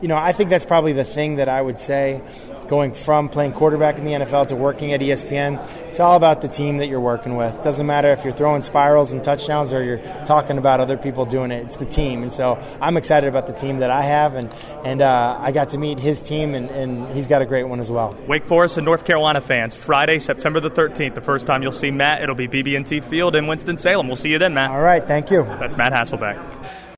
You 0.00 0.08
know, 0.08 0.16
I 0.16 0.32
think 0.32 0.50
that's 0.50 0.66
probably 0.66 0.92
the 0.92 1.04
thing 1.04 1.36
that 1.36 1.48
I 1.48 1.62
would 1.62 1.80
say 1.80 2.20
going 2.68 2.94
from 2.94 3.28
playing 3.28 3.52
quarterback 3.52 3.98
in 3.98 4.04
the 4.04 4.12
NFL 4.12 4.48
to 4.48 4.56
working 4.56 4.92
at 4.92 5.00
ESPN, 5.00 5.64
it's 5.88 6.00
all 6.00 6.16
about 6.16 6.40
the 6.40 6.48
team 6.48 6.78
that 6.78 6.88
you're 6.88 7.00
working 7.00 7.36
with. 7.36 7.62
Doesn't 7.62 7.86
matter 7.86 8.12
if 8.12 8.24
you're 8.24 8.32
throwing 8.32 8.62
spirals 8.62 9.12
and 9.12 9.22
touchdowns 9.22 9.72
or 9.72 9.82
you're 9.82 10.02
talking 10.24 10.58
about 10.58 10.80
other 10.80 10.96
people 10.96 11.24
doing 11.24 11.50
it. 11.50 11.64
It's 11.64 11.76
the 11.76 11.86
team, 11.86 12.22
and 12.22 12.32
so 12.32 12.58
I'm 12.80 12.96
excited 12.96 13.28
about 13.28 13.46
the 13.46 13.52
team 13.52 13.78
that 13.78 13.90
I 13.90 14.02
have, 14.02 14.34
and 14.34 14.52
and 14.84 15.00
uh, 15.00 15.38
I 15.40 15.52
got 15.52 15.70
to 15.70 15.78
meet 15.78 15.98
his 15.98 16.20
team, 16.20 16.54
and, 16.54 16.70
and 16.70 17.14
he's 17.14 17.28
got 17.28 17.42
a 17.42 17.46
great 17.46 17.64
one 17.64 17.80
as 17.80 17.90
well. 17.90 18.16
Wake 18.26 18.44
Forest 18.46 18.78
and 18.78 18.84
North 18.84 19.04
Carolina 19.04 19.40
fans, 19.40 19.74
Friday, 19.74 20.18
September 20.18 20.60
the 20.60 20.70
13th, 20.70 21.14
the 21.14 21.20
first 21.20 21.46
time 21.46 21.62
you'll 21.62 21.72
see 21.72 21.90
Matt, 21.90 22.22
it'll 22.22 22.34
be 22.34 22.48
BB&T 22.48 23.00
Field 23.00 23.36
in 23.36 23.46
Winston 23.46 23.78
Salem. 23.78 24.06
We'll 24.06 24.16
see 24.16 24.30
you 24.30 24.38
then, 24.38 24.54
Matt. 24.54 24.70
All 24.70 24.82
right, 24.82 25.04
thank 25.04 25.30
you. 25.30 25.44
That's 25.44 25.76
Matt 25.76 25.92
Hasselbeck. 25.92 26.38